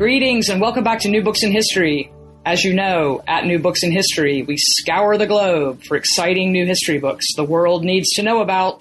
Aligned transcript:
Greetings 0.00 0.48
and 0.48 0.62
welcome 0.62 0.82
back 0.82 1.00
to 1.00 1.10
New 1.10 1.22
Books 1.22 1.42
in 1.42 1.52
History. 1.52 2.10
As 2.46 2.64
you 2.64 2.72
know, 2.72 3.22
at 3.28 3.44
New 3.44 3.58
Books 3.58 3.82
in 3.82 3.92
History, 3.92 4.42
we 4.42 4.56
scour 4.56 5.18
the 5.18 5.26
globe 5.26 5.82
for 5.82 5.94
exciting 5.94 6.52
new 6.52 6.64
history 6.64 6.96
books 6.96 7.26
the 7.36 7.44
world 7.44 7.84
needs 7.84 8.08
to 8.14 8.22
know 8.22 8.40
about, 8.40 8.80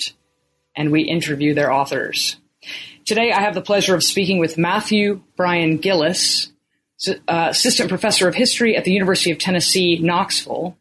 and 0.78 0.94
we 0.94 1.02
interview 1.02 1.54
their 1.54 1.74
authors. 1.74 2.38
Today, 3.06 3.34
I 3.34 3.42
have 3.42 3.54
the 3.54 3.60
pleasure 3.60 3.96
of 3.96 4.02
speaking 4.02 4.40
with 4.40 4.58
Matthew 4.58 5.22
Bryan 5.36 5.76
Gillis, 5.76 6.54
uh, 7.06 7.16
assistant 7.28 7.90
professor 7.90 8.30
of 8.30 8.36
history 8.36 8.78
at 8.78 8.86
the 8.86 8.94
University 8.94 9.32
of 9.32 9.40
Tennessee, 9.40 10.00
Knoxville, 10.00 10.78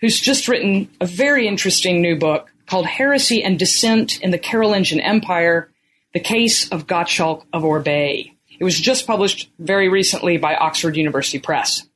who's 0.00 0.18
just 0.18 0.48
written 0.48 0.88
a 1.00 1.06
very 1.06 1.46
interesting 1.46 2.02
new 2.02 2.18
book 2.18 2.52
called 2.66 2.86
Heresy 2.86 3.44
and 3.44 3.56
Dissent 3.56 4.20
in 4.20 4.32
the 4.32 4.38
Carolingian 4.38 4.98
Empire 4.98 5.70
The 6.12 6.18
Case 6.18 6.68
of 6.70 6.88
Gottschalk 6.88 7.44
of 7.52 7.62
Orbais. 7.62 8.32
It 8.58 8.64
was 8.64 8.78
just 8.78 9.06
published 9.06 9.50
very 9.58 9.88
recently 9.88 10.38
by 10.38 10.54
Oxford 10.54 10.96
University 10.96 11.38
Press. 11.38 11.86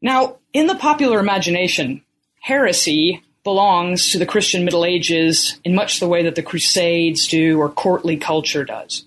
Now, 0.00 0.36
in 0.52 0.66
the 0.66 0.74
popular 0.74 1.18
imagination, 1.18 2.02
heresy 2.40 3.22
belongs 3.44 4.10
to 4.10 4.18
the 4.18 4.26
Christian 4.26 4.64
Middle 4.64 4.84
Ages 4.84 5.58
in 5.64 5.74
much 5.74 6.00
the 6.00 6.08
way 6.08 6.24
that 6.24 6.34
the 6.34 6.42
Crusades 6.42 7.28
do 7.28 7.58
or 7.58 7.68
courtly 7.68 8.16
culture 8.16 8.64
does. 8.64 9.04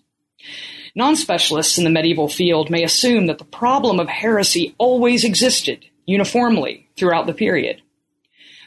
Non 0.95 1.15
specialists 1.15 1.77
in 1.77 1.83
the 1.83 1.89
medieval 1.89 2.27
field 2.27 2.69
may 2.69 2.83
assume 2.83 3.27
that 3.27 3.37
the 3.37 3.45
problem 3.45 3.99
of 3.99 4.07
heresy 4.07 4.75
always 4.77 5.23
existed 5.23 5.85
uniformly 6.05 6.89
throughout 6.97 7.27
the 7.27 7.33
period. 7.33 7.81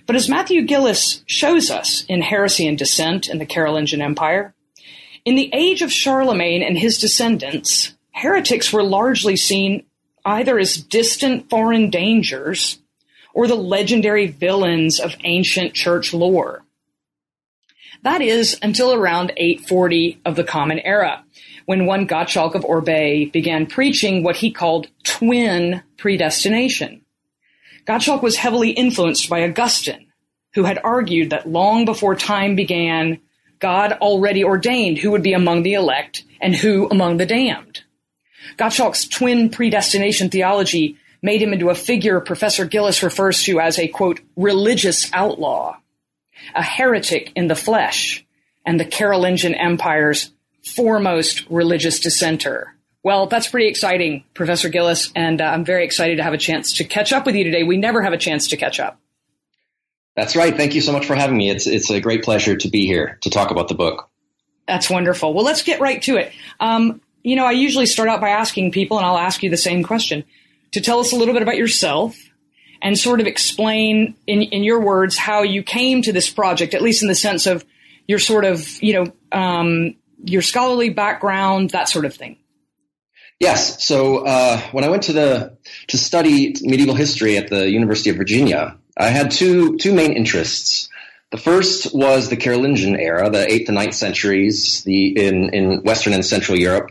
But 0.07 0.17
as 0.17 0.29
Matthew 0.29 0.63
Gillis 0.63 1.23
shows 1.27 1.71
us 1.71 2.05
in 2.09 2.23
Heresy 2.23 2.67
and 2.67 2.79
Dissent 2.79 3.29
in 3.29 3.39
the 3.39 3.47
Carolingian 3.47 4.03
Empire, 4.03 4.55
in 5.25 5.37
the 5.37 5.51
age 5.53 5.83
of 5.83 5.93
Charlemagne 5.93 6.63
and 6.63 6.77
his 6.77 6.99
descendants, 6.99 7.95
heretics 8.13 8.73
were 8.73 8.83
largely 8.83 9.37
seen 9.37 9.85
either 10.25 10.59
as 10.59 10.77
distant 10.77 11.51
foreign 11.51 11.91
dangers 11.91 12.79
or 13.35 13.49
the 13.49 13.55
legendary 13.55 14.27
villains 14.27 15.01
of 15.01 15.17
ancient 15.25 15.75
church 15.75 16.15
lore. 16.15 16.63
That 18.03 18.21
is 18.21 18.59
until 18.63 18.93
around 18.93 19.33
840 19.37 20.21
of 20.25 20.37
the 20.37 20.45
Common 20.45 20.81
Era, 20.81 21.25
when 21.67 21.87
one 21.87 22.07
Gottschalk 22.09 22.55
of 22.55 22.65
Orbais 22.65 23.33
began 23.33 23.67
preaching 23.67 24.23
what 24.23 24.37
he 24.37 24.51
called 24.51 24.89
twin 25.05 25.83
predestination. 25.97 27.03
Gottschalk 27.87 28.23
was 28.23 28.37
heavily 28.37 28.71
influenced 28.71 29.31
by 29.31 29.45
Augustine, 29.45 30.07
who 30.55 30.65
had 30.65 30.81
argued 30.83 31.31
that 31.31 31.49
long 31.49 31.85
before 31.85 32.15
time 32.15 32.57
began, 32.57 33.19
God 33.61 33.93
already 33.93 34.45
ordained 34.45 34.99
who 34.99 35.13
would 35.13 35.23
be 35.23 35.33
among 35.33 35.63
the 35.63 35.75
elect 35.75 36.25
and 36.41 36.55
who 36.55 36.89
among 36.91 37.17
the 37.17 37.27
damned. 37.27 37.83
Gottschalk's 38.57 39.09
twin 39.09 39.51
predestination 39.51 40.31
theology 40.31 40.99
made 41.23 41.41
him 41.41 41.53
into 41.53 41.71
a 41.71 41.75
figure 41.75 42.21
Professor 42.21 42.65
Gillis 42.65 43.03
refers 43.03 43.43
to 43.45 43.61
as 43.61 43.79
a 43.79 43.89
quote, 43.89 44.21
religious 44.37 45.11
outlaw, 45.13 45.77
a 46.55 46.63
heretic 46.63 47.33
in 47.37 47.47
the 47.47 47.55
flesh, 47.55 48.25
and 48.67 48.79
the 48.79 48.85
Carolingian 48.85 49.55
Empire's 49.55 50.33
foremost 50.65 51.49
religious 51.49 52.01
dissenter. 52.01 52.75
Well, 53.05 53.27
that's 53.27 53.49
pretty 53.49 53.67
exciting, 53.67 54.25
Professor 54.33 54.69
Gillis, 54.69 55.11
and 55.17 55.41
uh, 55.41 55.45
I'm 55.45 55.65
very 55.65 55.85
excited 55.85 56.19
to 56.19 56.23
have 56.23 56.35
a 56.35 56.39
chance 56.39 56.77
to 56.77 56.85
catch 56.85 57.13
up 57.13 57.27
with 57.27 57.35
you 57.35 57.45
today. 57.45 57.65
We 57.65 57.77
never 57.77 58.03
have 58.03 58.13
a 58.13 58.19
chance 58.19 58.49
to 58.49 58.57
catch 58.57 58.79
up. 58.79 59.01
That's 60.15 60.37
right. 60.37 60.55
Thank 60.57 60.75
you 60.75 60.81
so 60.81 60.93
much 60.93 61.07
for 61.07 61.17
having 61.17 61.37
me. 61.37 61.51
It's 61.51 61.67
it's 61.67 61.91
a 61.91 62.01
great 62.01 62.23
pleasure 62.23 62.57
to 62.57 62.69
be 62.69 62.87
here 62.87 63.19
to 63.23 63.31
talk 63.31 63.51
about 63.51 63.69
the 63.69 63.75
book. 63.75 64.11
That's 64.69 64.89
wonderful. 64.89 65.35
Well, 65.35 65.45
let's 65.45 65.63
get 65.63 65.81
right 65.81 66.01
to 66.03 66.17
it. 66.17 66.33
Um, 66.61 67.01
you 67.23 67.37
know, 67.37 67.45
I 67.45 67.53
usually 67.53 67.87
start 67.87 68.09
out 68.09 68.21
by 68.21 68.31
asking 68.31 68.73
people, 68.73 68.99
and 68.99 69.07
I'll 69.07 69.19
ask 69.19 69.43
you 69.43 69.51
the 69.51 69.57
same 69.57 69.83
question, 69.83 70.25
to 70.73 70.81
tell 70.81 71.01
us 71.01 71.13
a 71.13 71.17
little 71.17 71.35
bit 71.35 71.43
about 71.43 71.57
yourself 71.57 72.17
and 72.81 72.99
sort 72.99 73.21
of 73.21 73.27
explain 73.27 74.17
in, 74.27 74.43
in 74.43 74.65
your 74.65 74.81
words 74.81 75.17
how 75.17 75.43
you 75.43 75.63
came 75.63 76.03
to 76.03 76.13
this 76.13 76.29
project, 76.29 76.75
at 76.75 76.83
least 76.83 77.03
in 77.03 77.09
the 77.09 77.15
sense 77.15 77.47
of 77.47 77.65
your 78.09 78.19
sort 78.19 78.45
of, 78.45 78.83
you 78.83 78.93
know, 78.95 79.13
um, 79.39 79.95
your 80.25 80.43
scholarly 80.43 80.91
background, 80.91 81.71
that 81.71 81.89
sort 81.89 82.05
of 82.05 82.15
thing. 82.15 82.39
Yes. 83.39 83.85
So 83.85 84.25
uh, 84.25 84.61
when 84.71 84.85
I 84.85 84.89
went 84.89 85.05
to 85.05 85.13
the 85.13 85.59
to 85.89 85.99
study 85.99 86.55
medieval 86.63 86.95
history 86.95 87.37
at 87.37 87.49
the 87.49 87.69
University 87.69 88.11
of 88.11 88.17
Virginia, 88.17 88.79
I 88.97 89.09
had 89.09 89.33
two 89.33 89.77
two 89.79 89.93
main 89.93 90.13
interests. 90.13 90.89
The 91.33 91.39
first 91.39 91.95
was 91.95 92.29
the 92.29 92.37
Carolingian 92.37 92.95
era, 92.95 93.31
the 93.31 93.51
eighth 93.51 93.69
and 93.69 93.77
ninth 93.77 93.95
centuries, 93.95 94.85
the 94.85 95.19
in 95.19 95.49
in 95.55 95.83
Western 95.83 96.13
and 96.13 96.25
Central 96.25 96.59
Europe, 96.59 96.91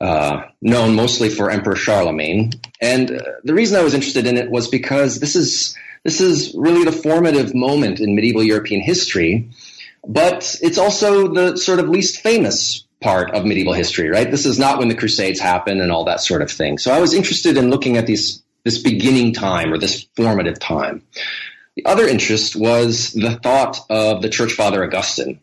uh, 0.00 0.44
known 0.62 0.94
mostly 0.94 1.28
for 1.28 1.50
Emperor 1.50 1.74
Charlemagne. 1.74 2.52
And 2.80 3.10
uh, 3.10 3.24
the 3.42 3.52
reason 3.52 3.76
I 3.76 3.82
was 3.82 3.94
interested 3.94 4.28
in 4.28 4.36
it 4.36 4.48
was 4.48 4.68
because 4.68 5.18
this 5.18 5.34
is 5.34 5.76
this 6.04 6.20
is 6.20 6.54
really 6.54 6.84
the 6.84 6.92
formative 6.92 7.52
moment 7.52 7.98
in 7.98 8.14
medieval 8.14 8.44
European 8.44 8.80
history, 8.80 9.50
but 10.06 10.56
it's 10.62 10.78
also 10.78 11.34
the 11.34 11.56
sort 11.56 11.80
of 11.80 11.88
least 11.88 12.20
famous 12.20 12.84
part 13.00 13.34
of 13.34 13.44
medieval 13.44 13.72
history, 13.72 14.08
right? 14.08 14.30
This 14.30 14.46
is 14.46 14.56
not 14.56 14.78
when 14.78 14.88
the 14.88 14.94
Crusades 14.94 15.40
happen 15.40 15.80
and 15.80 15.90
all 15.90 16.04
that 16.04 16.20
sort 16.20 16.42
of 16.42 16.50
thing. 16.50 16.78
So 16.78 16.92
I 16.92 17.00
was 17.00 17.12
interested 17.12 17.56
in 17.56 17.70
looking 17.70 17.96
at 17.96 18.06
these 18.06 18.40
this 18.64 18.78
beginning 18.78 19.34
time 19.34 19.72
or 19.72 19.78
this 19.78 20.06
formative 20.16 20.58
time. 20.58 21.02
The 21.76 21.86
other 21.86 22.06
interest 22.06 22.54
was 22.54 23.12
the 23.12 23.32
thought 23.42 23.80
of 23.90 24.22
the 24.22 24.28
church 24.28 24.52
father 24.52 24.84
Augustine, 24.84 25.40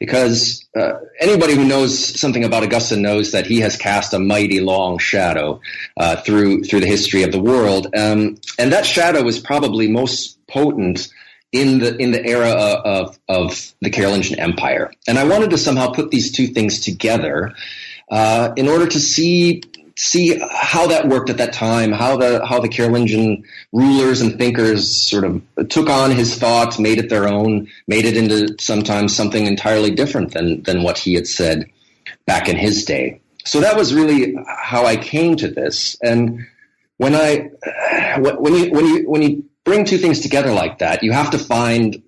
because 0.00 0.66
uh, 0.76 0.94
anybody 1.20 1.54
who 1.54 1.64
knows 1.64 2.20
something 2.20 2.44
about 2.44 2.64
Augustine 2.64 3.00
knows 3.00 3.30
that 3.30 3.46
he 3.46 3.60
has 3.60 3.76
cast 3.76 4.12
a 4.12 4.18
mighty 4.18 4.60
long 4.60 4.98
shadow 4.98 5.60
uh, 5.96 6.16
through 6.16 6.64
through 6.64 6.80
the 6.80 6.86
history 6.86 7.22
of 7.22 7.30
the 7.30 7.40
world, 7.40 7.86
um, 7.96 8.38
and 8.58 8.72
that 8.72 8.86
shadow 8.86 9.22
was 9.22 9.38
probably 9.38 9.88
most 9.88 10.44
potent 10.48 11.08
in 11.52 11.78
the 11.78 11.96
in 11.96 12.10
the 12.10 12.24
era 12.26 12.50
of 12.50 13.18
of 13.28 13.72
the 13.80 13.90
Carolingian 13.90 14.40
Empire. 14.40 14.90
And 15.06 15.18
I 15.18 15.24
wanted 15.24 15.50
to 15.50 15.58
somehow 15.58 15.92
put 15.92 16.10
these 16.10 16.32
two 16.32 16.48
things 16.48 16.80
together 16.80 17.54
uh, 18.10 18.52
in 18.56 18.68
order 18.68 18.86
to 18.86 18.98
see 18.98 19.62
see 19.98 20.40
how 20.48 20.86
that 20.86 21.08
worked 21.08 21.28
at 21.28 21.38
that 21.38 21.52
time, 21.52 21.90
how 21.90 22.16
the 22.16 22.46
how 22.46 22.60
the 22.60 22.68
Carolingian 22.68 23.44
rulers 23.72 24.20
and 24.20 24.38
thinkers 24.38 24.94
sort 24.94 25.24
of 25.24 25.42
took 25.68 25.90
on 25.90 26.12
his 26.12 26.36
thoughts, 26.36 26.78
made 26.78 26.98
it 26.98 27.10
their 27.10 27.28
own, 27.28 27.68
made 27.88 28.04
it 28.04 28.16
into 28.16 28.54
sometimes 28.60 29.14
something 29.14 29.44
entirely 29.44 29.90
different 29.90 30.32
than 30.32 30.62
than 30.62 30.82
what 30.82 30.98
he 30.98 31.14
had 31.14 31.26
said 31.26 31.68
back 32.26 32.48
in 32.48 32.56
his 32.56 32.84
day. 32.84 33.20
So 33.44 33.60
that 33.60 33.76
was 33.76 33.92
really 33.92 34.36
how 34.46 34.86
I 34.86 34.96
came 34.96 35.36
to 35.36 35.48
this. 35.48 35.96
And 36.00 36.46
when 36.98 37.14
I 37.14 37.50
when 38.18 38.54
you 38.54 38.70
when 38.70 38.86
you 38.86 39.10
when 39.10 39.22
you 39.22 39.44
bring 39.64 39.84
two 39.84 39.98
things 39.98 40.20
together 40.20 40.52
like 40.52 40.78
that, 40.78 41.02
you 41.02 41.12
have 41.12 41.30
to 41.30 41.38
find 41.38 42.02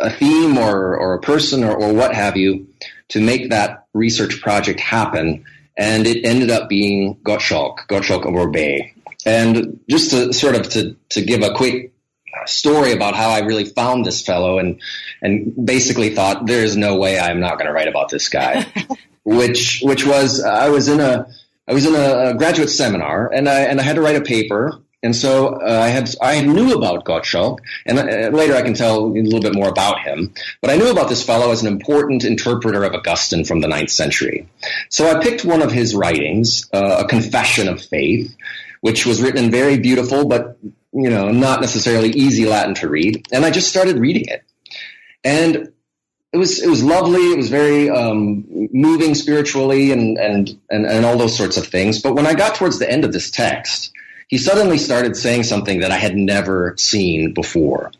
a 0.00 0.10
theme 0.10 0.58
or 0.58 0.98
or 0.98 1.14
a 1.14 1.20
person 1.20 1.64
or, 1.64 1.74
or 1.74 1.94
what 1.94 2.14
have 2.14 2.36
you 2.36 2.68
to 3.08 3.20
make 3.20 3.50
that 3.50 3.86
research 3.94 4.42
project 4.42 4.80
happen 4.80 5.44
and 5.76 6.06
it 6.06 6.24
ended 6.24 6.50
up 6.50 6.68
being 6.68 7.16
Gottschalk, 7.16 7.86
Gottschalk 7.88 8.26
of 8.26 8.34
Orbais. 8.34 8.92
And 9.26 9.80
just 9.88 10.10
to 10.10 10.32
sort 10.32 10.54
of 10.54 10.68
to, 10.70 10.96
to 11.10 11.22
give 11.22 11.42
a 11.42 11.54
quick 11.54 11.92
story 12.46 12.92
about 12.92 13.14
how 13.14 13.30
I 13.30 13.40
really 13.40 13.64
found 13.64 14.04
this 14.04 14.22
fellow 14.22 14.58
and, 14.58 14.80
and 15.22 15.66
basically 15.66 16.14
thought 16.14 16.46
there's 16.46 16.76
no 16.76 16.96
way 16.96 17.18
I'm 17.18 17.40
not 17.40 17.54
going 17.54 17.66
to 17.66 17.72
write 17.72 17.88
about 17.88 18.10
this 18.10 18.28
guy, 18.28 18.66
which, 19.24 19.80
which 19.82 20.06
was, 20.06 20.42
I 20.42 20.68
was 20.68 20.88
in 20.88 21.00
a, 21.00 21.26
I 21.66 21.72
was 21.72 21.86
in 21.86 21.94
a, 21.94 22.34
graduate 22.34 22.68
seminar 22.68 23.32
and 23.32 23.48
I, 23.48 23.60
and 23.60 23.80
I 23.80 23.82
had 23.82 23.96
to 23.96 24.02
write 24.02 24.16
a 24.16 24.20
paper 24.20 24.78
and 25.04 25.14
so 25.14 25.48
uh, 25.48 25.80
I 25.82 25.88
had 25.88 26.08
I 26.20 26.40
knew 26.40 26.72
about 26.72 27.04
Gottschalk, 27.04 27.58
and 27.84 27.98
uh, 27.98 28.36
later 28.36 28.54
I 28.54 28.62
can 28.62 28.72
tell 28.72 29.04
a 29.04 29.06
little 29.06 29.40
bit 29.40 29.54
more 29.54 29.68
about 29.68 30.00
him. 30.00 30.32
But 30.62 30.70
I 30.70 30.76
knew 30.76 30.90
about 30.90 31.10
this 31.10 31.22
fellow 31.22 31.50
as 31.52 31.60
an 31.62 31.68
important 31.68 32.24
interpreter 32.24 32.82
of 32.84 32.94
Augustine 32.94 33.44
from 33.44 33.60
the 33.60 33.68
ninth 33.68 33.90
century. 33.90 34.48
So 34.88 35.06
I 35.06 35.22
picked 35.22 35.44
one 35.44 35.60
of 35.60 35.70
his 35.70 35.94
writings, 35.94 36.68
uh, 36.72 37.04
a 37.04 37.08
Confession 37.08 37.68
of 37.68 37.84
Faith, 37.84 38.34
which 38.80 39.04
was 39.04 39.20
written 39.20 39.44
in 39.44 39.50
very 39.50 39.78
beautiful 39.78 40.26
but 40.26 40.56
you 40.92 41.10
know 41.10 41.30
not 41.30 41.60
necessarily 41.60 42.08
easy 42.10 42.46
Latin 42.46 42.74
to 42.76 42.88
read, 42.88 43.26
and 43.30 43.44
I 43.44 43.50
just 43.50 43.68
started 43.68 43.98
reading 43.98 44.24
it, 44.26 44.42
and 45.22 45.70
it 46.32 46.38
was 46.38 46.62
it 46.62 46.70
was 46.70 46.82
lovely. 46.82 47.20
It 47.30 47.36
was 47.36 47.50
very 47.50 47.90
um, 47.90 48.46
moving 48.72 49.14
spiritually, 49.14 49.92
and, 49.92 50.16
and 50.16 50.58
and 50.70 50.86
and 50.86 51.04
all 51.04 51.18
those 51.18 51.36
sorts 51.36 51.58
of 51.58 51.66
things. 51.66 52.00
But 52.00 52.14
when 52.14 52.26
I 52.26 52.32
got 52.32 52.54
towards 52.54 52.78
the 52.78 52.90
end 52.90 53.04
of 53.04 53.12
this 53.12 53.30
text 53.30 53.92
he 54.28 54.38
suddenly 54.38 54.78
started 54.78 55.16
saying 55.16 55.44
something 55.44 55.80
that 55.80 55.90
I 55.90 55.96
had 55.96 56.16
never 56.16 56.74
seen 56.78 57.34
before, 57.34 57.92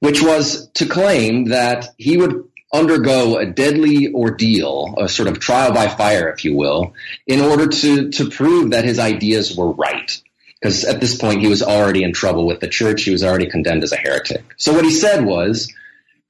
which 0.00 0.22
was 0.22 0.68
to 0.74 0.86
claim 0.86 1.46
that 1.46 1.88
he 1.96 2.16
would 2.16 2.44
undergo 2.72 3.38
a 3.38 3.46
deadly 3.46 4.12
ordeal, 4.12 4.94
a 4.98 5.08
sort 5.08 5.28
of 5.28 5.38
trial 5.38 5.72
by 5.72 5.88
fire, 5.88 6.28
if 6.28 6.44
you 6.44 6.54
will, 6.54 6.94
in 7.26 7.40
order 7.40 7.66
to, 7.66 8.10
to 8.10 8.28
prove 8.28 8.70
that 8.70 8.84
his 8.84 8.98
ideas 8.98 9.56
were 9.56 9.70
right. 9.70 10.20
Because 10.60 10.84
at 10.84 11.00
this 11.00 11.16
point, 11.16 11.40
he 11.40 11.48
was 11.48 11.62
already 11.62 12.02
in 12.02 12.12
trouble 12.12 12.46
with 12.46 12.60
the 12.60 12.68
church. 12.68 13.04
He 13.04 13.12
was 13.12 13.22
already 13.22 13.48
condemned 13.48 13.84
as 13.84 13.92
a 13.92 13.96
heretic. 13.96 14.44
So 14.56 14.74
what 14.74 14.84
he 14.84 14.90
said 14.90 15.24
was 15.24 15.72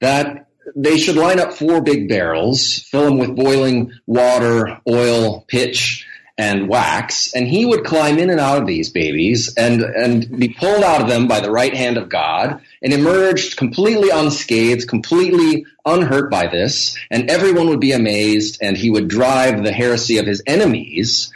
that 0.01 0.47
they 0.75 0.97
should 0.97 1.15
line 1.15 1.39
up 1.39 1.53
four 1.53 1.81
big 1.81 2.07
barrels, 2.07 2.79
fill 2.79 3.05
them 3.05 3.17
with 3.17 3.35
boiling 3.35 3.91
water, 4.05 4.79
oil, 4.87 5.41
pitch, 5.47 6.05
and 6.39 6.69
wax, 6.69 7.33
and 7.33 7.45
he 7.45 7.65
would 7.65 7.83
climb 7.83 8.17
in 8.17 8.29
and 8.29 8.39
out 8.39 8.61
of 8.61 8.65
these 8.65 8.89
babies 8.89 9.53
and, 9.57 9.81
and 9.81 10.39
be 10.39 10.47
pulled 10.47 10.85
out 10.85 11.01
of 11.01 11.09
them 11.09 11.27
by 11.27 11.41
the 11.41 11.51
right 11.51 11.75
hand 11.75 11.97
of 11.97 12.07
God 12.07 12.61
and 12.81 12.93
emerged 12.93 13.57
completely 13.57 14.09
unscathed, 14.09 14.87
completely 14.87 15.65
unhurt 15.85 16.31
by 16.31 16.47
this, 16.47 16.97
and 17.11 17.29
everyone 17.29 17.67
would 17.67 17.81
be 17.81 17.91
amazed, 17.91 18.59
and 18.61 18.77
he 18.77 18.89
would 18.89 19.09
drive 19.09 19.61
the 19.61 19.73
heresy 19.73 20.17
of 20.17 20.25
his 20.25 20.41
enemies 20.47 21.29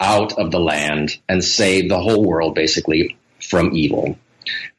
out 0.00 0.32
of 0.36 0.50
the 0.50 0.58
land 0.58 1.16
and 1.28 1.44
save 1.44 1.88
the 1.88 2.00
whole 2.00 2.24
world 2.24 2.56
basically 2.56 3.16
from 3.40 3.70
evil. 3.76 4.18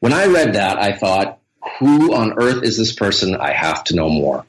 When 0.00 0.12
I 0.12 0.26
read 0.26 0.52
that, 0.52 0.78
I 0.78 0.92
thought, 0.92 1.38
who 1.78 2.12
on 2.12 2.34
earth 2.38 2.62
is 2.62 2.76
this 2.76 2.92
person? 2.92 3.36
I 3.36 3.52
have 3.52 3.84
to 3.84 3.96
know 3.96 4.10
more. 4.10 4.44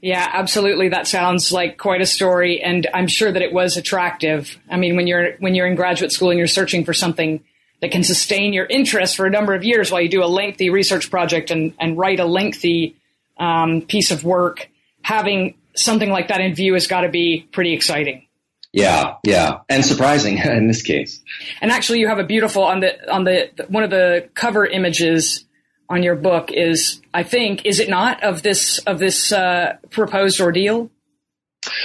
Yeah, 0.00 0.28
absolutely. 0.32 0.90
That 0.90 1.06
sounds 1.06 1.52
like 1.52 1.78
quite 1.78 2.00
a 2.00 2.06
story, 2.06 2.62
and 2.62 2.86
I'm 2.92 3.08
sure 3.08 3.30
that 3.30 3.42
it 3.42 3.52
was 3.52 3.76
attractive. 3.76 4.56
I 4.70 4.76
mean, 4.76 4.96
when 4.96 5.06
you're 5.06 5.32
when 5.38 5.54
you're 5.54 5.66
in 5.66 5.74
graduate 5.74 6.12
school 6.12 6.30
and 6.30 6.38
you're 6.38 6.46
searching 6.46 6.84
for 6.84 6.94
something 6.94 7.42
that 7.80 7.90
can 7.90 8.02
sustain 8.02 8.52
your 8.52 8.66
interest 8.66 9.16
for 9.16 9.26
a 9.26 9.30
number 9.30 9.54
of 9.54 9.64
years 9.64 9.90
while 9.90 10.00
you 10.00 10.08
do 10.08 10.22
a 10.22 10.26
lengthy 10.26 10.70
research 10.70 11.10
project 11.10 11.50
and, 11.50 11.74
and 11.78 11.96
write 11.96 12.18
a 12.18 12.24
lengthy 12.24 12.96
um, 13.38 13.82
piece 13.82 14.10
of 14.10 14.24
work, 14.24 14.68
having 15.02 15.54
something 15.76 16.10
like 16.10 16.28
that 16.28 16.40
in 16.40 16.54
view 16.54 16.74
has 16.74 16.86
got 16.86 17.02
to 17.02 17.08
be 17.08 17.46
pretty 17.52 17.72
exciting. 17.72 18.26
Yeah, 18.72 19.14
yeah, 19.24 19.60
and 19.68 19.84
surprising 19.84 20.38
in 20.44 20.66
this 20.66 20.82
case. 20.82 21.20
And 21.60 21.70
actually, 21.70 22.00
you 22.00 22.08
have 22.08 22.18
a 22.18 22.24
beautiful 22.24 22.62
on 22.62 22.80
the 22.80 23.12
on 23.12 23.24
the 23.24 23.50
one 23.68 23.82
of 23.82 23.90
the 23.90 24.28
cover 24.34 24.66
images 24.66 25.44
on 25.88 26.02
your 26.02 26.16
book 26.16 26.50
is, 26.52 27.00
I 27.14 27.22
think, 27.22 27.64
is 27.64 27.80
it 27.80 27.88
not 27.88 28.22
of 28.22 28.42
this 28.42 28.78
of 28.80 28.98
this 28.98 29.32
uh, 29.32 29.76
proposed 29.90 30.40
ordeal? 30.40 30.90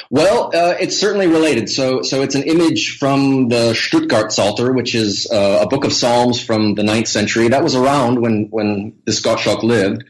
Well, 0.09 0.51
uh, 0.53 0.75
it's 0.79 0.97
certainly 0.97 1.27
related. 1.27 1.67
So, 1.67 2.03
so 2.03 2.21
it's 2.21 2.35
an 2.35 2.44
image 2.44 2.97
from 3.00 3.50
the 3.50 3.73
Stuttgart 3.73 4.31
Psalter, 4.31 4.71
which 4.71 4.94
is 4.94 5.27
uh, 5.31 5.59
a 5.63 5.67
book 5.67 5.83
of 5.83 5.91
Psalms 5.91 6.41
from 6.41 6.75
the 6.75 6.83
ninth 6.83 7.07
century. 7.07 7.47
That 7.47 7.63
was 7.63 7.75
around 7.75 8.21
when 8.21 8.47
when 8.50 8.94
this 9.05 9.21
Gottschalk 9.21 9.63
lived, 9.63 10.03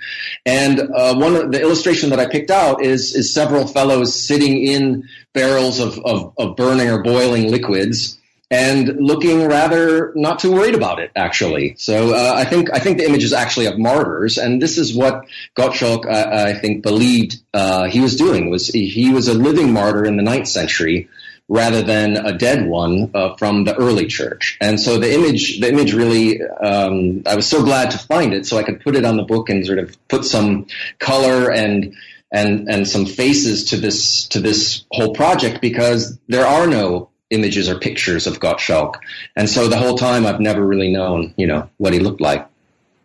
and 0.46 0.80
uh, 0.80 1.16
one 1.16 1.36
of 1.36 1.52
the 1.52 1.62
illustration 1.62 2.10
that 2.10 2.20
I 2.20 2.28
picked 2.28 2.52
out 2.52 2.84
is 2.84 3.16
is 3.16 3.34
several 3.34 3.68
fellows 3.68 4.20
sitting 4.28 4.64
in 4.64 5.08
barrels 5.34 5.80
of, 5.80 5.98
of, 6.00 6.34
of 6.38 6.56
burning 6.56 6.90
or 6.90 7.02
boiling 7.02 7.50
liquids 7.50 8.20
and 8.54 8.98
looking 9.00 9.48
rather 9.48 10.14
not 10.16 10.38
too 10.38 10.52
worried 10.52 10.76
about 10.76 11.00
it 11.00 11.12
actually. 11.16 11.74
So 11.80 12.14
uh, 12.14 12.34
I 12.36 12.46
think 12.46 12.72
I 12.72 12.78
think 12.78 13.00
the 13.00 13.06
image 13.06 13.24
is 13.24 13.34
actually 13.34 13.66
of 13.66 13.80
martyrs, 13.80 14.38
and 14.38 14.62
this 14.62 14.78
is 14.78 14.96
what 14.96 15.26
Gottschalk 15.58 16.06
uh, 16.06 16.46
I 16.50 16.54
think 16.54 16.84
believed 16.84 17.42
uh, 17.54 17.86
he 17.86 18.00
was 18.00 18.16
doing 18.16 18.52
was 18.52 18.68
he 18.68 19.12
was 19.12 19.28
a 19.28 19.34
living 19.34 19.74
martyr 19.74 20.06
in 20.06 20.18
the 20.18 20.24
ninth 20.24 20.48
century 20.48 21.10
rather 21.50 21.82
than 21.82 22.16
a 22.16 22.38
dead 22.38 22.68
one 22.68 23.10
uh, 23.14 23.36
from 23.38 23.64
the 23.64 23.76
early 23.76 24.06
church. 24.06 24.58
And 24.62 24.80
so 24.80 25.00
the 25.00 25.12
image 25.12 25.60
the 25.60 25.70
image 25.70 25.94
really 25.94 26.40
um, 26.44 27.24
I 27.26 27.36
was 27.36 27.48
so 27.48 27.64
glad 27.64 27.90
to 27.92 27.98
find 27.98 28.36
it 28.36 28.46
so 28.46 28.58
I 28.58 28.64
could 28.64 28.82
put 28.82 28.96
it 28.96 29.04
on 29.04 29.18
the 29.18 29.24
book 29.24 29.50
and 29.50 29.66
sort 29.66 29.80
of 29.80 29.98
put 30.08 30.26
some 30.26 30.68
color 31.00 31.52
and 31.52 31.96
and 32.32 32.70
and 32.70 32.88
some 32.88 33.08
faces 33.08 33.66
to 33.72 33.78
this 33.78 34.28
to 34.28 34.40
this 34.40 34.86
whole 34.92 35.14
project 35.14 35.60
because 35.60 36.20
there 36.28 36.46
are 36.46 36.68
no 36.68 37.10
images 37.34 37.70
or 37.70 37.80
pictures 37.80 38.28
of 38.28 38.40
Gottschalk. 38.40 38.96
And 39.36 39.50
so 39.50 39.68
the 39.68 39.78
whole 39.78 39.98
time 39.98 40.26
I've 40.26 40.40
never 40.40 40.66
really 40.66 40.92
known, 40.92 41.34
you 41.36 41.48
know, 41.48 41.70
what 41.78 41.94
he 41.94 42.00
looked 42.00 42.22
like. 42.22 42.48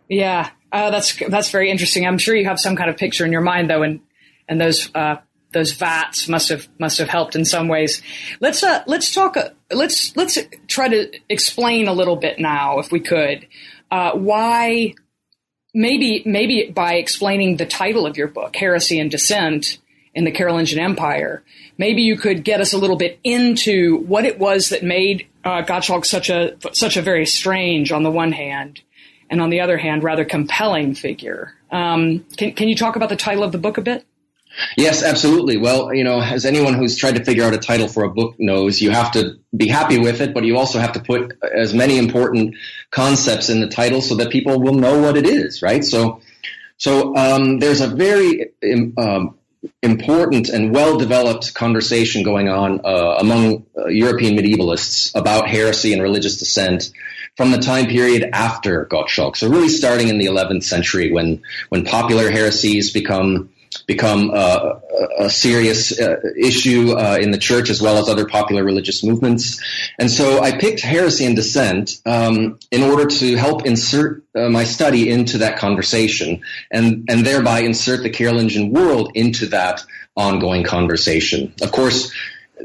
Yeah, 0.08 0.50
uh, 0.72 0.90
that's 0.90 1.16
that's 1.28 1.50
very 1.50 1.70
interesting. 1.70 2.06
I'm 2.06 2.18
sure 2.18 2.34
you 2.34 2.46
have 2.46 2.60
some 2.60 2.76
kind 2.76 2.90
of 2.90 2.96
picture 2.96 3.24
in 3.24 3.32
your 3.32 3.40
mind 3.40 3.68
though, 3.70 3.82
and 3.82 4.00
and 4.48 4.60
those 4.60 4.90
uh, 4.94 5.16
those 5.52 5.72
vats 5.72 6.28
must 6.28 6.48
have 6.50 6.68
must 6.78 6.98
have 6.98 7.08
helped 7.08 7.36
in 7.36 7.44
some 7.44 7.68
ways. 7.68 8.02
Let's 8.40 8.62
uh, 8.62 8.82
let's 8.86 9.12
talk. 9.12 9.36
Uh, 9.36 9.50
let's 9.70 10.16
let's 10.16 10.38
try 10.66 10.88
to 10.88 11.10
explain 11.28 11.88
a 11.88 11.92
little 11.92 12.16
bit 12.16 12.38
now, 12.38 12.78
if 12.78 12.92
we 12.92 13.00
could, 13.00 13.46
uh, 13.90 14.12
why 14.12 14.94
maybe 15.74 16.22
maybe 16.24 16.70
by 16.70 16.94
explaining 16.94 17.56
the 17.56 17.66
title 17.66 18.06
of 18.06 18.16
your 18.16 18.28
book, 18.28 18.56
Heresy 18.56 18.98
and 18.98 19.10
Dissent 19.10 19.78
in 20.14 20.24
the 20.24 20.32
Carolingian 20.32 20.78
Empire 20.78 21.42
maybe 21.78 22.02
you 22.02 22.16
could 22.16 22.44
get 22.44 22.60
us 22.60 22.72
a 22.72 22.78
little 22.78 22.96
bit 22.96 23.18
into 23.24 23.98
what 23.98 24.24
it 24.24 24.38
was 24.38 24.68
that 24.70 24.82
made 24.82 25.26
uh, 25.44 25.62
Gottschalk 25.62 26.04
such 26.04 26.28
a 26.28 26.56
such 26.72 26.96
a 26.96 27.02
very 27.02 27.24
strange, 27.24 27.92
on 27.92 28.02
the 28.02 28.10
one 28.10 28.32
hand, 28.32 28.82
and 29.30 29.40
on 29.40 29.48
the 29.48 29.60
other 29.60 29.78
hand, 29.78 30.02
rather 30.02 30.24
compelling 30.24 30.94
figure. 30.94 31.54
Um, 31.70 32.26
can 32.36 32.52
can 32.52 32.68
you 32.68 32.74
talk 32.74 32.96
about 32.96 33.08
the 33.08 33.16
title 33.16 33.44
of 33.44 33.52
the 33.52 33.58
book 33.58 33.78
a 33.78 33.82
bit? 33.82 34.04
Yes, 34.76 35.04
absolutely. 35.04 35.56
Well, 35.56 35.94
you 35.94 36.02
know, 36.02 36.20
as 36.20 36.44
anyone 36.44 36.74
who's 36.74 36.96
tried 36.96 37.14
to 37.16 37.24
figure 37.24 37.44
out 37.44 37.54
a 37.54 37.58
title 37.58 37.86
for 37.86 38.02
a 38.02 38.10
book 38.10 38.34
knows, 38.38 38.80
you 38.80 38.90
have 38.90 39.12
to 39.12 39.38
be 39.56 39.68
happy 39.68 39.98
with 39.98 40.20
it, 40.20 40.34
but 40.34 40.44
you 40.44 40.56
also 40.56 40.80
have 40.80 40.92
to 40.94 41.00
put 41.00 41.38
as 41.54 41.74
many 41.74 41.96
important 41.96 42.56
concepts 42.90 43.50
in 43.50 43.60
the 43.60 43.68
title 43.68 44.00
so 44.00 44.16
that 44.16 44.30
people 44.30 44.58
will 44.58 44.74
know 44.74 45.00
what 45.00 45.16
it 45.16 45.26
is, 45.26 45.62
right? 45.62 45.84
So, 45.84 46.22
so 46.76 47.14
um, 47.14 47.58
there's 47.58 47.82
a 47.82 47.88
very 47.88 48.50
um, 48.96 49.38
important 49.82 50.48
and 50.48 50.72
well 50.72 50.96
developed 50.96 51.54
conversation 51.54 52.22
going 52.22 52.48
on 52.48 52.80
uh, 52.84 53.16
among 53.18 53.66
uh, 53.76 53.86
European 53.86 54.36
medievalists 54.36 55.14
about 55.14 55.48
heresy 55.48 55.92
and 55.92 56.02
religious 56.02 56.38
dissent 56.38 56.90
from 57.36 57.50
the 57.50 57.58
time 57.58 57.86
period 57.86 58.30
after 58.32 58.86
Gottschalk. 58.86 59.36
So 59.36 59.48
really 59.48 59.68
starting 59.68 60.08
in 60.08 60.18
the 60.18 60.26
11th 60.26 60.64
century 60.64 61.12
when 61.12 61.42
when 61.68 61.84
popular 61.84 62.30
heresies 62.30 62.92
become 62.92 63.50
become 63.86 64.30
uh, 64.32 64.74
a 65.18 65.30
serious 65.30 65.98
uh, 65.98 66.20
issue 66.36 66.92
uh, 66.92 67.18
in 67.20 67.30
the 67.30 67.38
church 67.38 67.70
as 67.70 67.80
well 67.80 67.98
as 67.98 68.08
other 68.08 68.26
popular 68.26 68.64
religious 68.64 69.02
movements. 69.02 69.60
And 69.98 70.10
so 70.10 70.40
I 70.40 70.58
picked 70.58 70.80
heresy 70.80 71.24
and 71.24 71.36
dissent 71.36 72.00
um, 72.06 72.58
in 72.70 72.82
order 72.82 73.06
to 73.06 73.36
help 73.36 73.66
insert 73.66 74.24
uh, 74.34 74.48
my 74.48 74.64
study 74.64 75.10
into 75.10 75.38
that 75.38 75.58
conversation 75.58 76.42
and, 76.70 77.06
and 77.08 77.24
thereby 77.24 77.60
insert 77.60 78.02
the 78.02 78.10
Carolingian 78.10 78.70
world 78.70 79.12
into 79.14 79.46
that 79.46 79.84
ongoing 80.16 80.64
conversation. 80.64 81.54
Of 81.62 81.72
course, 81.72 82.12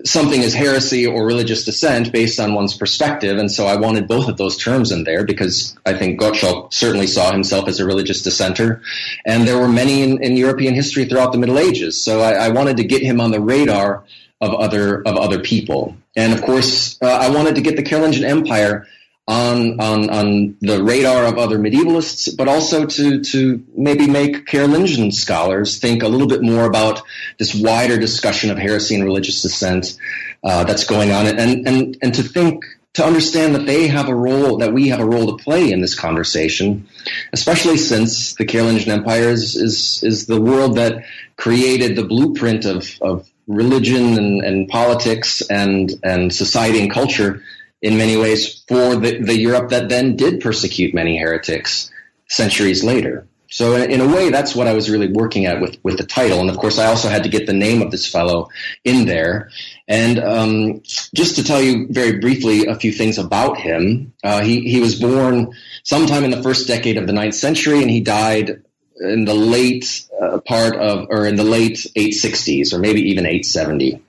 something 0.05 0.41
is 0.41 0.53
heresy 0.53 1.05
or 1.05 1.25
religious 1.25 1.65
dissent 1.65 2.11
based 2.11 2.39
on 2.39 2.53
one's 2.53 2.75
perspective. 2.75 3.37
And 3.37 3.51
so 3.51 3.65
I 3.65 3.75
wanted 3.75 4.07
both 4.07 4.27
of 4.27 4.37
those 4.37 4.57
terms 4.57 4.91
in 4.91 5.03
there 5.03 5.23
because 5.23 5.75
I 5.85 5.93
think 5.93 6.19
Gottschalk 6.19 6.73
certainly 6.73 7.07
saw 7.07 7.31
himself 7.31 7.67
as 7.67 7.79
a 7.79 7.85
religious 7.85 8.21
dissenter. 8.21 8.81
And 9.25 9.47
there 9.47 9.57
were 9.57 9.67
many 9.67 10.01
in, 10.01 10.23
in 10.23 10.37
European 10.37 10.73
history 10.73 11.05
throughout 11.05 11.31
the 11.31 11.37
Middle 11.37 11.59
Ages. 11.59 12.03
So 12.03 12.21
I, 12.21 12.33
I, 12.33 12.49
wanted 12.49 12.77
to 12.77 12.83
get 12.83 13.01
him 13.01 13.21
on 13.21 13.31
the 13.31 13.39
radar 13.39 14.03
of 14.41 14.53
other, 14.53 15.01
of 15.07 15.15
other 15.15 15.39
people. 15.39 15.95
And 16.15 16.33
of 16.33 16.41
course, 16.41 16.97
uh, 17.01 17.05
I 17.07 17.29
wanted 17.29 17.55
to 17.55 17.61
get 17.61 17.75
the 17.75 17.83
Carolingian 17.83 18.25
Empire 18.25 18.87
on 19.27 19.79
on 19.79 20.09
on 20.09 20.57
the 20.59 20.83
radar 20.83 21.25
of 21.25 21.37
other 21.37 21.57
medievalists, 21.57 22.35
but 22.35 22.47
also 22.47 22.85
to 22.85 23.21
to 23.21 23.63
maybe 23.75 24.07
make 24.07 24.45
Carolingian 24.45 25.11
scholars 25.11 25.79
think 25.79 26.03
a 26.03 26.07
little 26.07 26.27
bit 26.27 26.41
more 26.41 26.65
about 26.65 27.01
this 27.39 27.55
wider 27.55 27.97
discussion 27.97 28.51
of 28.51 28.57
heresy 28.57 28.95
and 28.95 29.03
religious 29.03 29.41
dissent 29.41 29.97
uh, 30.43 30.65
that's 30.65 30.85
going 30.85 31.11
on, 31.11 31.27
and 31.27 31.67
and 31.67 31.97
and 32.01 32.13
to 32.15 32.23
think 32.23 32.65
to 32.93 33.05
understand 33.05 33.55
that 33.55 33.65
they 33.65 33.87
have 33.87 34.09
a 34.09 34.15
role 34.15 34.57
that 34.57 34.73
we 34.73 34.89
have 34.89 34.99
a 34.99 35.05
role 35.05 35.35
to 35.35 35.43
play 35.43 35.71
in 35.71 35.81
this 35.81 35.95
conversation, 35.95 36.87
especially 37.31 37.77
since 37.77 38.35
the 38.35 38.45
Carolingian 38.45 38.91
Empire 38.91 39.29
is 39.29 39.55
is, 39.55 40.03
is 40.03 40.25
the 40.25 40.41
world 40.41 40.75
that 40.75 41.05
created 41.37 41.95
the 41.95 42.03
blueprint 42.03 42.65
of 42.65 42.97
of 43.01 43.29
religion 43.47 44.17
and, 44.17 44.43
and 44.43 44.67
politics 44.67 45.41
and 45.49 45.93
and 46.03 46.33
society 46.33 46.81
and 46.81 46.91
culture 46.91 47.41
in 47.83 47.97
many 47.97 48.15
ways 48.15 48.63
for 48.67 48.95
the, 48.95 49.19
the 49.19 49.37
Europe 49.37 49.69
that 49.69 49.89
then 49.89 50.15
did 50.15 50.39
persecute 50.39 50.93
many 50.93 51.17
heretics 51.19 51.91
centuries 52.27 52.83
later. 52.83 53.27
So 53.49 53.75
in 53.75 54.01
a 54.01 54.07
way, 54.07 54.31
that's 54.31 54.55
what 54.55 54.65
I 54.65 54.73
was 54.73 54.89
really 54.89 55.11
working 55.11 55.45
at 55.45 55.61
with, 55.61 55.77
with 55.83 55.97
the 55.97 56.05
title. 56.05 56.39
And 56.39 56.49
of 56.49 56.57
course, 56.57 56.79
I 56.79 56.87
also 56.87 57.07
had 57.07 57.21
to 57.23 57.29
get 57.29 57.45
the 57.45 57.53
name 57.53 57.83
of 57.83 57.91
this 57.91 58.07
fellow 58.07 58.49
in 58.83 59.05
there. 59.05 59.51
And 59.87 60.17
um, 60.17 60.81
just 61.13 61.35
to 61.35 61.43
tell 61.43 61.61
you 61.61 61.87
very 61.87 62.17
briefly 62.17 62.65
a 62.65 62.73
few 62.73 62.91
things 62.91 63.19
about 63.19 63.57
him, 63.57 64.13
uh, 64.23 64.41
he, 64.41 64.61
he 64.61 64.79
was 64.79 64.99
born 64.99 65.53
sometime 65.83 66.23
in 66.23 66.31
the 66.31 66.41
first 66.41 66.67
decade 66.67 66.97
of 66.97 67.05
the 67.05 67.13
ninth 67.13 67.35
century, 67.35 67.83
and 67.83 67.91
he 67.91 68.01
died 68.01 68.63
in 68.99 69.25
the 69.25 69.35
late 69.35 70.07
uh, 70.19 70.39
part 70.39 70.75
of, 70.75 71.07
or 71.11 71.27
in 71.27 71.35
the 71.35 71.43
late 71.43 71.77
860s, 71.95 72.73
or 72.73 72.79
maybe 72.79 73.01
even 73.11 73.25
870. 73.25 74.01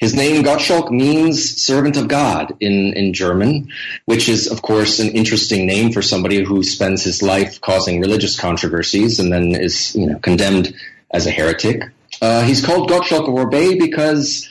His 0.00 0.14
name 0.14 0.42
Gottschalk 0.42 0.90
means 0.90 1.62
servant 1.62 1.98
of 1.98 2.08
God 2.08 2.56
in, 2.58 2.94
in 2.94 3.12
German, 3.12 3.70
which 4.06 4.30
is, 4.30 4.50
of 4.50 4.62
course, 4.62 4.98
an 4.98 5.10
interesting 5.10 5.66
name 5.66 5.92
for 5.92 6.00
somebody 6.00 6.42
who 6.42 6.62
spends 6.62 7.04
his 7.04 7.22
life 7.22 7.60
causing 7.60 8.00
religious 8.00 8.40
controversies 8.40 9.20
and 9.20 9.30
then 9.30 9.54
is, 9.54 9.94
you 9.94 10.06
know, 10.06 10.18
condemned 10.18 10.74
as 11.10 11.26
a 11.26 11.30
heretic. 11.30 11.82
Uh, 12.22 12.42
he's 12.44 12.64
called 12.64 12.88
Gottschalk 12.88 13.28
of 13.28 13.34
Orbais 13.34 13.78
because 13.78 14.48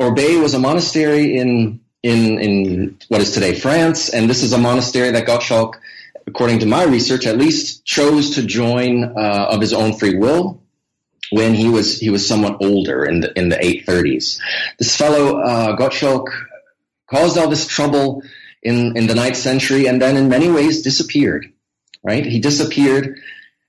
Orbais 0.00 0.42
was 0.42 0.54
a 0.54 0.58
monastery 0.58 1.36
in, 1.36 1.78
in, 2.02 2.40
in 2.40 2.98
what 3.06 3.20
is 3.20 3.30
today 3.30 3.54
France, 3.54 4.08
and 4.08 4.28
this 4.28 4.42
is 4.42 4.52
a 4.52 4.58
monastery 4.58 5.12
that 5.12 5.24
Gottschalk, 5.24 5.74
according 6.26 6.58
to 6.60 6.66
my 6.66 6.82
research, 6.82 7.26
at 7.26 7.36
least 7.36 7.84
chose 7.84 8.34
to 8.34 8.42
join 8.42 9.04
uh, 9.04 9.46
of 9.50 9.60
his 9.60 9.72
own 9.72 9.96
free 9.96 10.16
will 10.16 10.59
when 11.30 11.54
he 11.54 11.68
was 11.68 11.98
he 11.98 12.10
was 12.10 12.26
somewhat 12.26 12.58
older 12.60 13.04
in 13.04 13.20
the 13.20 13.38
in 13.38 13.48
the 13.48 13.56
830s. 13.56 14.40
This 14.78 14.96
fellow 14.96 15.38
uh, 15.38 15.76
Gottschalk 15.76 16.28
caused 17.08 17.38
all 17.38 17.48
this 17.48 17.66
trouble 17.66 18.22
in, 18.62 18.96
in 18.96 19.06
the 19.06 19.14
ninth 19.14 19.36
century, 19.36 19.86
and 19.86 20.00
then 20.00 20.16
in 20.16 20.28
many 20.28 20.50
ways 20.50 20.82
disappeared. 20.82 21.52
Right? 22.02 22.24
He 22.24 22.40
disappeared 22.40 23.20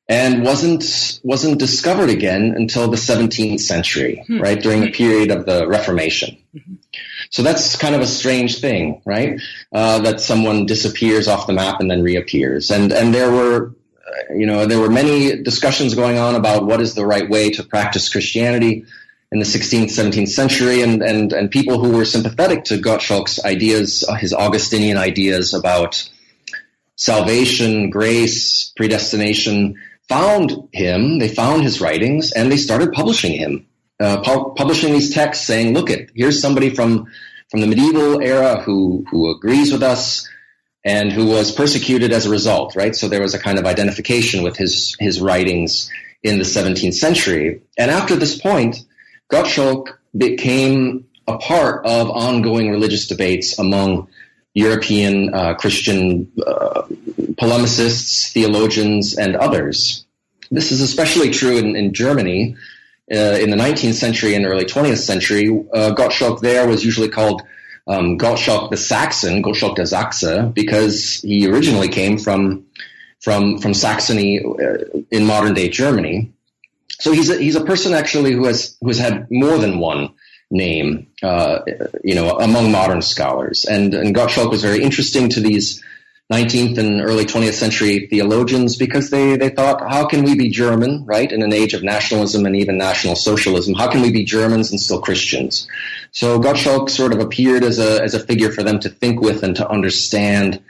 and 0.08 0.44
wasn't 0.44 1.20
wasn't 1.24 1.58
discovered 1.58 2.10
again 2.10 2.54
until 2.56 2.90
the 2.90 2.98
17th 2.98 3.62
century, 3.62 4.24
hmm. 4.28 4.40
right? 4.40 4.62
During 4.62 4.82
the 4.82 4.92
period 4.92 5.32
of 5.32 5.46
the 5.46 5.68
Reformation. 5.68 6.38
Mm-hmm. 6.56 6.76
So 7.30 7.44
that's 7.44 7.78
kind 7.78 7.96
of 7.96 8.02
a 8.02 8.08
strange 8.08 8.60
thing, 8.60 9.02
right? 9.06 9.40
Uh, 9.72 10.00
that 10.00 10.20
someone 10.20 10.66
disappears 10.66 11.30
off 11.30 11.48
the 11.48 11.54
map 11.54 11.80
and 11.80 11.90
then 11.90 12.04
reappears. 12.04 12.72
And 12.72 12.92
and 12.92 13.14
there 13.14 13.32
were, 13.32 13.74
you 14.36 14.46
know, 14.46 14.66
there 14.66 14.80
were 14.80 14.90
many 14.90 15.42
discussions 15.42 15.96
going 15.96 16.18
on 16.18 16.36
about 16.36 16.66
what 16.66 16.82
is 16.82 16.96
the 16.96 17.06
right 17.06 17.30
way 17.30 17.52
to 17.52 17.64
practice 17.64 18.10
Christianity 18.10 18.86
in 19.32 19.40
the 19.40 19.46
16th, 19.46 19.86
17th 19.86 20.30
century, 20.30 20.82
and 20.82 21.02
and 21.02 21.34
and 21.34 21.50
people 21.50 21.84
who 21.84 21.92
were 21.92 22.06
sympathetic 22.06 22.66
to 22.66 22.78
Gottschalk's 22.78 23.44
ideas, 23.44 24.04
uh, 24.08 24.16
his 24.16 24.34
Augustinian 24.34 24.98
ideas 24.98 25.54
about 25.54 26.10
salvation, 26.96 27.90
grace, 27.90 28.72
predestination, 28.76 29.80
found 30.10 30.70
him. 30.74 31.20
They 31.20 31.30
found 31.30 31.64
his 31.64 31.80
writings, 31.80 32.32
and 32.32 32.52
they 32.52 32.58
started 32.58 32.92
publishing 32.92 33.34
him 33.34 33.68
uh, 34.02 34.22
pu- 34.22 34.54
publishing 34.56 34.94
these 34.94 35.14
texts 35.14 35.46
saying, 35.46 35.74
look 35.74 35.90
at 35.90 36.10
here's 36.16 36.42
somebody 36.42 36.72
from 36.72 37.08
from 37.50 37.62
the 37.62 37.68
medieval 37.68 38.22
era 38.22 38.62
who 38.62 39.06
who 39.10 39.30
agrees 39.30 39.72
with 39.72 39.84
us 39.84 40.28
and 40.84 41.12
who 41.12 41.28
was 41.28 41.52
persecuted 41.52 42.12
as 42.12 42.26
a 42.26 42.30
result, 42.30 42.76
right? 42.76 42.96
So 42.96 43.08
there 43.08 43.22
was 43.22 43.34
a 43.34 43.40
kind 43.40 43.60
of 43.60 43.66
identification 43.66 44.44
with 44.44 44.58
his 44.58 44.96
his 45.00 45.22
writings 45.22 45.90
in 46.24 46.38
the 46.38 46.44
17th 46.44 46.94
century. 46.94 47.62
And 47.78 47.90
after 47.90 48.16
this 48.16 48.40
point, 48.40 48.78
Gottschalk 49.32 49.98
became 50.16 51.06
a 51.28 51.38
part 51.38 51.86
of 51.86 52.10
ongoing 52.10 52.70
religious 52.70 53.08
debates 53.08 53.58
among 53.58 54.08
European 54.54 55.34
uh, 55.34 55.54
Christian 55.56 56.32
uh, 56.46 56.84
polemicists, 57.36 58.32
theologians, 58.32 59.18
and 59.18 59.36
others. 59.36 60.06
This 60.52 60.72
is 60.72 60.82
especially 60.82 61.30
true 61.30 61.58
in, 61.58 61.76
in 61.76 61.94
Germany, 61.94 62.58
uh, 63.12 63.38
in 63.42 63.50
the 63.50 63.58
19th 63.58 63.96
century 63.96 64.36
and 64.36 64.46
early 64.46 64.64
20th 64.64 65.00
century, 65.00 65.50
uh, 65.74 65.94
Gottschalk 65.94 66.40
there 66.40 66.68
was 66.68 66.86
usually 66.86 67.10
called 67.10 67.42
um, 67.88 68.18
Gottschalk 68.18 68.70
the 68.70 68.78
Saxon, 68.78 69.42
Gottschalk 69.42 69.76
der 69.76 69.86
Sachse, 69.86 70.52
because 70.54 71.22
he 71.22 71.48
originally 71.48 71.90
came 71.90 72.18
from 72.18 72.66
from 73.20 73.60
from 73.60 73.74
Saxony 73.74 74.44
uh, 74.44 74.78
in 75.12 75.26
modern 75.26 75.54
day 75.54 75.70
Germany. 75.70 76.32
So 77.00 77.12
he's 77.12 77.30
a, 77.30 77.38
he's 77.38 77.56
a 77.56 77.66
person 77.66 77.94
actually 77.94 78.34
who 78.34 78.46
has 78.46 78.78
who 78.82 78.88
has 78.88 79.00
had 79.00 79.30
more 79.32 79.58
than 79.58 79.80
one 79.80 80.14
name, 80.52 81.08
uh, 81.24 81.60
you 82.04 82.14
know, 82.14 82.38
among 82.38 82.72
modern 82.72 83.02
scholars. 83.02 83.66
And 83.66 83.94
and 83.94 84.16
Gottschalk 84.16 84.50
was 84.50 84.62
very 84.62 84.84
interesting 84.84 85.30
to 85.30 85.40
these 85.40 85.84
19th 86.32 86.78
and 86.78 87.02
early 87.02 87.26
20th 87.26 87.56
century 87.56 88.08
theologians 88.08 88.78
because 88.78 89.10
they, 89.10 89.36
they 89.36 89.50
thought, 89.50 89.82
how 89.92 90.08
can 90.08 90.24
we 90.24 90.34
be 90.34 90.50
German, 90.50 91.04
right, 91.06 91.30
in 91.30 91.44
an 91.44 91.52
age 91.52 91.74
of 91.74 91.84
nationalism 91.84 92.46
and 92.46 92.56
even 92.56 92.78
national 92.78 93.18
socialism? 93.18 93.74
How 93.74 93.92
can 93.92 94.02
we 94.02 94.12
be 94.12 94.24
Germans 94.24 94.72
and 94.72 94.80
still 94.80 95.02
Christians? 95.02 95.68
So 96.12 96.40
Gottschalk 96.40 96.90
sort 96.90 97.12
of 97.12 97.20
appeared 97.20 97.66
as 97.66 97.80
a, 97.80 98.02
as 98.02 98.14
a 98.14 98.20
figure 98.20 98.50
for 98.50 98.64
them 98.64 98.80
to 98.80 98.90
think 98.90 99.20
with 99.20 99.44
and 99.44 99.58
to 99.58 99.70
understand, 99.70 100.62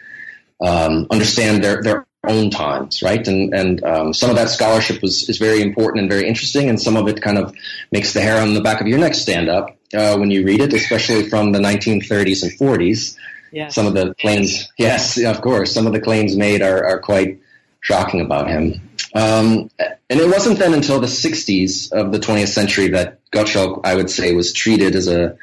um, 0.60 1.06
understand 1.12 1.64
their, 1.64 1.84
their 1.84 2.08
own 2.28 2.50
times, 2.50 3.04
right? 3.04 3.28
And, 3.28 3.54
and 3.54 3.84
um, 3.84 4.14
some 4.16 4.32
of 4.32 4.38
that 4.38 4.50
scholarship 4.50 5.04
was, 5.04 5.30
is 5.30 5.38
very 5.38 5.62
important 5.62 6.02
and 6.02 6.10
very 6.10 6.28
interesting, 6.28 6.70
and 6.70 6.82
some 6.82 6.98
of 6.98 7.08
it 7.08 7.22
kind 7.22 7.38
of 7.38 7.54
makes 7.92 8.14
the 8.14 8.22
hair 8.22 8.42
on 8.42 8.56
the 8.56 8.62
back 8.62 8.82
of 8.82 8.88
your 8.88 8.98
neck 8.98 9.14
stand 9.14 9.48
up 9.48 9.78
uh, 9.94 10.18
when 10.18 10.32
you 10.32 10.44
read 10.44 10.62
it, 10.62 10.74
especially 10.74 11.30
from 11.30 11.52
the 11.52 11.60
1930s 11.60 12.42
and 12.42 12.52
40s. 12.54 13.16
Yeah. 13.52 13.68
Some 13.68 13.86
of 13.86 13.94
the 13.94 14.16
claims, 14.16 14.72
yes, 14.78 15.22
of 15.22 15.42
course, 15.42 15.74
some 15.74 15.86
of 15.86 15.94
the 15.94 16.00
claims 16.00 16.36
made 16.38 16.62
are, 16.62 16.86
are 16.86 17.00
quite 17.00 17.42
shocking 17.82 18.22
about 18.22 18.48
him. 18.48 18.90
Um, 19.14 19.70
and 19.80 20.20
it 20.20 20.30
wasn't 20.30 20.60
then 20.60 20.74
until 20.74 21.00
the 21.00 21.08
60s 21.08 21.92
of 21.92 22.12
the 22.12 22.20
20th 22.20 22.48
century 22.48 22.90
that 22.90 23.20
Gottschalk, 23.32 23.82
I 23.84 23.96
would 23.96 24.10
say, 24.10 24.34
was 24.34 24.54
treated 24.54 24.96
as 24.96 25.08
a 25.08 25.38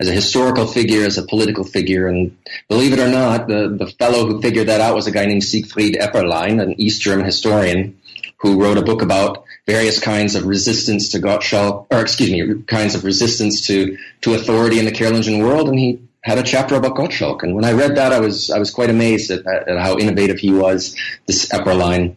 as 0.00 0.08
a 0.08 0.12
historical 0.12 0.66
figure, 0.66 1.04
as 1.04 1.18
a 1.18 1.22
political 1.22 1.64
figure. 1.64 2.08
And 2.08 2.36
believe 2.68 2.92
it 2.92 2.98
or 2.98 3.08
not, 3.08 3.46
the, 3.46 3.68
the 3.68 3.86
fellow 3.86 4.26
who 4.26 4.42
figured 4.42 4.68
that 4.68 4.80
out 4.80 4.94
was 4.94 5.06
a 5.06 5.12
guy 5.12 5.24
named 5.24 5.44
Siegfried 5.44 5.94
Epperlein, 5.94 6.60
an 6.60 6.80
East 6.80 7.00
German 7.00 7.24
historian, 7.24 7.96
who 8.38 8.60
wrote 8.60 8.76
a 8.76 8.82
book 8.82 9.02
about 9.02 9.44
various 9.66 10.00
kinds 10.00 10.34
of 10.34 10.46
resistance 10.46 11.10
to 11.10 11.20
Gottschalk, 11.20 11.86
or 11.90 12.00
excuse 12.00 12.30
me, 12.30 12.62
kinds 12.62 12.96
of 12.96 13.04
resistance 13.04 13.66
to, 13.68 13.96
to 14.22 14.34
authority 14.34 14.80
in 14.80 14.84
the 14.84 14.90
Carolingian 14.90 15.38
world. 15.38 15.68
And 15.68 15.78
he 15.78 16.00
had 16.24 16.38
a 16.38 16.42
chapter 16.42 16.74
about 16.74 16.96
Gottschalk. 16.96 17.42
And 17.42 17.54
when 17.54 17.64
I 17.64 17.72
read 17.72 17.96
that, 17.96 18.12
I 18.12 18.18
was 18.18 18.50
I 18.50 18.58
was 18.58 18.70
quite 18.70 18.90
amazed 18.90 19.30
at, 19.30 19.46
at 19.46 19.78
how 19.78 19.98
innovative 19.98 20.38
he 20.38 20.52
was, 20.52 20.96
this 21.26 21.46
Epperlein, 21.50 22.16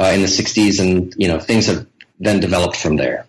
uh, 0.00 0.12
in 0.14 0.20
the 0.20 0.28
60s. 0.28 0.80
And, 0.80 1.12
you 1.16 1.26
know, 1.26 1.40
things 1.40 1.66
have 1.66 1.86
then 2.20 2.38
developed 2.38 2.76
from 2.76 2.96
there. 2.96 3.26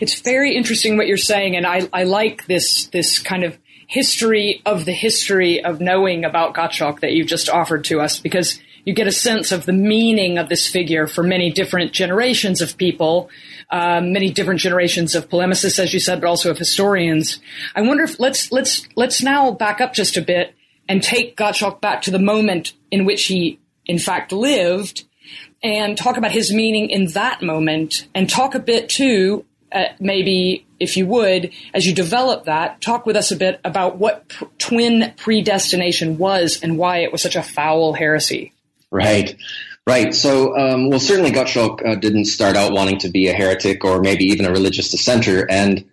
It's 0.00 0.20
very 0.20 0.56
interesting 0.56 0.96
what 0.96 1.06
you're 1.06 1.18
saying. 1.18 1.54
And 1.54 1.66
I, 1.66 1.86
I 1.92 2.04
like 2.04 2.46
this, 2.46 2.86
this 2.86 3.18
kind 3.18 3.44
of 3.44 3.58
history 3.86 4.62
of 4.64 4.86
the 4.86 4.92
history 4.92 5.62
of 5.62 5.80
knowing 5.80 6.24
about 6.24 6.54
Gottschalk 6.54 7.00
that 7.00 7.12
you've 7.12 7.26
just 7.26 7.50
offered 7.50 7.84
to 7.84 8.00
us 8.00 8.18
because 8.18 8.58
you 8.88 8.94
get 8.94 9.06
a 9.06 9.12
sense 9.12 9.52
of 9.52 9.66
the 9.66 9.72
meaning 9.72 10.38
of 10.38 10.48
this 10.48 10.66
figure 10.66 11.06
for 11.06 11.22
many 11.22 11.50
different 11.50 11.92
generations 11.92 12.62
of 12.62 12.78
people 12.78 13.28
um, 13.70 14.12
many 14.12 14.30
different 14.30 14.60
generations 14.60 15.14
of 15.14 15.28
polemicists, 15.28 15.78
as 15.78 15.92
you 15.92 16.00
said, 16.00 16.20
but 16.20 16.28
also 16.28 16.50
of 16.50 16.58
historians. 16.58 17.38
I 17.74 17.82
wonder 17.82 18.04
if 18.04 18.18
let's 18.18 18.50
let's 18.50 18.88
let's 18.96 19.22
now 19.22 19.50
back 19.50 19.80
up 19.80 19.92
just 19.92 20.16
a 20.16 20.22
bit 20.22 20.54
and 20.88 21.02
take 21.02 21.36
Gottschalk 21.36 21.80
back 21.80 22.02
to 22.02 22.10
the 22.10 22.18
moment 22.18 22.72
in 22.90 23.04
which 23.04 23.26
he, 23.26 23.60
in 23.84 23.98
fact, 23.98 24.32
lived, 24.32 25.04
and 25.62 25.98
talk 25.98 26.16
about 26.16 26.32
his 26.32 26.50
meaning 26.50 26.88
in 26.88 27.08
that 27.08 27.42
moment, 27.42 28.08
and 28.14 28.30
talk 28.30 28.54
a 28.54 28.58
bit 28.58 28.88
too, 28.88 29.44
uh, 29.70 29.84
maybe 30.00 30.66
if 30.80 30.96
you 30.96 31.06
would, 31.06 31.52
as 31.74 31.86
you 31.86 31.94
develop 31.94 32.46
that, 32.46 32.80
talk 32.80 33.04
with 33.04 33.16
us 33.16 33.32
a 33.32 33.36
bit 33.36 33.60
about 33.64 33.98
what 33.98 34.32
twin 34.58 35.12
predestination 35.18 36.16
was 36.16 36.62
and 36.62 36.78
why 36.78 36.98
it 36.98 37.12
was 37.12 37.20
such 37.20 37.36
a 37.36 37.42
foul 37.42 37.92
heresy. 37.92 38.54
Right. 38.90 39.36
Right. 39.86 40.14
So, 40.14 40.56
um, 40.56 40.90
well, 40.90 41.00
certainly 41.00 41.30
Gottschalk 41.30 41.86
uh, 41.86 41.94
didn't 41.94 42.26
start 42.26 42.56
out 42.56 42.72
wanting 42.72 42.98
to 42.98 43.08
be 43.08 43.28
a 43.28 43.32
heretic 43.32 43.84
or 43.84 44.00
maybe 44.00 44.24
even 44.26 44.44
a 44.44 44.50
religious 44.50 44.90
dissenter, 44.90 45.50
and 45.50 45.84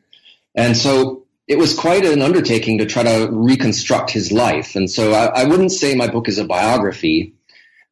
and 0.54 0.76
so 0.76 1.24
it 1.48 1.58
was 1.58 1.74
quite 1.74 2.04
an 2.04 2.22
undertaking 2.22 2.80
to 2.80 2.86
try 2.86 3.04
to 3.04 3.30
reconstruct 3.32 4.12
his 4.12 4.34
life. 4.34 4.76
And 4.76 4.92
so, 4.92 5.14
I, 5.14 5.28
I 5.28 5.44
wouldn't 5.46 5.72
say 5.72 5.96
my 5.96 6.08
book 6.08 6.28
is 6.28 6.40
a 6.40 6.44
biography 6.44 7.36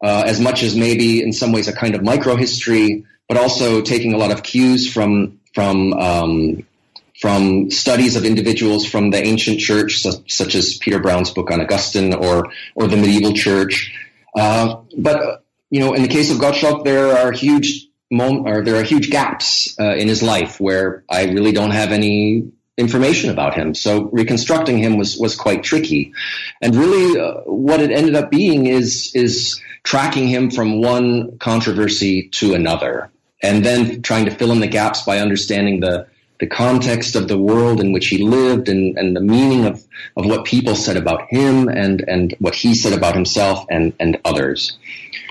uh, 0.04 0.24
as 0.26 0.42
much 0.42 0.62
as 0.62 0.76
maybe 0.76 1.24
in 1.24 1.32
some 1.32 1.54
ways 1.54 1.70
a 1.70 1.74
kind 1.74 1.96
of 1.96 2.02
microhistory, 2.02 3.06
but 3.30 3.38
also 3.38 3.82
taking 3.82 4.14
a 4.14 4.18
lot 4.18 4.32
of 4.32 4.44
cues 4.44 4.92
from 4.92 5.40
from 5.54 5.94
um, 5.94 6.68
from 7.22 7.72
studies 7.72 8.18
of 8.18 8.26
individuals 8.26 8.86
from 8.86 9.12
the 9.12 9.24
ancient 9.24 9.60
church, 9.60 10.02
such, 10.02 10.34
such, 10.34 10.56
as 10.56 10.78
Peter 10.80 11.00
Brown's 11.00 11.32
book 11.32 11.50
on 11.50 11.62
Augustine 11.62 12.14
or 12.14 12.52
or 12.76 12.88
the 12.88 12.98
medieval 12.98 13.34
church. 13.34 13.98
Uh, 14.36 14.82
but 14.98 15.46
you 15.70 15.80
know, 15.80 15.94
in 15.94 16.02
the 16.02 16.08
case 16.08 16.32
of 16.32 16.38
Gottschalk, 16.38 16.84
there 16.84 17.18
are 17.18 17.32
huge 17.32 17.88
mom- 18.12 18.48
or 18.48 18.64
there 18.64 18.76
are 18.76 18.84
huge 18.84 19.10
gaps 19.10 19.76
uh, 19.80 19.96
in 19.96 20.08
his 20.08 20.22
life 20.22 20.60
where 20.60 21.04
I 21.10 21.26
really 21.26 21.52
don't 21.52 21.72
have 21.72 21.92
any 21.92 22.52
information 22.78 23.30
about 23.30 23.54
him. 23.56 23.76
So 23.76 24.10
reconstructing 24.12 24.78
him 24.78 24.98
was 24.98 25.18
was 25.18 25.36
quite 25.36 25.64
tricky, 25.64 26.14
and 26.62 26.76
really, 26.76 27.20
uh, 27.20 27.42
what 27.46 27.82
it 27.82 27.92
ended 27.92 28.16
up 28.16 28.30
being 28.32 28.68
is 28.68 29.12
is 29.16 29.60
tracking 29.84 30.28
him 30.28 30.50
from 30.50 30.82
one 30.82 31.38
controversy 31.40 32.30
to 32.30 32.54
another, 32.54 33.12
and 33.42 33.66
then 33.66 34.02
trying 34.02 34.26
to 34.26 34.32
fill 34.32 34.52
in 34.52 34.60
the 34.60 34.68
gaps 34.68 35.02
by 35.04 35.20
understanding 35.20 35.80
the 35.80 36.08
the 36.44 36.48
context 36.48 37.16
of 37.16 37.30
the 37.30 37.38
world 37.38 37.80
in 37.80 37.94
which 37.94 38.08
he 38.08 38.18
lived 38.18 38.68
and, 38.68 38.98
and 38.98 39.16
the 39.16 39.22
meaning 39.22 39.66
of, 39.66 39.82
of 40.18 40.26
what 40.26 40.44
people 40.44 40.76
said 40.76 40.98
about 40.98 41.22
him 41.30 41.70
and, 41.70 42.04
and 42.06 42.36
what 42.40 42.54
he 42.54 42.76
said 42.76 42.92
about 42.92 43.16
himself 43.16 43.66
and, 43.70 43.94
and 43.98 44.20
others. 44.26 44.78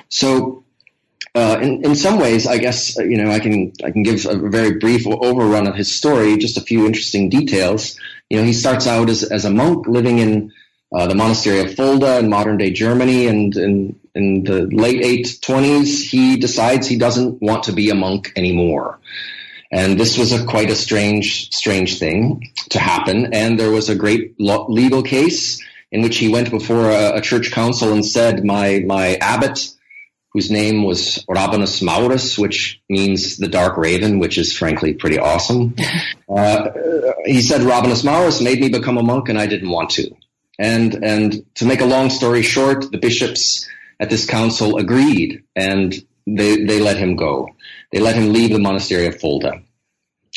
So, 0.09 0.65
uh, 1.35 1.59
in, 1.61 1.85
in 1.85 1.95
some 1.95 2.19
ways, 2.19 2.47
I 2.47 2.57
guess 2.57 2.99
uh, 2.99 3.03
you 3.05 3.19
know 3.19 3.31
I 3.31 3.41
can 3.41 3.73
I 3.85 3.91
can 3.91 4.03
give 4.03 4.27
a 4.27 4.37
very 4.51 4.79
brief 4.79 5.07
overrun 5.07 5.67
of 5.67 5.75
his 5.75 5.95
story, 5.95 6.37
just 6.37 6.59
a 6.59 6.61
few 6.61 6.85
interesting 6.87 7.31
details. 7.31 7.99
You 8.29 8.39
know, 8.39 8.45
he 8.45 8.53
starts 8.53 8.87
out 8.87 9.09
as 9.09 9.23
as 9.23 9.47
a 9.47 9.51
monk 9.51 9.87
living 9.87 10.19
in 10.19 10.53
uh, 10.95 11.07
the 11.07 11.15
monastery 11.15 11.61
of 11.61 11.75
Fulda 11.75 12.19
in 12.19 12.29
modern 12.29 12.59
day 12.59 12.71
Germany, 12.71 13.29
and 13.29 13.57
in 13.57 13.99
in 14.15 14.45
the 14.45 14.67
late 14.85 15.03
820s, 15.03 16.07
he 16.07 16.37
decides 16.37 16.87
he 16.87 16.99
doesn't 16.99 17.41
want 17.41 17.63
to 17.65 17.73
be 17.73 17.89
a 17.89 17.95
monk 17.95 18.33
anymore. 18.37 18.99
And 19.73 19.99
this 19.99 20.19
was 20.19 20.33
a 20.33 20.45
quite 20.45 20.71
a 20.71 20.77
strange, 20.77 21.51
strange 21.53 21.99
thing 21.99 22.53
to 22.71 22.79
happen. 22.79 23.33
And 23.33 23.59
there 23.59 23.71
was 23.71 23.89
a 23.89 23.95
great 23.95 24.35
legal 24.39 25.03
case 25.03 25.63
in 25.91 26.03
which 26.03 26.19
he 26.19 26.29
went 26.29 26.51
before 26.51 26.91
a, 26.91 27.17
a 27.17 27.21
church 27.23 27.51
council 27.51 27.93
and 27.93 28.05
said, 28.05 28.45
"My 28.45 28.85
my 28.87 29.17
abbot." 29.17 29.73
whose 30.33 30.51
name 30.51 30.83
was 30.83 31.23
Rabanus 31.29 31.83
Maurus, 31.83 32.39
which 32.39 32.81
means 32.89 33.37
the 33.37 33.49
dark 33.49 33.77
raven, 33.77 34.19
which 34.19 34.39
is 34.39 34.57
frankly 34.57 34.95
pretty 34.95 35.19
awesome. 35.19 35.75
Uh, 36.33 36.71
he 37.27 37.43
said 37.43 37.61
Rabanus 37.61 38.07
Maurus 38.07 38.41
made 38.41 38.59
me 38.59 38.71
become 38.71 38.97
a 38.97 39.03
monk 39.03 39.29
and 39.29 39.39
I 39.39 39.47
didn't 39.47 39.69
want 39.69 39.91
to. 39.91 40.11
And, 40.59 41.05
and 41.05 41.45
to 41.57 41.67
make 41.67 41.83
a 41.83 41.85
long 41.85 42.09
story 42.09 42.41
short, 42.41 42.91
the 42.91 42.97
bishops 42.97 43.69
at 44.01 44.09
this 44.09 44.25
council 44.25 44.79
agreed 44.79 45.43
and 45.55 45.95
they, 46.27 46.65
they 46.65 46.81
let 46.81 46.97
him 46.97 47.17
go. 47.17 47.49
They 47.91 48.01
let 48.01 48.15
him 48.15 48.33
leave 48.33 48.53
the 48.53 48.59
monastery 48.59 49.07
of 49.07 49.21
Fulda. 49.21 49.63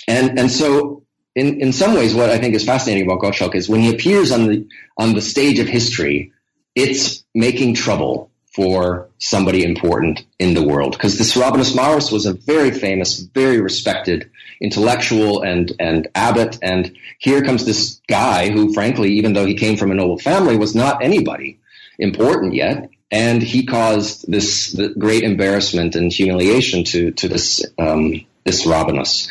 And, 0.08 0.38
and 0.38 0.52
so 0.52 1.04
in, 1.36 1.62
in 1.62 1.74
some 1.74 1.94
ways, 1.94 2.14
what 2.16 2.30
I 2.30 2.38
think 2.38 2.56
is 2.56 2.64
fascinating 2.64 3.06
about 3.06 3.22
Gottschalk 3.22 3.56
is 3.56 3.70
when 3.70 3.82
he 3.82 3.94
appears 3.94 4.32
on 4.32 4.48
the, 4.48 4.68
on 4.98 5.14
the 5.14 5.22
stage 5.22 5.60
of 5.60 5.68
history, 5.68 6.32
it's 6.76 7.24
making 7.34 7.76
trouble 7.76 8.32
for 8.54 9.10
somebody 9.20 9.66
important 9.66 10.26
in 10.40 10.54
the 10.54 10.64
world. 10.64 10.94
Because 10.94 11.18
this 11.18 11.36
Rabanus 11.36 11.76
Maurus 11.76 12.12
was 12.12 12.26
a 12.26 12.34
very 12.34 12.72
famous, 12.72 13.20
very 13.20 13.60
respected 13.60 14.30
intellectual 14.62 15.42
and, 15.42 15.74
and 15.80 16.08
abbot. 16.16 16.58
And 16.62 16.96
here 17.20 17.44
comes 17.44 17.66
this 17.66 18.00
guy 18.08 18.50
who, 18.50 18.74
frankly, 18.74 19.14
even 19.14 19.34
though 19.34 19.46
he 19.46 19.56
came 19.56 19.76
from 19.76 19.92
a 19.92 19.96
noble 19.96 20.18
family, 20.18 20.58
was 20.58 20.74
not 20.74 21.04
anybody 21.04 21.60
important 22.00 22.54
yet. 22.54 22.90
And 23.12 23.42
he 23.42 23.66
caused 23.66 24.30
this 24.30 24.80
great 24.98 25.24
embarrassment 25.24 25.96
and 25.96 26.12
humiliation 26.12 26.84
to, 26.86 27.12
to 27.12 27.28
this, 27.28 27.64
um, 27.78 28.26
this 28.44 28.66
Rabanus 28.66 29.30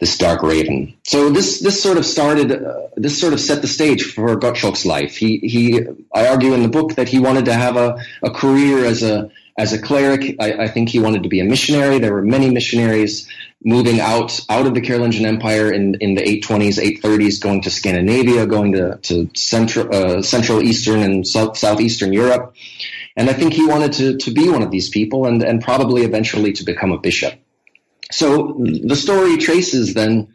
this 0.00 0.16
dark 0.16 0.42
raven. 0.42 0.94
So 1.04 1.28
this 1.28 1.60
this 1.60 1.80
sort 1.80 1.98
of 1.98 2.06
started 2.06 2.50
uh, 2.50 2.88
this 2.96 3.20
sort 3.20 3.34
of 3.34 3.40
set 3.40 3.60
the 3.60 3.68
stage 3.68 4.02
for 4.14 4.34
Gottschalk's 4.40 4.86
life. 4.86 5.14
He 5.14 5.38
he 5.38 5.86
I 6.12 6.28
argue 6.28 6.54
in 6.54 6.62
the 6.62 6.68
book 6.68 6.94
that 6.94 7.08
he 7.08 7.18
wanted 7.18 7.44
to 7.44 7.52
have 7.52 7.76
a, 7.76 7.98
a 8.22 8.30
career 8.30 8.86
as 8.86 9.02
a 9.02 9.30
as 9.58 9.74
a 9.74 9.80
cleric. 9.80 10.36
I, 10.40 10.64
I 10.64 10.68
think 10.68 10.88
he 10.88 11.00
wanted 11.00 11.22
to 11.24 11.28
be 11.28 11.40
a 11.40 11.44
missionary. 11.44 11.98
There 11.98 12.14
were 12.14 12.22
many 12.22 12.50
missionaries 12.50 13.28
moving 13.62 14.00
out 14.00 14.40
out 14.48 14.66
of 14.66 14.72
the 14.72 14.80
Carolingian 14.80 15.26
Empire 15.26 15.70
in, 15.70 15.96
in 15.96 16.14
the 16.14 16.22
820s, 16.22 16.78
830s, 17.02 17.42
going 17.42 17.60
to 17.62 17.70
Scandinavia, 17.70 18.46
going 18.46 18.72
to, 18.72 18.96
to 19.02 19.30
central 19.34 19.94
uh, 19.94 20.22
central 20.22 20.62
eastern 20.62 21.00
and 21.00 21.26
south, 21.26 21.58
southeastern 21.58 22.14
Europe. 22.14 22.54
And 23.20 23.28
I 23.28 23.34
think 23.34 23.52
he 23.52 23.66
wanted 23.66 23.92
to, 23.92 24.16
to 24.16 24.30
be 24.30 24.48
one 24.48 24.62
of 24.62 24.70
these 24.70 24.88
people 24.88 25.26
and, 25.26 25.42
and 25.42 25.62
probably 25.62 26.04
eventually 26.04 26.52
to 26.54 26.64
become 26.64 26.90
a 26.90 26.96
bishop. 26.96 27.34
So 28.10 28.56
the 28.64 28.96
story 28.96 29.36
traces 29.36 29.92
then 29.92 30.32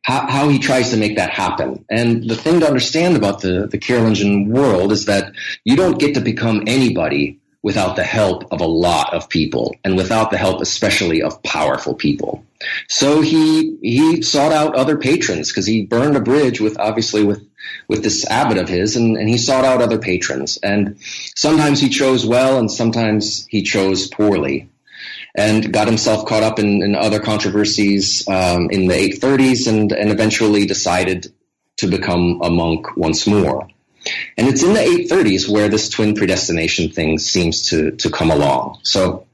how, 0.00 0.26
how, 0.26 0.48
he 0.48 0.58
tries 0.58 0.92
to 0.92 0.96
make 0.96 1.16
that 1.16 1.28
happen. 1.28 1.84
And 1.90 2.26
the 2.26 2.34
thing 2.34 2.60
to 2.60 2.66
understand 2.66 3.18
about 3.18 3.42
the, 3.42 3.66
the 3.66 3.76
Carolingian 3.76 4.48
world 4.48 4.92
is 4.92 5.04
that 5.04 5.34
you 5.62 5.76
don't 5.76 5.98
get 5.98 6.14
to 6.14 6.22
become 6.22 6.62
anybody 6.66 7.41
without 7.62 7.94
the 7.96 8.04
help 8.04 8.52
of 8.52 8.60
a 8.60 8.66
lot 8.66 9.14
of 9.14 9.28
people 9.28 9.76
and 9.84 9.96
without 9.96 10.30
the 10.30 10.36
help 10.36 10.60
especially 10.60 11.22
of 11.22 11.42
powerful 11.42 11.94
people. 11.94 12.44
So 12.88 13.20
he 13.20 13.76
he 13.82 14.22
sought 14.22 14.52
out 14.52 14.74
other 14.74 14.98
patrons 14.98 15.50
because 15.50 15.66
he 15.66 15.84
burned 15.84 16.16
a 16.16 16.20
bridge 16.20 16.60
with 16.60 16.78
obviously 16.78 17.24
with 17.24 17.46
with 17.88 18.02
this 18.02 18.26
abbot 18.26 18.58
of 18.58 18.68
his 18.68 18.96
and, 18.96 19.16
and 19.16 19.28
he 19.28 19.38
sought 19.38 19.64
out 19.64 19.82
other 19.82 19.98
patrons. 19.98 20.58
And 20.62 20.98
sometimes 21.00 21.80
he 21.80 21.88
chose 21.88 22.26
well 22.26 22.58
and 22.58 22.70
sometimes 22.70 23.46
he 23.46 23.62
chose 23.62 24.08
poorly 24.08 24.68
and 25.34 25.72
got 25.72 25.88
himself 25.88 26.26
caught 26.26 26.42
up 26.42 26.58
in, 26.58 26.82
in 26.82 26.94
other 26.94 27.20
controversies 27.20 28.26
um, 28.28 28.70
in 28.70 28.86
the 28.86 28.94
830s 28.94 29.66
and, 29.66 29.92
and 29.92 30.10
eventually 30.10 30.66
decided 30.66 31.32
to 31.78 31.86
become 31.86 32.40
a 32.42 32.50
monk 32.50 32.96
once 32.96 33.26
more. 33.26 33.68
And 34.36 34.48
it's 34.48 34.62
in 34.62 34.72
the 34.72 34.80
830s 34.80 35.48
where 35.48 35.68
this 35.68 35.88
twin 35.88 36.14
predestination 36.14 36.90
thing 36.90 37.18
seems 37.18 37.70
to, 37.70 37.92
to 37.92 38.10
come 38.10 38.30
along. 38.30 38.80
So 38.82 39.26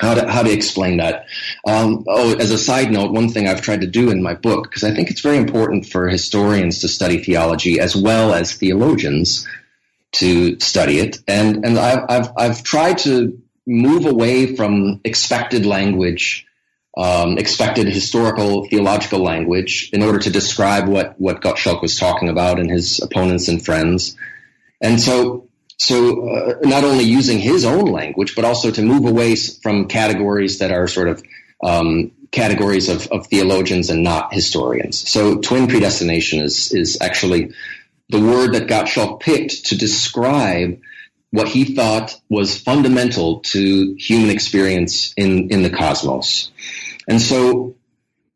how 0.00 0.14
to, 0.14 0.30
how 0.30 0.42
to 0.42 0.52
explain 0.52 0.98
that. 0.98 1.26
Um, 1.66 2.04
oh, 2.06 2.34
as 2.36 2.50
a 2.50 2.58
side 2.58 2.90
note, 2.90 3.12
one 3.12 3.30
thing 3.30 3.48
I've 3.48 3.62
tried 3.62 3.80
to 3.80 3.86
do 3.86 4.10
in 4.10 4.22
my 4.22 4.34
book, 4.34 4.64
because 4.64 4.84
I 4.84 4.92
think 4.92 5.10
it's 5.10 5.20
very 5.20 5.38
important 5.38 5.86
for 5.86 6.08
historians 6.08 6.80
to 6.80 6.88
study 6.88 7.22
theology 7.22 7.80
as 7.80 7.96
well 7.96 8.34
as 8.34 8.52
theologians 8.52 9.46
to 10.12 10.58
study 10.60 10.98
it. 10.98 11.18
And, 11.26 11.64
and 11.64 11.78
I've, 11.78 12.04
I've, 12.08 12.32
I've 12.36 12.62
tried 12.62 12.98
to 12.98 13.40
move 13.66 14.06
away 14.06 14.54
from 14.54 15.00
expected 15.04 15.66
language, 15.66 16.45
um, 16.96 17.36
expected 17.36 17.86
historical 17.86 18.64
theological 18.66 19.20
language 19.20 19.90
in 19.92 20.02
order 20.02 20.18
to 20.18 20.30
describe 20.30 20.88
what, 20.88 21.20
what 21.20 21.42
Gottschalk 21.42 21.82
was 21.82 21.98
talking 21.98 22.28
about 22.28 22.58
and 22.58 22.70
his 22.70 23.00
opponents 23.00 23.48
and 23.48 23.62
friends. 23.62 24.16
And 24.80 24.98
so, 25.00 25.48
so 25.76 26.28
uh, 26.28 26.54
not 26.62 26.84
only 26.84 27.04
using 27.04 27.38
his 27.38 27.64
own 27.64 27.84
language, 27.86 28.34
but 28.34 28.44
also 28.44 28.70
to 28.70 28.82
move 28.82 29.04
away 29.04 29.36
from 29.36 29.88
categories 29.88 30.58
that 30.60 30.70
are 30.70 30.88
sort 30.88 31.08
of 31.08 31.22
um, 31.62 32.12
categories 32.30 32.88
of, 32.88 33.06
of 33.08 33.26
theologians 33.26 33.90
and 33.90 34.02
not 34.02 34.32
historians. 34.32 35.08
So 35.08 35.38
twin 35.38 35.68
predestination 35.68 36.40
is, 36.40 36.72
is 36.72 36.98
actually 37.00 37.52
the 38.08 38.20
word 38.20 38.54
that 38.54 38.68
Gottschalk 38.68 39.20
picked 39.20 39.66
to 39.66 39.76
describe 39.76 40.80
what 41.30 41.48
he 41.48 41.74
thought 41.74 42.18
was 42.30 42.58
fundamental 42.58 43.40
to 43.40 43.94
human 43.98 44.30
experience 44.30 45.12
in, 45.16 45.50
in 45.50 45.62
the 45.62 45.70
cosmos. 45.70 46.50
And 47.06 47.20
so, 47.20 47.76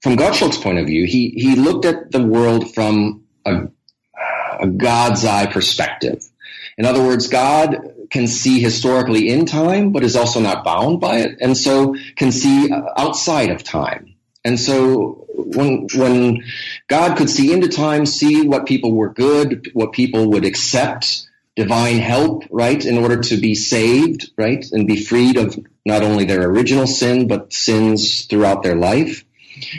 from 0.03 0.17
Gottschalk's 0.17 0.59
point 0.59 0.79
of 0.79 0.87
view, 0.87 1.07
he, 1.07 1.31
he 1.31 1.57
looked 1.57 1.85
at 1.85 2.11
the 2.11 2.25
world 2.25 2.75
from 2.75 3.25
a, 3.45 3.69
a 4.61 4.67
God's 4.67 5.25
eye 5.25 5.47
perspective. 5.47 6.25
In 6.79 6.87
other 6.87 7.03
words, 7.03 7.29
God 7.29 7.77
can 8.11 8.27
see 8.27 8.61
historically 8.61 9.29
in 9.29 9.47
time, 9.47 9.93
but 9.93 10.03
is 10.03 10.17
also 10.17 10.41
not 10.41 10.65
bound 10.65 11.01
by 11.01 11.19
it, 11.19 11.39
and 11.41 11.57
so 11.57 11.95
can 12.17 12.33
see 12.33 12.71
outside 12.97 13.51
of 13.51 13.63
time. 13.63 14.15
And 14.45 14.59
so 14.59 15.27
when 15.35 15.87
when 15.95 16.45
God 16.89 17.17
could 17.17 17.31
see 17.31 17.53
into 17.53 17.69
time, 17.69 18.07
see 18.07 18.47
what 18.47 18.67
people 18.67 18.93
were 18.93 19.13
good, 19.13 19.71
what 19.75 19.93
people 19.93 20.31
would 20.31 20.45
accept, 20.45 21.29
divine 21.57 21.99
help, 21.99 22.45
right, 22.51 22.85
in 22.85 22.99
order 22.99 23.21
to 23.21 23.37
be 23.37 23.55
saved, 23.55 24.31
right, 24.37 24.65
and 24.73 24.87
be 24.87 25.03
freed 25.03 25.37
of 25.37 25.59
not 25.85 26.03
only 26.03 26.25
their 26.25 26.49
original 26.49 26.87
sin, 26.87 27.27
but 27.29 27.53
sins 27.53 28.27
throughout 28.27 28.63
their 28.63 28.77
life. 28.77 29.25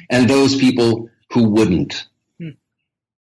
And 0.10 0.30
those 0.30 0.56
people 0.56 1.10
who 1.32 1.50
wouldn't, 1.50 2.08
hmm. 2.40 2.50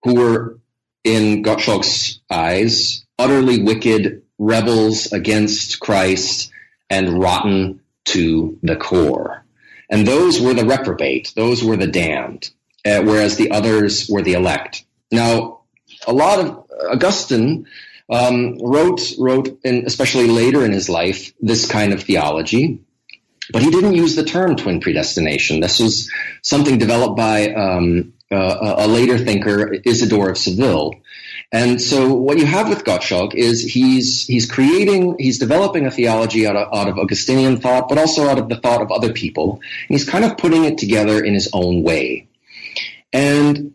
who 0.04 0.16
were, 0.16 0.60
in 1.04 1.44
Gottschalk's 1.44 2.20
eyes, 2.30 3.06
utterly 3.18 3.64
wicked 3.64 4.24
rebels 4.38 5.12
against 5.14 5.80
Christ 5.80 6.52
and 6.90 7.22
rotten 7.22 7.82
to 8.06 8.58
the 8.64 8.76
core. 8.76 9.46
And 9.90 10.06
those 10.08 10.40
were 10.40 10.54
the 10.54 10.66
reprobate, 10.66 11.34
those 11.36 11.64
were 11.64 11.78
the 11.78 11.88
damned, 11.88 12.50
uh, 12.86 13.02
whereas 13.02 13.38
the 13.38 13.52
others 13.52 14.08
were 14.10 14.22
the 14.22 14.34
elect. 14.34 14.86
Now, 15.12 15.62
a 16.06 16.14
lot 16.14 16.40
of 16.40 16.66
Augustine 16.92 17.68
um, 18.10 18.58
wrote 18.60 19.02
wrote, 19.20 19.60
in, 19.64 19.86
especially 19.86 20.28
later 20.28 20.66
in 20.66 20.72
his 20.72 20.90
life, 20.90 21.34
this 21.42 21.70
kind 21.70 21.94
of 21.94 22.04
theology. 22.04 22.82
But 23.52 23.64
he 23.64 23.72
didn't 23.72 23.96
use 23.96 24.16
the 24.16 24.24
term 24.24 24.56
twin 24.56 24.80
predestination. 24.80 25.60
This 25.60 25.80
was 25.80 26.12
something 26.44 26.78
developed 26.78 27.18
by 27.18 27.52
um, 27.54 28.14
uh, 28.32 28.76
a 28.78 28.88
later 28.88 29.18
thinker, 29.18 29.74
Isidore 29.84 30.30
of 30.30 30.38
Seville. 30.38 30.94
And 31.52 31.82
so 31.82 32.14
what 32.14 32.38
you 32.38 32.46
have 32.46 32.70
with 32.70 32.84
Gottschalk 32.84 33.34
is 33.34 33.64
he's 33.64 34.26
he's 34.28 34.46
creating, 34.46 35.16
he's 35.18 35.40
developing 35.40 35.88
a 35.88 35.92
theology 35.92 36.46
out 36.46 36.56
of, 36.56 36.72
out 36.72 36.88
of 36.90 37.00
Augustinian 37.00 37.58
thought, 37.58 37.90
but 37.90 37.98
also 37.98 38.30
out 38.30 38.38
of 38.38 38.50
the 38.50 38.58
thought 38.58 38.84
of 38.84 38.92
other 38.92 39.14
people. 39.14 39.60
And 39.88 39.98
he's 39.98 40.08
kind 40.08 40.24
of 40.24 40.38
putting 40.38 40.66
it 40.66 40.78
together 40.78 41.24
in 41.24 41.34
his 41.34 41.50
own 41.52 41.82
way. 41.82 42.28
And 43.12 43.74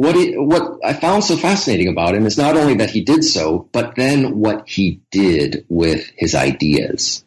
what 0.00 0.16
what 0.36 0.78
I 0.82 0.94
found 0.94 1.24
so 1.24 1.36
fascinating 1.36 1.88
about 1.88 2.14
him 2.14 2.24
is 2.24 2.38
not 2.38 2.56
only 2.56 2.74
that 2.76 2.88
he 2.88 3.02
did 3.02 3.22
so, 3.22 3.68
but 3.70 3.96
then 3.96 4.38
what 4.38 4.66
he 4.66 5.02
did 5.10 5.66
with 5.68 6.10
his 6.16 6.34
ideas. 6.34 7.22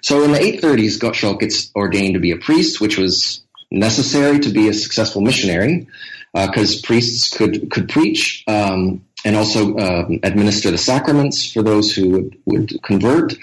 So 0.00 0.22
in 0.22 0.32
the 0.32 0.38
830s, 0.38 0.98
Gottschalk 0.98 1.40
gets 1.40 1.70
ordained 1.76 2.14
to 2.14 2.20
be 2.20 2.30
a 2.30 2.38
priest, 2.38 2.80
which 2.80 2.96
was 2.96 3.42
necessary 3.70 4.38
to 4.38 4.50
be 4.50 4.68
a 4.68 4.72
successful 4.72 5.20
missionary, 5.20 5.86
because 6.32 6.78
uh, 6.78 6.86
priests 6.86 7.36
could 7.36 7.70
could 7.70 7.90
preach 7.90 8.42
um, 8.46 9.04
and 9.26 9.36
also 9.36 9.76
uh, 9.76 10.08
administer 10.22 10.70
the 10.70 10.78
sacraments 10.78 11.52
for 11.52 11.62
those 11.62 11.94
who 11.94 12.08
would, 12.08 12.38
would 12.46 12.82
convert. 12.82 13.34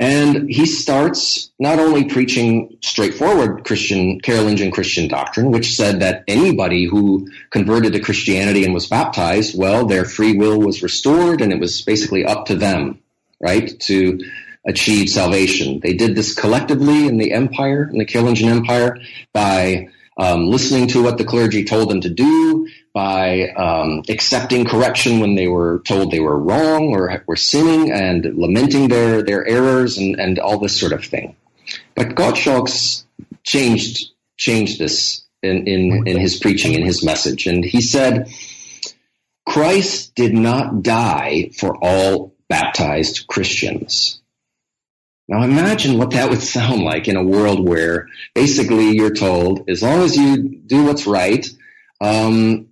And 0.00 0.48
he 0.48 0.66
starts 0.66 1.52
not 1.58 1.78
only 1.78 2.04
preaching 2.04 2.78
straightforward 2.82 3.64
Christian, 3.64 4.20
Carolingian 4.20 4.70
Christian 4.70 5.06
doctrine, 5.06 5.50
which 5.50 5.74
said 5.74 6.00
that 6.00 6.24
anybody 6.26 6.86
who 6.86 7.30
converted 7.50 7.92
to 7.92 8.00
Christianity 8.00 8.64
and 8.64 8.74
was 8.74 8.86
baptized, 8.86 9.56
well, 9.56 9.86
their 9.86 10.04
free 10.04 10.36
will 10.36 10.58
was 10.58 10.82
restored 10.82 11.40
and 11.40 11.52
it 11.52 11.60
was 11.60 11.82
basically 11.82 12.24
up 12.24 12.46
to 12.46 12.56
them, 12.56 13.00
right, 13.40 13.78
to 13.80 14.18
achieve 14.66 15.08
salvation. 15.08 15.80
They 15.80 15.92
did 15.94 16.14
this 16.14 16.34
collectively 16.34 17.06
in 17.06 17.18
the 17.18 17.32
empire, 17.32 17.88
in 17.90 17.98
the 17.98 18.04
Carolingian 18.04 18.48
Empire, 18.48 18.98
by 19.32 19.88
um, 20.16 20.46
listening 20.46 20.88
to 20.88 21.02
what 21.02 21.18
the 21.18 21.24
clergy 21.24 21.64
told 21.64 21.90
them 21.90 22.00
to 22.00 22.10
do, 22.10 22.68
by 22.94 23.48
um, 23.50 24.02
accepting 24.08 24.64
correction 24.66 25.20
when 25.20 25.34
they 25.34 25.48
were 25.48 25.80
told 25.86 26.10
they 26.10 26.20
were 26.20 26.38
wrong 26.38 26.94
or 26.94 27.22
were 27.26 27.36
sinning 27.36 27.90
and 27.90 28.36
lamenting 28.36 28.88
their, 28.88 29.22
their 29.22 29.46
errors 29.46 29.96
and, 29.98 30.20
and 30.20 30.38
all 30.38 30.58
this 30.58 30.78
sort 30.78 30.92
of 30.92 31.04
thing. 31.04 31.34
But 31.94 32.08
Gottschalk's 32.08 33.06
changed 33.44 34.12
changed 34.36 34.78
this 34.78 35.24
in, 35.42 35.66
in, 35.68 36.08
in 36.08 36.18
his 36.18 36.38
preaching, 36.38 36.74
in 36.74 36.84
his 36.84 37.04
message. 37.04 37.46
And 37.46 37.64
he 37.64 37.80
said, 37.80 38.32
Christ 39.46 40.14
did 40.14 40.34
not 40.34 40.82
die 40.82 41.50
for 41.56 41.76
all 41.76 42.34
baptized 42.48 43.26
Christians. 43.26 44.20
Now 45.28 45.42
imagine 45.42 45.98
what 45.98 46.10
that 46.10 46.30
would 46.30 46.42
sound 46.42 46.82
like 46.82 47.08
in 47.08 47.16
a 47.16 47.24
world 47.24 47.66
where 47.66 48.08
basically 48.34 48.96
you're 48.96 49.14
told, 49.14 49.68
as 49.70 49.82
long 49.82 50.02
as 50.02 50.16
you 50.16 50.36
do 50.38 50.84
what's 50.84 51.06
right, 51.06 51.46
um, 52.00 52.68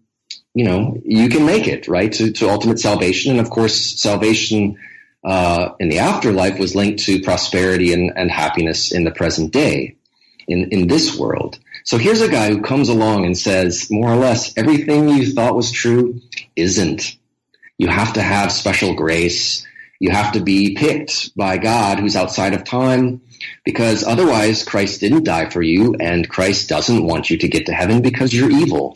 you 0.54 0.64
know, 0.64 1.00
you 1.04 1.28
can 1.28 1.46
make 1.46 1.68
it, 1.68 1.86
right, 1.88 2.12
to, 2.12 2.32
to 2.32 2.48
ultimate 2.48 2.80
salvation. 2.80 3.32
And 3.32 3.40
of 3.40 3.50
course, 3.50 4.00
salvation 4.00 4.78
uh, 5.24 5.70
in 5.78 5.88
the 5.88 5.98
afterlife 5.98 6.58
was 6.58 6.74
linked 6.74 7.04
to 7.04 7.20
prosperity 7.20 7.92
and, 7.92 8.12
and 8.16 8.30
happiness 8.30 8.92
in 8.92 9.04
the 9.04 9.10
present 9.10 9.52
day, 9.52 9.96
in, 10.48 10.68
in 10.72 10.88
this 10.88 11.16
world. 11.16 11.58
So 11.84 11.98
here's 11.98 12.20
a 12.20 12.28
guy 12.28 12.50
who 12.50 12.62
comes 12.62 12.88
along 12.88 13.24
and 13.24 13.36
says, 13.36 13.90
more 13.90 14.10
or 14.10 14.16
less, 14.16 14.56
everything 14.56 15.08
you 15.08 15.32
thought 15.32 15.56
was 15.56 15.70
true 15.70 16.20
isn't. 16.56 17.16
You 17.78 17.88
have 17.88 18.14
to 18.14 18.22
have 18.22 18.52
special 18.52 18.94
grace. 18.94 19.66
You 20.00 20.10
have 20.10 20.32
to 20.32 20.40
be 20.40 20.74
picked 20.74 21.36
by 21.36 21.58
God 21.58 21.98
who's 21.98 22.16
outside 22.16 22.54
of 22.54 22.64
time 22.64 23.20
because 23.64 24.04
otherwise 24.04 24.64
Christ 24.64 25.00
didn't 25.00 25.24
die 25.24 25.48
for 25.48 25.62
you 25.62 25.94
and 25.98 26.28
Christ 26.28 26.68
doesn't 26.68 27.04
want 27.04 27.30
you 27.30 27.38
to 27.38 27.48
get 27.48 27.66
to 27.66 27.72
heaven 27.72 28.02
because 28.02 28.32
you're 28.32 28.50
evil. 28.50 28.94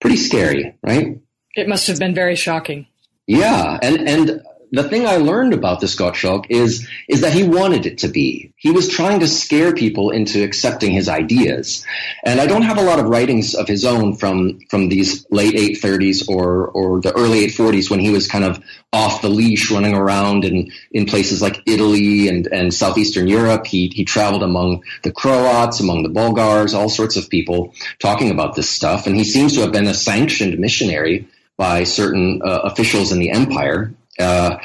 Pretty 0.00 0.16
scary, 0.16 0.74
right? 0.82 1.18
It 1.54 1.68
must 1.68 1.86
have 1.88 1.98
been 1.98 2.14
very 2.14 2.36
shocking. 2.36 2.86
Yeah, 3.26 3.78
and 3.82 4.08
and 4.08 4.42
the 4.72 4.88
thing 4.88 5.06
I 5.06 5.16
learned 5.16 5.54
about 5.54 5.80
this 5.80 5.96
Gottschalk 5.96 6.46
is 6.48 6.88
is 7.08 7.22
that 7.22 7.32
he 7.32 7.42
wanted 7.42 7.86
it 7.86 7.98
to 7.98 8.08
be. 8.08 8.52
He 8.56 8.70
was 8.70 8.88
trying 8.88 9.20
to 9.20 9.28
scare 9.28 9.74
people 9.74 10.10
into 10.10 10.44
accepting 10.44 10.92
his 10.92 11.08
ideas. 11.08 11.84
And 12.24 12.40
I 12.40 12.46
don't 12.46 12.62
have 12.62 12.78
a 12.78 12.82
lot 12.82 12.98
of 12.98 13.06
writings 13.06 13.54
of 13.54 13.66
his 13.66 13.84
own 13.84 14.16
from 14.16 14.60
from 14.68 14.88
these 14.88 15.26
late 15.30 15.54
830s 15.54 16.28
or 16.28 16.68
or 16.68 17.00
the 17.00 17.12
early 17.12 17.46
840s 17.46 17.90
when 17.90 18.00
he 18.00 18.10
was 18.10 18.28
kind 18.28 18.44
of 18.44 18.62
off 18.92 19.22
the 19.22 19.28
leash 19.28 19.70
running 19.70 19.94
around 19.94 20.44
in 20.44 20.70
in 20.92 21.06
places 21.06 21.42
like 21.42 21.62
Italy 21.66 22.28
and 22.28 22.46
and 22.46 22.72
southeastern 22.72 23.28
Europe. 23.28 23.66
He 23.66 23.90
he 23.94 24.04
traveled 24.04 24.42
among 24.42 24.84
the 25.02 25.12
Croats, 25.12 25.80
among 25.80 26.02
the 26.02 26.08
Bulgars, 26.08 26.74
all 26.74 26.88
sorts 26.88 27.16
of 27.16 27.28
people 27.28 27.74
talking 27.98 28.30
about 28.30 28.54
this 28.54 28.68
stuff 28.68 29.06
and 29.06 29.16
he 29.16 29.24
seems 29.24 29.54
to 29.54 29.60
have 29.60 29.72
been 29.72 29.86
a 29.86 29.94
sanctioned 29.94 30.58
missionary 30.58 31.26
by 31.56 31.84
certain 31.84 32.40
uh, 32.42 32.60
officials 32.64 33.12
in 33.12 33.18
the 33.18 33.30
empire 33.30 33.92
uh, 34.18 34.58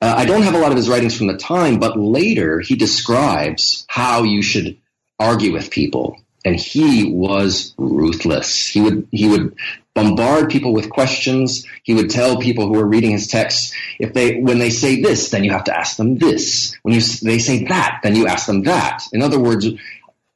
uh, 0.00 0.14
I 0.16 0.24
don't 0.24 0.42
have 0.42 0.54
a 0.54 0.58
lot 0.58 0.70
of 0.70 0.76
his 0.76 0.88
writings 0.88 1.16
from 1.16 1.26
the 1.26 1.36
time, 1.36 1.78
but 1.78 1.98
later 1.98 2.60
he 2.60 2.76
describes 2.76 3.84
how 3.88 4.22
you 4.22 4.42
should 4.42 4.78
argue 5.18 5.52
with 5.52 5.70
people. 5.70 6.18
And 6.44 6.54
he 6.54 7.10
was 7.10 7.74
ruthless. 7.76 8.68
He 8.68 8.80
would, 8.80 9.08
he 9.10 9.28
would 9.28 9.56
bombard 9.94 10.48
people 10.48 10.72
with 10.72 10.90
questions. 10.90 11.66
He 11.82 11.94
would 11.94 12.10
tell 12.10 12.38
people 12.38 12.66
who 12.66 12.74
were 12.74 12.86
reading 12.86 13.10
his 13.10 13.26
text, 13.26 13.74
if 13.98 14.12
they, 14.12 14.38
when 14.40 14.58
they 14.58 14.70
say 14.70 15.00
this, 15.00 15.30
then 15.30 15.42
you 15.42 15.50
have 15.50 15.64
to 15.64 15.76
ask 15.76 15.96
them 15.96 16.18
this. 16.18 16.76
When 16.82 16.94
you, 16.94 17.00
they 17.00 17.38
say 17.38 17.64
that, 17.64 18.00
then 18.04 18.14
you 18.14 18.28
ask 18.28 18.46
them 18.46 18.62
that. 18.64 19.02
In 19.12 19.22
other 19.22 19.40
words, 19.40 19.66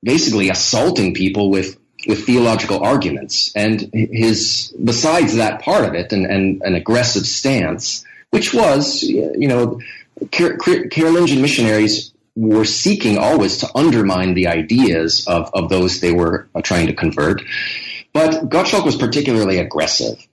basically 0.03 0.49
assaulting 0.49 1.14
people 1.14 1.51
with 1.51 1.79
with 2.07 2.25
theological 2.25 2.83
arguments. 2.83 3.53
And 3.55 3.90
his, 3.92 4.75
besides 4.83 5.37
that 5.37 5.62
part 5.62 5.85
of 5.85 5.94
it 5.94 6.12
and 6.12 6.62
an 6.62 6.75
aggressive 6.75 7.27
stance, 7.27 8.05
which 8.31 8.55
was, 8.55 9.03
you 9.03 9.49
know, 9.49 9.81
Carolingian 10.31 11.40
missionaries 11.40 12.12
were 12.37 12.64
seeking 12.64 13.19
always 13.19 13.59
to 13.59 13.69
undermine 13.75 14.35
the 14.35 14.49
ideas 14.49 15.27
of, 15.27 15.51
of 15.53 15.69
those 15.69 16.01
they 16.01 16.12
were 16.12 16.49
uh, 16.55 16.62
trying 16.62 16.87
to 16.87 16.95
convert. 16.95 17.43
But 18.12 18.49
Gottschalk 18.49 18.85
was 18.85 18.97
particularly 18.97 19.59
aggressive. 19.59 20.27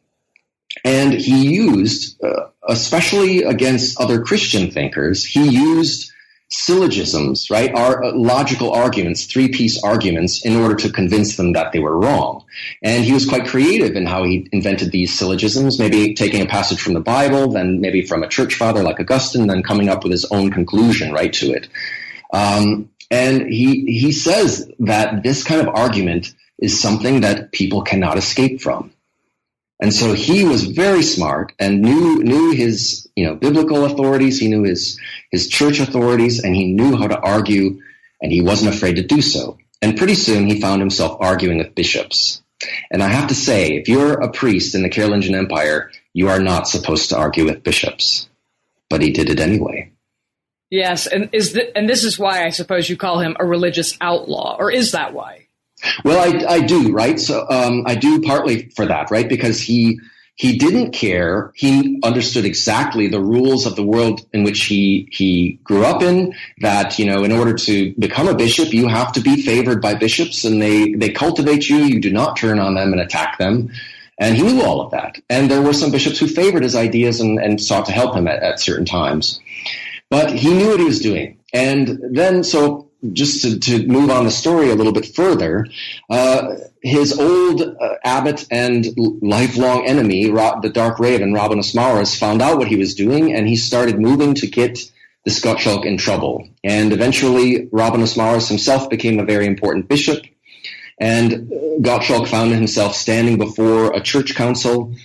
And 0.83 1.13
he 1.13 1.49
used, 1.55 2.21
uh, 2.23 2.49
especially 2.67 3.43
against 3.43 3.99
other 3.99 4.21
Christian 4.21 4.69
thinkers, 4.71 5.25
he 5.25 5.49
used 5.49 6.11
syllogisms, 6.49 7.49
right, 7.49 7.73
are 7.73 8.03
uh, 8.03 8.13
logical 8.13 8.71
arguments, 8.71 9.25
three 9.25 9.49
piece 9.49 9.83
arguments 9.83 10.45
in 10.45 10.55
order 10.55 10.75
to 10.75 10.89
convince 10.89 11.35
them 11.35 11.53
that 11.53 11.71
they 11.71 11.79
were 11.79 11.97
wrong. 11.97 12.45
And 12.81 13.03
he 13.03 13.11
was 13.11 13.25
quite 13.25 13.47
creative 13.47 13.95
in 13.95 14.05
how 14.05 14.23
he 14.23 14.47
invented 14.51 14.91
these 14.91 15.17
syllogisms, 15.17 15.77
maybe 15.77 16.13
taking 16.13 16.41
a 16.41 16.45
passage 16.45 16.81
from 16.81 16.93
the 16.93 17.01
Bible, 17.01 17.51
then 17.51 17.81
maybe 17.81 18.05
from 18.05 18.23
a 18.23 18.27
church 18.27 18.55
father 18.55 18.81
like 18.81 18.99
Augustine, 18.99 19.47
then 19.47 19.61
coming 19.61 19.89
up 19.89 20.03
with 20.03 20.11
his 20.11 20.25
own 20.25 20.49
conclusion, 20.51 21.11
right, 21.11 21.33
to 21.33 21.51
it. 21.51 21.67
Um, 22.31 22.89
and 23.11 23.41
he, 23.41 23.85
he 23.85 24.11
says 24.11 24.69
that 24.79 25.23
this 25.23 25.43
kind 25.43 25.61
of 25.61 25.73
argument 25.73 26.33
is 26.57 26.81
something 26.81 27.21
that 27.21 27.51
people 27.51 27.81
cannot 27.81 28.17
escape 28.17 28.61
from. 28.61 28.91
And 29.79 29.93
so 29.93 30.13
he 30.13 30.43
was 30.43 30.63
very 30.63 31.03
smart 31.03 31.53
and 31.59 31.81
knew 31.81 32.23
knew 32.23 32.51
his 32.51 33.07
you 33.15 33.25
know 33.25 33.35
biblical 33.35 33.85
authorities. 33.85 34.39
He 34.39 34.47
knew 34.47 34.63
his 34.63 34.99
his 35.31 35.47
church 35.47 35.79
authorities, 35.79 36.43
and 36.43 36.55
he 36.55 36.73
knew 36.73 36.97
how 36.97 37.07
to 37.07 37.19
argue, 37.19 37.81
and 38.21 38.31
he 38.31 38.41
wasn't 38.41 38.73
afraid 38.73 38.95
to 38.95 39.03
do 39.03 39.21
so. 39.21 39.57
And 39.81 39.97
pretty 39.97 40.15
soon 40.15 40.47
he 40.47 40.59
found 40.59 40.81
himself 40.81 41.17
arguing 41.21 41.59
with 41.59 41.75
bishops. 41.75 42.41
And 42.89 43.03
I 43.03 43.09
have 43.09 43.27
to 43.27 43.35
say, 43.35 43.75
if 43.75 43.87
you're 43.87 44.13
a 44.13 44.31
priest 44.31 44.73
in 44.73 44.81
the 44.81 44.89
Carolingian 44.89 45.35
Empire, 45.35 45.91
you 46.13 46.29
are 46.29 46.39
not 46.39 46.67
supposed 46.67 47.09
to 47.09 47.17
argue 47.17 47.45
with 47.45 47.63
bishops. 47.63 48.27
But 48.89 49.03
he 49.03 49.11
did 49.11 49.29
it 49.29 49.39
anyway. 49.39 49.91
Yes, 50.69 51.07
and 51.07 51.29
is 51.31 51.53
the, 51.53 51.75
and 51.77 51.87
this 51.87 52.03
is 52.03 52.19
why 52.19 52.43
I 52.43 52.49
suppose 52.49 52.89
you 52.89 52.97
call 52.97 53.19
him 53.19 53.37
a 53.39 53.45
religious 53.45 53.97
outlaw, 54.01 54.57
or 54.59 54.71
is 54.71 54.91
that 54.91 55.13
why? 55.13 55.46
Well, 56.03 56.19
I, 56.19 56.55
I 56.55 56.59
do, 56.61 56.91
right? 56.91 57.19
So 57.19 57.45
um, 57.49 57.83
I 57.85 57.95
do 57.95 58.21
partly 58.21 58.69
for 58.75 58.85
that, 58.85 59.11
right? 59.11 59.27
Because 59.27 59.61
he 59.61 59.99
he 60.35 60.57
didn't 60.57 60.91
care. 60.91 61.51
He 61.55 61.99
understood 62.03 62.45
exactly 62.45 63.07
the 63.07 63.19
rules 63.19 63.65
of 63.65 63.75
the 63.75 63.83
world 63.83 64.21
in 64.33 64.43
which 64.43 64.65
he 64.65 65.09
he 65.11 65.59
grew 65.63 65.83
up 65.83 66.01
in. 66.01 66.35
That 66.61 66.99
you 66.99 67.05
know, 67.05 67.23
in 67.23 67.31
order 67.31 67.53
to 67.53 67.93
become 67.95 68.27
a 68.27 68.35
bishop, 68.35 68.73
you 68.73 68.87
have 68.87 69.11
to 69.13 69.21
be 69.21 69.41
favored 69.41 69.81
by 69.81 69.95
bishops, 69.95 70.45
and 70.45 70.61
they 70.61 70.93
they 70.93 71.09
cultivate 71.09 71.69
you. 71.69 71.77
You 71.77 71.99
do 71.99 72.11
not 72.11 72.37
turn 72.37 72.59
on 72.59 72.75
them 72.75 72.91
and 72.91 73.01
attack 73.01 73.37
them. 73.37 73.69
And 74.19 74.35
he 74.35 74.43
knew 74.43 74.63
all 74.63 74.81
of 74.81 74.91
that. 74.91 75.19
And 75.29 75.49
there 75.49 75.61
were 75.61 75.73
some 75.73 75.91
bishops 75.91 76.17
who 76.17 76.27
favored 76.27 76.63
his 76.63 76.75
ideas 76.75 77.19
and, 77.19 77.37
and 77.37 77.61
sought 77.61 77.85
to 77.85 77.91
help 77.91 78.15
him 78.15 78.27
at, 78.27 78.41
at 78.41 78.59
certain 78.59 78.85
times. 78.85 79.39
But 80.09 80.31
he 80.33 80.53
knew 80.53 80.69
what 80.69 80.79
he 80.79 80.85
was 80.85 81.01
doing. 81.01 81.37
And 81.53 81.99
then, 82.11 82.43
so 82.43 82.86
just 83.13 83.41
to, 83.41 83.59
to, 83.59 83.87
move 83.87 84.09
on 84.09 84.25
the 84.25 84.31
story 84.31 84.69
a 84.69 84.75
little 84.75 84.93
bit 84.93 85.05
further, 85.05 85.67
uh, 86.09 86.55
his 86.81 87.17
old 87.17 87.61
uh, 87.61 87.95
abbot 88.03 88.45
and 88.51 88.85
lifelong 89.21 89.85
enemy, 89.85 90.25
the 90.29 90.71
Dark 90.73 90.99
Raven, 90.99 91.33
Rabanus 91.33 91.75
Maurus, 91.75 92.17
found 92.17 92.41
out 92.41 92.57
what 92.57 92.67
he 92.67 92.75
was 92.75 92.95
doing, 92.95 93.33
and 93.33 93.47
he 93.47 93.55
started 93.55 93.99
moving 93.99 94.33
to 94.35 94.47
get 94.47 94.79
the 95.25 95.31
Gottschalk 95.31 95.85
in 95.85 95.97
trouble. 95.97 96.47
And 96.63 96.93
eventually, 96.93 97.67
Rabanus 97.67 98.17
Maurus 98.17 98.47
himself 98.47 98.89
became 98.89 99.19
a 99.19 99.25
very 99.25 99.45
important 99.45 99.87
bishop, 99.87 100.23
and 100.99 101.51
Gottschalk 101.81 102.27
found 102.27 102.53
himself 102.53 102.95
standing 102.95 103.37
before 103.37 103.93
a 103.93 104.01
church 104.01 104.35
council 104.35 104.95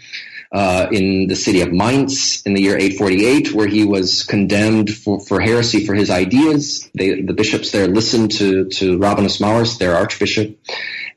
uh, 0.52 0.86
in 0.92 1.28
the 1.28 1.34
city 1.34 1.62
of 1.62 1.72
Mainz 1.72 2.42
in 2.42 2.54
the 2.54 2.62
year 2.62 2.76
848, 2.76 3.54
where 3.54 3.66
he 3.66 3.84
was 3.84 4.22
condemned 4.22 4.90
for, 4.90 5.18
for 5.20 5.40
heresy 5.40 5.86
for 5.86 5.94
his 5.94 6.10
ideas. 6.10 6.90
They, 6.94 7.22
the 7.22 7.32
bishops 7.32 7.70
there 7.70 7.88
listened 7.88 8.32
to, 8.32 8.66
to 8.66 8.98
Rabanus 8.98 9.40
Maurus, 9.40 9.78
their 9.78 9.96
archbishop, 9.96 10.58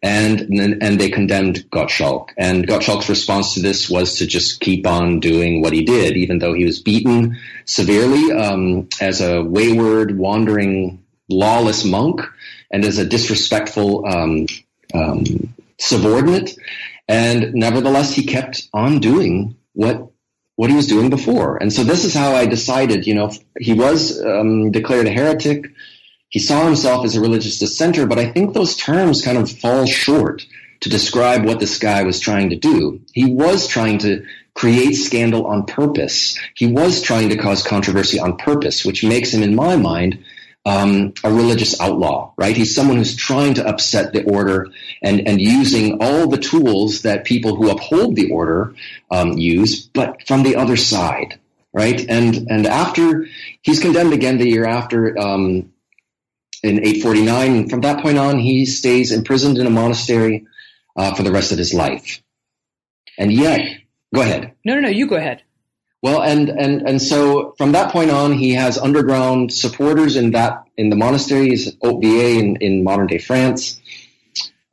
and, 0.02 0.40
and 0.42 1.00
they 1.00 1.10
condemned 1.10 1.70
Gottschalk. 1.70 2.30
And 2.38 2.66
Gottschalk's 2.66 3.10
response 3.10 3.56
to 3.56 3.62
this 3.62 3.90
was 3.90 4.16
to 4.20 4.28
just 4.28 4.62
keep 4.62 4.88
on 4.88 5.20
doing 5.20 5.62
what 5.62 5.74
he 5.74 5.84
did, 5.84 6.16
even 6.16 6.40
though 6.40 6.54
he 6.54 6.64
was 6.64 6.80
beaten 6.80 7.38
severely 7.66 8.32
um, 8.32 8.88
as 9.02 9.20
a 9.20 9.42
wayward, 9.42 10.18
wandering, 10.18 11.04
lawless 11.28 11.84
monk 11.84 12.22
and 12.72 12.86
as 12.86 12.98
a 12.98 13.06
disrespectful 13.06 14.06
um, 14.06 14.46
um, 14.94 15.24
subordinate. 15.80 16.52
And 17.08 17.54
nevertheless, 17.54 18.14
he 18.14 18.26
kept 18.26 18.68
on 18.74 19.00
doing 19.00 19.58
what 19.74 20.12
what 20.56 20.70
he 20.70 20.76
was 20.76 20.88
doing 20.88 21.10
before. 21.10 21.58
And 21.58 21.72
so 21.72 21.84
this 21.84 22.06
is 22.06 22.14
how 22.14 22.34
I 22.34 22.46
decided. 22.46 23.06
You 23.06 23.16
know, 23.16 23.32
he 23.60 23.74
was 23.74 24.22
um, 24.24 24.72
declared 24.72 25.06
a 25.06 25.12
heretic. 25.12 25.66
He 26.30 26.40
saw 26.40 26.66
himself 26.66 27.06
as 27.06 27.16
a 27.16 27.22
religious 27.22 27.60
dissenter, 27.60 28.08
but 28.08 28.20
I 28.20 28.32
think 28.32 28.54
those 28.54 28.76
terms 28.76 29.22
kind 29.22 29.38
of 29.38 29.52
fall 29.52 29.86
short 29.86 30.46
to 30.82 30.90
describe 30.90 31.46
what 31.46 31.60
this 31.60 31.78
guy 31.78 32.04
was 32.04 32.20
trying 32.20 32.50
to 32.50 32.56
do. 32.56 33.02
He 33.14 33.26
was 33.26 33.68
trying 33.68 34.00
to 34.00 34.26
create 34.54 34.94
scandal 34.94 35.46
on 35.46 35.66
purpose. 35.66 36.38
He 36.56 36.68
was 36.68 37.02
trying 37.02 37.30
to 37.30 37.38
cause 37.38 37.62
controversy 37.62 38.20
on 38.20 38.38
purpose, 38.38 38.86
which 38.86 39.04
makes 39.04 39.34
him, 39.34 39.44
in 39.44 39.56
my 39.56 39.76
mind, 39.76 40.24
um, 40.66 41.14
a 41.24 41.32
religious 41.32 41.80
outlaw, 41.80 42.34
right? 42.38 42.56
He's 42.56 42.74
someone 42.74 42.98
who's 42.98 43.16
trying 43.16 43.56
to 43.56 43.68
upset 43.68 44.14
the 44.14 44.24
order 44.24 44.70
and, 45.04 45.28
and 45.28 45.40
using 45.40 45.98
all 46.02 46.28
the 46.28 46.38
tools 46.38 47.04
that 47.04 47.26
people 47.26 47.56
who 47.56 47.70
uphold 47.70 48.16
the 48.16 48.32
order 48.32 48.74
um, 49.12 49.34
use, 49.38 49.86
but 49.88 50.28
from 50.28 50.44
the 50.44 50.56
other 50.56 50.76
side, 50.76 51.40
right? 51.74 52.00
And 52.10 52.50
and 52.50 52.66
after 52.66 53.28
he's 53.62 53.80
condemned 53.80 54.14
again 54.14 54.38
the 54.38 54.50
year 54.50 54.66
after 54.66 55.18
um, 55.20 55.72
in 56.64 56.80
849, 56.80 57.56
and 57.56 57.70
from 57.70 57.82
that 57.82 58.02
point 58.02 58.18
on, 58.18 58.40
he 58.40 58.66
stays 58.66 59.12
imprisoned 59.12 59.58
in 59.58 59.68
a 59.68 59.72
monastery 59.72 60.48
uh, 60.96 61.14
for 61.14 61.24
the 61.24 61.32
rest 61.32 61.52
of 61.52 61.58
his 61.58 61.74
life. 61.74 62.22
And 63.18 63.32
yet, 63.32 63.62
Go 64.16 64.22
ahead. 64.22 64.54
No, 64.64 64.76
no, 64.76 64.82
no. 64.82 64.88
You 64.88 65.08
go 65.08 65.18
ahead. 65.18 65.44
Well, 66.06 66.22
and 66.22 66.50
and 66.50 66.84
and 66.88 67.02
so 67.02 67.56
from 67.58 67.72
that 67.72 67.92
point 67.92 68.12
on, 68.12 68.32
he 68.32 68.54
has 68.54 68.78
underground 68.78 69.52
supporters 69.52 70.16
in 70.16 70.34
that 70.34 70.64
in 70.78 70.92
the 70.92 70.96
monasteries, 70.96 71.76
Hautvillers 71.78 72.40
in, 72.40 72.56
in 72.58 72.84
modern 72.84 73.08
day 73.08 73.18
France, 73.18 73.82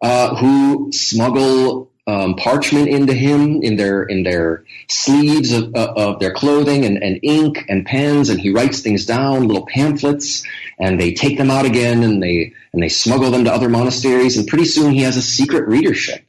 uh, 0.03 0.37
who 0.37 0.92
smuggle 0.92 1.90
um, 2.07 2.35
parchment 2.35 2.88
into 2.88 3.14
him 3.14 3.62
in 3.62 3.77
their 3.77 4.03
in 4.03 4.25
their 4.25 4.64
sleeves 4.90 5.55
of, 5.55 5.75
uh, 5.75 5.95
of 5.97 6.21
their 6.21 6.35
clothing 6.35 6.85
and, 6.85 7.03
and 7.03 7.18
ink 7.23 7.64
and 7.66 7.87
pens, 7.87 8.29
and 8.29 8.38
he 8.38 8.51
writes 8.51 8.81
things 8.81 9.07
down, 9.07 9.49
little 9.49 9.64
pamphlets, 9.64 10.45
and 10.79 11.01
they 11.01 11.14
take 11.14 11.38
them 11.38 11.51
out 11.51 11.64
again, 11.64 12.03
and 12.03 12.23
they 12.23 12.53
and 12.75 12.83
they 12.83 12.90
smuggle 12.90 13.31
them 13.31 13.45
to 13.45 13.51
other 13.51 13.71
monasteries, 13.71 14.37
and 14.37 14.47
pretty 14.47 14.66
soon 14.66 14.92
he 14.92 15.01
has 15.01 15.16
a 15.16 15.23
secret 15.23 15.66
readership. 15.66 16.27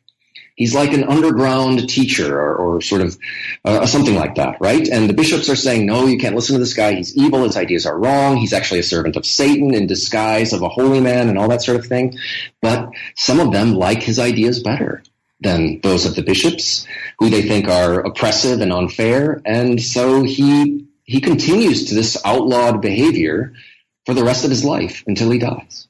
He's 0.55 0.75
like 0.75 0.93
an 0.93 1.03
underground 1.03 1.89
teacher 1.89 2.39
or, 2.39 2.55
or 2.55 2.81
sort 2.81 3.01
of 3.01 3.17
uh, 3.65 3.85
something 3.85 4.15
like 4.15 4.35
that, 4.35 4.57
right? 4.59 4.87
And 4.87 5.09
the 5.09 5.13
bishops 5.13 5.49
are 5.49 5.55
saying, 5.55 5.85
no, 5.85 6.05
you 6.05 6.17
can't 6.17 6.35
listen 6.35 6.53
to 6.53 6.59
this 6.59 6.75
guy. 6.75 6.93
He's 6.93 7.17
evil. 7.17 7.43
His 7.43 7.57
ideas 7.57 7.85
are 7.85 7.97
wrong. 7.97 8.37
He's 8.37 8.53
actually 8.53 8.79
a 8.81 8.83
servant 8.83 9.15
of 9.15 9.25
Satan 9.25 9.73
in 9.73 9.87
disguise 9.87 10.53
of 10.53 10.61
a 10.61 10.69
holy 10.69 10.99
man 10.99 11.29
and 11.29 11.39
all 11.39 11.49
that 11.49 11.63
sort 11.63 11.77
of 11.77 11.87
thing. 11.87 12.17
But 12.61 12.89
some 13.15 13.39
of 13.39 13.51
them 13.51 13.73
like 13.73 14.03
his 14.03 14.19
ideas 14.19 14.61
better 14.61 15.03
than 15.39 15.81
those 15.81 16.05
of 16.05 16.15
the 16.15 16.23
bishops, 16.23 16.85
who 17.19 17.29
they 17.29 17.41
think 17.41 17.67
are 17.67 17.99
oppressive 17.99 18.61
and 18.61 18.71
unfair. 18.71 19.41
And 19.45 19.81
so 19.81 20.23
he 20.23 20.87
he 21.03 21.19
continues 21.19 21.89
to 21.89 21.95
this 21.95 22.17
outlawed 22.23 22.81
behavior 22.81 23.53
for 24.05 24.13
the 24.13 24.23
rest 24.23 24.45
of 24.45 24.49
his 24.49 24.63
life 24.63 25.03
until 25.05 25.31
he 25.31 25.39
dies. 25.39 25.87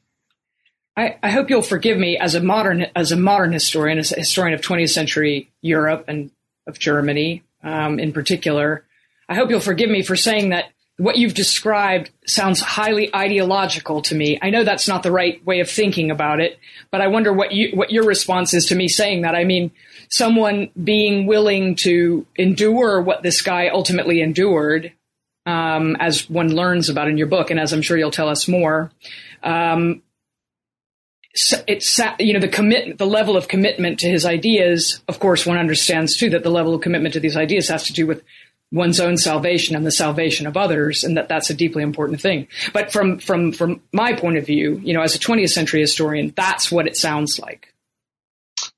I, 0.96 1.18
I, 1.24 1.32
hope 1.32 1.50
you'll 1.50 1.64
forgive 1.64 1.98
me 1.98 2.18
as 2.18 2.36
a 2.36 2.42
modern 2.42 2.86
as 2.96 3.12
a 3.12 3.16
modern 3.16 3.52
historian, 3.52 3.98
as 3.98 4.12
a 4.12 4.20
historian 4.20 4.54
of 4.54 4.62
20th 4.62 4.92
century 4.92 5.52
Europe 5.62 6.06
and 6.08 6.30
of 6.68 6.78
Germany 6.80 7.44
um, 7.64 8.00
in 8.00 8.14
particular. 8.14 8.86
I 9.28 9.36
hope 9.36 9.50
you'll 9.50 9.60
forgive 9.60 9.90
me 9.90 10.04
for 10.04 10.16
saying 10.16 10.50
that 10.50 10.66
what 10.98 11.18
you've 11.18 11.34
described 11.34 12.12
sounds 12.28 12.62
highly 12.62 13.14
ideological 13.16 14.02
to 14.04 14.16
me. 14.16 14.38
I 14.42 14.52
know 14.52 14.64
that's 14.64 14.88
not 14.88 15.02
the 15.02 15.12
right 15.12 15.44
way 15.44 15.60
of 15.60 15.70
thinking 15.70 16.12
about 16.12 16.40
it, 16.40 16.60
but 16.92 17.02
I 17.02 17.08
wonder 17.08 17.34
what 17.34 17.52
you 17.52 17.76
what 17.76 17.92
your 17.92 18.06
response 18.06 18.54
is 18.54 18.66
to 18.68 18.76
me 18.76 18.88
saying 18.88 19.24
that. 19.24 19.36
I 19.36 19.44
mean, 19.44 19.72
someone 20.10 20.70
being 20.82 21.26
willing 21.26 21.76
to 21.84 22.28
endure 22.36 23.02
what 23.02 23.24
this 23.24 23.42
guy 23.42 23.70
ultimately 23.70 24.22
endured, 24.22 24.94
um, 25.48 25.96
as 26.00 26.30
one 26.30 26.54
learns 26.54 26.90
about 26.90 27.08
in 27.08 27.18
your 27.18 27.28
book, 27.28 27.50
and 27.50 27.60
as 27.60 27.74
I'm 27.74 27.82
sure 27.82 27.98
you'll 27.98 28.12
tell 28.12 28.30
us 28.30 28.48
more. 28.48 28.92
Um, 29.42 30.04
it's 31.34 32.00
you 32.20 32.34
know 32.34 32.40
the 32.40 32.48
commit 32.48 32.98
the 32.98 33.08
level 33.08 33.36
of 33.36 33.48
commitment 33.48 34.00
to 34.00 34.10
his 34.10 34.26
ideas. 34.26 35.02
Of 35.08 35.20
course, 35.20 35.46
one 35.46 35.58
understands 35.58 36.16
too 36.16 36.30
that 36.32 36.44
the 36.44 36.52
level 36.52 36.76
of 36.76 36.82
commitment 36.82 37.14
to 37.14 37.20
these 37.20 37.36
ideas 37.36 37.68
has 37.70 37.86
to 37.86 37.94
do 37.94 38.06
with 38.06 38.24
one's 38.72 39.00
own 39.00 39.18
salvation 39.18 39.76
and 39.76 39.86
the 39.86 39.92
salvation 39.92 40.48
of 40.48 40.58
others, 40.58 41.04
and 41.04 41.18
that 41.18 41.30
that's 41.30 41.50
a 41.50 41.54
deeply 41.54 41.84
important 41.84 42.22
thing. 42.22 42.48
But 42.72 42.92
from 42.92 43.18
from 43.20 43.52
from 43.52 43.82
my 43.92 44.14
point 44.14 44.38
of 44.38 44.46
view, 44.46 44.80
you 44.84 44.94
know, 44.94 45.02
as 45.02 45.16
a 45.16 45.20
20th 45.20 45.50
century 45.50 45.82
historian, 45.82 46.34
that's 46.36 46.72
what 46.72 46.88
it 46.88 46.98
sounds 46.98 47.40
like. 47.40 47.74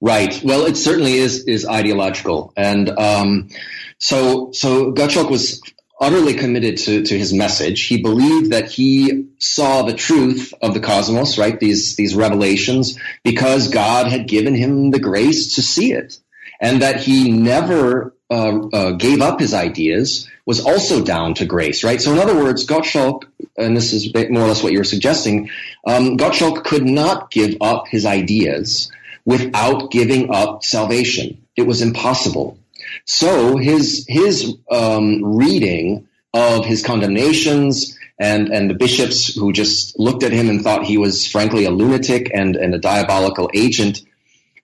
Right. 0.02 0.40
Well, 0.44 0.66
it 0.66 0.78
certainly 0.78 1.14
is 1.14 1.46
is 1.46 1.66
ideological, 1.66 2.54
and 2.56 2.90
um, 2.90 3.50
so 3.98 4.52
so 4.54 4.94
Gottschalk 4.94 5.30
was 5.30 5.62
utterly 6.06 6.36
committed 6.36 6.78
to, 6.78 7.04
to 7.04 7.18
his 7.18 7.34
message. 7.34 7.88
He 7.88 8.02
believed 8.02 8.52
that 8.52 8.70
he 8.70 9.28
saw 9.40 9.82
the 9.82 9.94
truth 9.94 10.54
of 10.62 10.76
the 10.76 10.80
cosmos, 10.80 11.40
right? 11.40 11.60
These, 11.60 11.96
these 11.96 12.14
revelations, 12.14 13.00
because 13.24 13.70
God 13.70 14.08
had 14.08 14.28
given 14.28 14.54
him 14.54 14.92
the 14.92 15.00
grace 15.00 15.56
to 15.56 15.64
see 15.64 15.94
it. 15.94 16.20
And 16.62 16.84
that 16.84 17.02
he 17.02 17.32
never 17.32 18.16
uh, 18.30 18.68
uh, 18.72 18.92
gave 18.92 19.22
up 19.22 19.40
his 19.40 19.54
ideas 19.54 20.30
was 20.46 20.64
also 20.64 21.04
down 21.04 21.34
to 21.36 21.46
grace, 21.46 21.84
right? 21.84 22.00
So, 22.00 22.14
in 22.14 22.20
other 22.20 22.36
words, 22.36 22.68
Gottschalk, 22.68 23.24
and 23.58 23.76
this 23.76 23.92
is 23.94 24.14
more 24.14 24.44
or 24.44 24.48
less 24.48 24.62
what 24.62 24.72
you 24.72 24.78
were 24.78 24.84
suggesting, 24.84 25.50
um, 25.88 26.18
Gottschalk 26.18 26.64
could 26.64 26.86
not 26.86 27.32
give 27.32 27.58
up 27.62 27.88
his 27.88 28.06
ideas 28.06 28.92
without 29.26 29.90
giving 29.92 30.34
up 30.34 30.64
salvation. 30.64 31.42
It 31.56 31.64
was 31.64 31.82
impossible. 31.82 32.60
So 33.04 33.58
his 33.58 34.06
his 34.08 34.56
um, 34.72 35.38
reading 35.38 36.08
of 36.34 36.66
his 36.66 36.84
condemnations 36.84 37.98
and 38.20 38.50
and 38.50 38.70
the 38.70 38.74
bishops 38.74 39.36
who 39.36 39.52
just 39.52 40.00
looked 40.00 40.24
at 40.24 40.32
him 40.32 40.50
and 40.50 40.62
thought 40.62 40.86
he 40.86 40.98
was 40.98 41.28
frankly 41.28 41.66
a 41.66 41.72
lunatic 41.72 42.32
and 42.34 42.56
and 42.56 42.74
a 42.74 42.80
diabolical 42.80 43.50
agent 43.54 44.02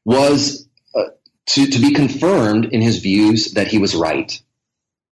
was 0.05 0.67
uh, 0.95 1.03
to 1.47 1.67
to 1.67 1.79
be 1.79 1.93
confirmed 1.93 2.65
in 2.65 2.81
his 2.81 2.99
views 2.99 3.53
that 3.53 3.67
he 3.67 3.77
was 3.77 3.95
right. 3.95 4.41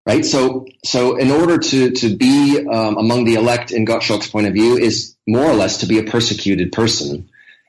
Right. 0.07 0.25
So 0.25 0.67
so 0.85 1.17
in 1.17 1.31
order 1.31 1.59
to 1.59 1.91
to 1.91 2.17
be 2.17 2.67
um, 2.67 2.97
among 2.97 3.25
the 3.25 3.35
elect 3.35 3.73
in 3.73 3.85
Gottschalk's 3.85 4.31
point 4.31 4.47
of 4.47 4.55
view 4.55 4.79
is 4.79 5.17
more 5.27 5.45
or 5.45 5.55
less 5.55 5.79
to 5.79 5.87
be 5.87 5.99
a 5.99 6.05
persecuted 6.05 6.73
person 6.73 7.29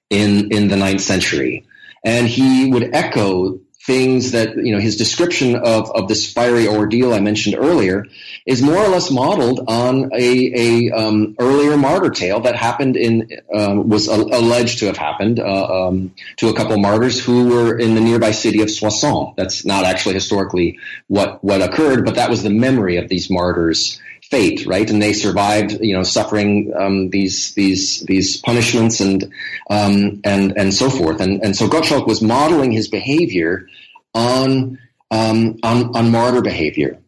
in 0.10 0.52
in 0.52 0.68
the 0.68 0.78
ninth 0.78 1.02
century. 1.02 1.66
And 2.04 2.28
he 2.28 2.72
would 2.72 2.96
echo 2.96 3.60
things 3.86 4.32
that 4.32 4.58
you 4.58 4.74
know 4.74 4.80
his 4.80 4.98
description 4.98 5.56
of 5.56 5.90
of 5.92 6.08
this 6.08 6.32
fiery 6.32 6.68
ordeal 6.68 7.14
I 7.14 7.22
mentioned 7.22 7.56
earlier 7.56 8.06
is 8.46 8.62
more 8.62 8.78
or 8.78 8.90
less 8.90 9.10
modeled 9.10 9.62
on 9.68 10.12
a, 10.14 10.90
a 10.90 10.92
um, 10.92 11.36
earlier 11.40 11.78
martyr 11.78 12.10
tale 12.10 12.42
that 12.42 12.56
happened 12.56 12.98
in 12.98 13.30
um, 13.54 13.88
was 13.88 14.10
a, 14.10 14.16
alleged 14.16 14.80
to 14.80 14.88
have 14.88 14.98
happened 14.98 15.40
uh, 15.40 15.88
um, 15.88 16.14
to 16.38 16.50
a 16.50 16.54
couple 16.54 16.78
martyrs 16.78 17.24
who 17.24 17.48
were 17.48 17.78
in 17.78 17.96
the 17.96 18.02
nearby 18.02 18.32
city 18.32 18.62
of 18.62 18.70
Soissons. 18.70 19.34
That's 19.38 19.66
not 19.66 19.86
actually 19.86 20.16
historically 20.16 20.80
what 21.08 21.42
what 21.44 21.62
occurred, 21.62 22.04
but 22.04 22.16
that 22.16 22.30
was 22.30 22.44
the 22.44 22.50
memory 22.50 22.98
of 22.98 23.08
these 23.08 23.30
martyrs 23.30 24.02
fate, 24.30 24.66
right? 24.66 24.90
And 24.90 25.02
they 25.02 25.14
survived, 25.14 25.80
you 25.82 25.96
know, 25.96 26.04
suffering 26.04 26.74
um, 26.78 27.10
these 27.10 27.54
these 27.54 28.02
these 28.02 28.38
punishments 28.38 29.00
and 29.00 29.32
um, 29.70 30.22
and 30.24 30.58
and 30.58 30.74
so 30.74 30.90
forth. 30.90 31.22
And 31.22 31.44
and 31.44 31.56
so 31.56 31.68
Gottschalk 31.68 32.08
was 32.08 32.22
modeling 32.22 32.72
his 32.72 32.88
behavior 32.88 33.68
on 34.14 34.80
um, 35.12 35.60
on 35.64 35.96
on 35.96 36.12
martyr 36.12 36.42
behavior. 36.42 37.00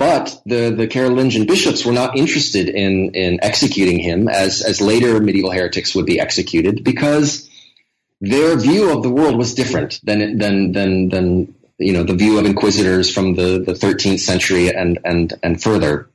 But 0.00 0.40
the, 0.46 0.70
the 0.70 0.88
Carolingian 0.88 1.46
bishops 1.46 1.84
were 1.84 1.92
not 1.92 2.16
interested 2.16 2.70
in, 2.70 3.14
in 3.14 3.38
executing 3.42 3.98
him 3.98 4.28
as, 4.28 4.62
as 4.62 4.80
later 4.80 5.20
medieval 5.20 5.50
heretics 5.50 5.94
would 5.94 6.06
be 6.06 6.18
executed 6.18 6.82
because 6.82 7.50
their 8.18 8.56
view 8.56 8.96
of 8.96 9.02
the 9.02 9.10
world 9.10 9.36
was 9.36 9.52
different 9.52 10.00
than, 10.02 10.38
than, 10.38 10.72
than, 10.72 11.10
than 11.10 11.54
you 11.76 11.92
know, 11.92 12.02
the 12.02 12.14
view 12.14 12.38
of 12.38 12.46
inquisitors 12.46 13.12
from 13.12 13.34
the, 13.34 13.58
the 13.58 13.74
13th 13.74 14.20
century 14.20 14.74
and, 14.74 15.00
and, 15.04 15.34
and 15.42 15.62
further 15.62 16.08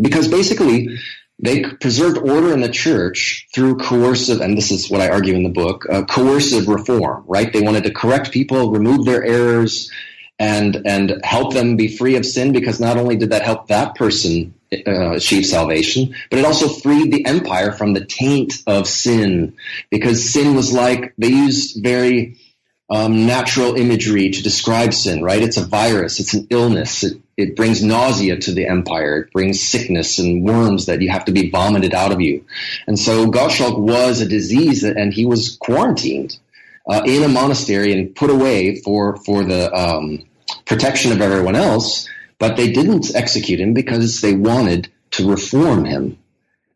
because 0.00 0.28
basically 0.28 0.98
they 1.40 1.62
preserved 1.62 2.18
order 2.18 2.52
in 2.52 2.60
the 2.60 2.68
church 2.68 3.46
through 3.54 3.76
coercive, 3.76 4.40
and 4.40 4.56
this 4.56 4.70
is 4.70 4.90
what 4.90 5.00
I 5.00 5.08
argue 5.08 5.34
in 5.34 5.44
the 5.44 5.48
book, 5.48 5.86
uh, 5.88 6.04
coercive 6.04 6.66
reform, 6.66 7.24
right? 7.26 7.52
They 7.52 7.62
wanted 7.62 7.84
to 7.84 7.92
correct 7.92 8.32
people, 8.32 8.72
remove 8.72 9.04
their 9.04 9.24
errors, 9.24 9.90
and 10.38 10.82
and 10.84 11.20
help 11.24 11.54
them 11.54 11.76
be 11.76 11.96
free 11.96 12.16
of 12.16 12.26
sin 12.26 12.52
because 12.52 12.80
not 12.80 12.96
only 12.96 13.16
did 13.16 13.30
that 13.30 13.42
help 13.42 13.68
that 13.68 13.94
person 13.94 14.54
uh, 14.72 15.12
achieve 15.12 15.46
salvation, 15.46 16.14
but 16.30 16.38
it 16.38 16.44
also 16.44 16.68
freed 16.68 17.12
the 17.12 17.24
empire 17.24 17.72
from 17.72 17.92
the 17.92 18.04
taint 18.04 18.54
of 18.66 18.86
sin 18.86 19.56
because 19.90 20.32
sin 20.32 20.54
was 20.54 20.72
like 20.72 21.14
they 21.18 21.28
used 21.28 21.82
very 21.82 22.36
um, 22.90 23.26
natural 23.26 23.74
imagery 23.74 24.30
to 24.30 24.42
describe 24.42 24.94
sin, 24.94 25.22
right? 25.22 25.42
It's 25.42 25.58
a 25.58 25.66
virus, 25.66 26.20
it's 26.20 26.34
an 26.34 26.46
illness, 26.50 27.04
it, 27.04 27.20
it 27.36 27.54
brings 27.54 27.82
nausea 27.82 28.38
to 28.38 28.52
the 28.52 28.66
empire, 28.66 29.22
it 29.22 29.32
brings 29.32 29.60
sickness 29.60 30.18
and 30.18 30.42
worms 30.42 30.86
that 30.86 31.02
you 31.02 31.10
have 31.10 31.26
to 31.26 31.32
be 31.32 31.50
vomited 31.50 31.94
out 31.94 32.12
of 32.12 32.20
you. 32.20 32.44
And 32.86 32.98
so 32.98 33.26
Gottschalk 33.30 33.78
was 33.78 34.20
a 34.20 34.28
disease, 34.28 34.84
and 34.84 35.12
he 35.12 35.26
was 35.26 35.56
quarantined 35.56 36.38
uh, 36.88 37.02
in 37.06 37.22
a 37.22 37.28
monastery 37.28 37.92
and 37.92 38.14
put 38.14 38.30
away 38.30 38.76
for 38.76 39.16
for 39.16 39.44
the 39.44 39.72
um, 39.74 40.24
protection 40.64 41.12
of 41.12 41.20
everyone 41.20 41.56
else. 41.56 42.08
But 42.38 42.56
they 42.56 42.70
didn't 42.70 43.14
execute 43.14 43.60
him 43.60 43.74
because 43.74 44.20
they 44.20 44.34
wanted 44.34 44.88
to 45.12 45.28
reform 45.28 45.84
him. 45.84 46.18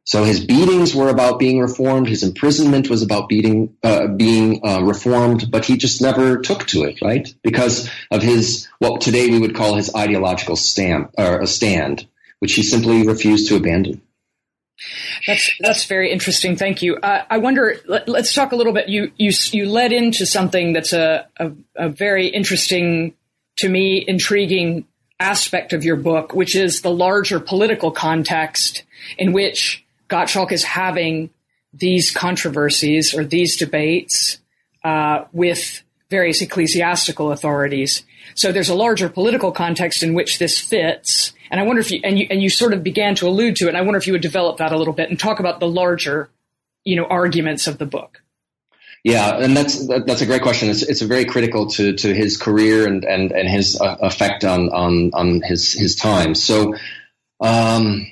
So 0.05 0.25
his 0.25 0.45
beatings 0.45 0.95
were 0.95 1.09
about 1.09 1.39
being 1.39 1.61
reformed. 1.61 2.09
His 2.09 2.25
imprisonment 2.25 2.91
was 2.91 3.03
about 3.03 3.29
beating, 3.29 3.77
uh, 3.85 4.09
being 4.09 4.61
uh, 4.67 4.83
reformed, 4.83 5.49
but 5.51 5.65
he 5.65 5.77
just 5.77 6.03
never 6.03 6.39
took 6.39 6.67
to 6.69 6.83
it, 6.83 7.01
right? 7.01 7.33
Because 7.43 7.89
of 8.11 8.23
his 8.23 8.69
what 8.79 9.01
today 9.01 9.31
we 9.31 9.39
would 9.39 9.55
call 9.55 9.77
his 9.77 9.95
ideological 9.95 10.57
stand, 10.57 11.09
or 11.17 11.41
a 11.41 11.47
stand, 11.47 12.07
which 12.41 12.55
he 12.55 12.65
simply 12.65 13.07
refused 13.07 13.49
to 13.49 13.57
abandon. 13.57 14.03
That's 15.29 15.51
that's 15.61 15.85
very 15.85 16.11
interesting. 16.11 16.57
Thank 16.57 16.83
you. 16.83 16.97
Uh, 16.97 17.25
I 17.31 17.39
wonder. 17.39 17.77
Let, 17.87 18.09
us 18.09 18.35
talk 18.35 18.51
a 18.51 18.57
little 18.57 18.73
bit. 18.73 18.89
You 18.89 19.13
you 19.17 19.31
you 19.53 19.67
led 19.67 19.93
into 19.93 20.27
something 20.27 20.73
that's 20.73 20.93
a, 20.93 21.29
a 21.37 21.53
a 21.77 21.89
very 21.89 22.27
interesting 22.27 23.15
to 23.59 23.69
me, 23.69 24.05
intriguing 24.07 24.87
aspect 25.21 25.73
of 25.73 25.85
your 25.85 25.97
book, 25.97 26.35
which 26.35 26.57
is 26.57 26.81
the 26.81 26.91
larger 26.91 27.39
political 27.39 27.93
context 27.93 28.83
in 29.19 29.33
which 29.33 29.82
Gottschalk 30.13 30.53
is 30.53 30.65
having 30.65 31.31
these 31.73 32.11
controversies 32.11 33.15
or 33.15 33.25
these 33.25 33.57
debates 33.57 34.39
uh, 34.85 35.25
with 35.33 35.83
various 36.11 36.43
ecclesiastical 36.43 37.33
authorities. 37.33 38.05
So 38.35 38.53
there's 38.53 38.69
a 38.69 38.75
larger 38.75 39.09
political 39.09 39.53
context 39.53 40.03
in 40.03 40.13
which 40.13 40.39
this 40.39 40.61
fits. 40.61 41.33
And 41.51 41.59
I 41.59 41.65
wonder 41.65 41.81
if 41.81 41.91
you 41.91 42.01
and 42.05 42.19
you 42.19 42.27
and 42.31 42.43
you 42.43 42.51
sort 42.51 42.73
of 42.73 42.83
began 42.83 43.15
to 43.17 43.27
allude 43.27 43.57
to 43.57 43.67
it. 43.67 43.69
And 43.69 43.77
I 43.77 43.83
wonder 43.83 43.99
if 43.99 44.07
you 44.07 44.13
would 44.13 44.23
develop 44.23 44.59
that 44.59 44.73
a 44.73 44.77
little 44.77 44.95
bit 44.95 45.09
and 45.11 45.19
talk 45.19 45.41
about 45.41 45.61
the 45.61 45.69
larger, 45.69 46.29
you 46.85 46.97
know, 46.97 47.05
arguments 47.05 47.67
of 47.67 47.79
the 47.79 47.87
book. 47.87 48.23
Yeah, 49.05 49.37
and 49.39 49.57
that's 49.57 49.87
that's 49.87 50.21
a 50.21 50.27
great 50.27 50.43
question. 50.43 50.69
It's, 50.69 50.83
it's 50.83 51.03
very 51.03 51.25
critical 51.25 51.67
to, 51.71 51.93
to 51.95 52.15
his 52.15 52.37
career 52.37 52.87
and 52.87 53.05
and 53.05 53.33
and 53.33 53.49
his 53.49 53.81
uh, 53.81 53.97
effect 54.01 54.45
on 54.45 54.69
on 54.71 55.11
on 55.13 55.43
his 55.43 55.73
his 55.73 55.97
time. 55.97 56.37
So, 56.37 56.77
um, 57.41 58.07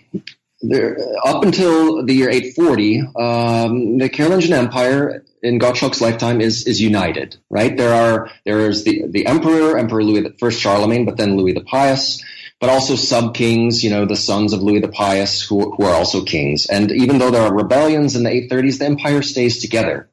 there, 0.63 0.99
up 1.25 1.43
until 1.43 2.05
the 2.05 2.15
year 2.15 2.29
840, 2.29 3.01
um, 3.17 3.99
the 3.99 4.09
Carolingian 4.09 4.53
Empire 4.53 5.25
in 5.43 5.59
Gottschalk's 5.59 6.01
lifetime 6.01 6.41
is 6.41 6.67
is 6.67 6.81
united. 6.81 7.37
Right 7.49 7.77
there 7.77 7.95
are 7.95 8.31
there 8.45 8.69
is 8.69 8.85
the 8.85 9.05
the 9.09 9.27
emperor, 9.27 9.79
Emperor 9.79 10.05
Louis 10.05 10.23
the 10.23 10.35
First 10.39 10.61
Charlemagne, 10.61 11.07
but 11.07 11.17
then 11.17 11.37
Louis 11.37 11.55
the 11.55 11.63
Pious, 11.63 12.23
but 12.61 12.69
also 12.69 12.95
sub 12.95 13.35
kings. 13.35 13.83
You 13.83 13.91
know, 13.91 14.05
the 14.05 14.17
sons 14.17 14.53
of 14.53 14.63
Louis 14.63 14.81
the 14.81 14.89
Pious 14.89 15.43
who 15.43 15.75
who 15.75 15.85
are 15.85 15.95
also 15.95 16.25
kings. 16.25 16.67
And 16.67 16.91
even 16.93 17.19
though 17.19 17.31
there 17.31 17.43
are 17.43 17.55
rebellions 17.55 18.15
in 18.15 18.25
the 18.25 18.31
830s, 18.31 18.79
the 18.79 18.87
empire 18.87 19.23
stays 19.23 19.61
together. 19.61 20.11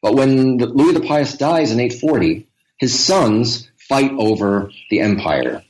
But 0.00 0.14
when 0.14 0.58
Louis 0.58 0.94
the 0.94 1.06
Pious 1.06 1.36
dies 1.36 1.72
in 1.72 1.80
840, 1.80 2.46
his 2.76 2.98
sons 3.04 3.68
fight 3.76 4.12
over 4.12 4.70
the 4.90 5.00
empire. 5.00 5.64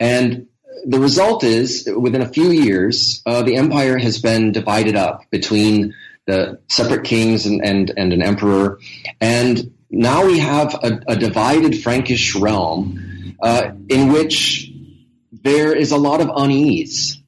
And 0.00 0.48
the 0.84 0.98
result 0.98 1.44
is, 1.44 1.88
within 1.96 2.20
a 2.20 2.28
few 2.28 2.50
years, 2.50 3.22
uh, 3.26 3.42
the 3.42 3.56
empire 3.56 3.98
has 3.98 4.20
been 4.20 4.52
divided 4.52 4.96
up 4.96 5.30
between 5.30 5.94
the 6.26 6.60
separate 6.68 7.04
kings 7.04 7.46
and, 7.46 7.64
and, 7.64 7.92
and 7.96 8.12
an 8.12 8.22
emperor. 8.22 8.78
And 9.20 9.72
now 9.90 10.26
we 10.26 10.38
have 10.38 10.74
a, 10.74 11.00
a 11.08 11.16
divided 11.16 11.82
Frankish 11.82 12.34
realm 12.34 13.36
uh, 13.42 13.72
in 13.88 14.12
which 14.12 14.70
there 15.32 15.74
is 15.74 15.92
a 15.92 15.96
lot 15.96 16.20
of 16.20 16.30
unease 16.34 17.20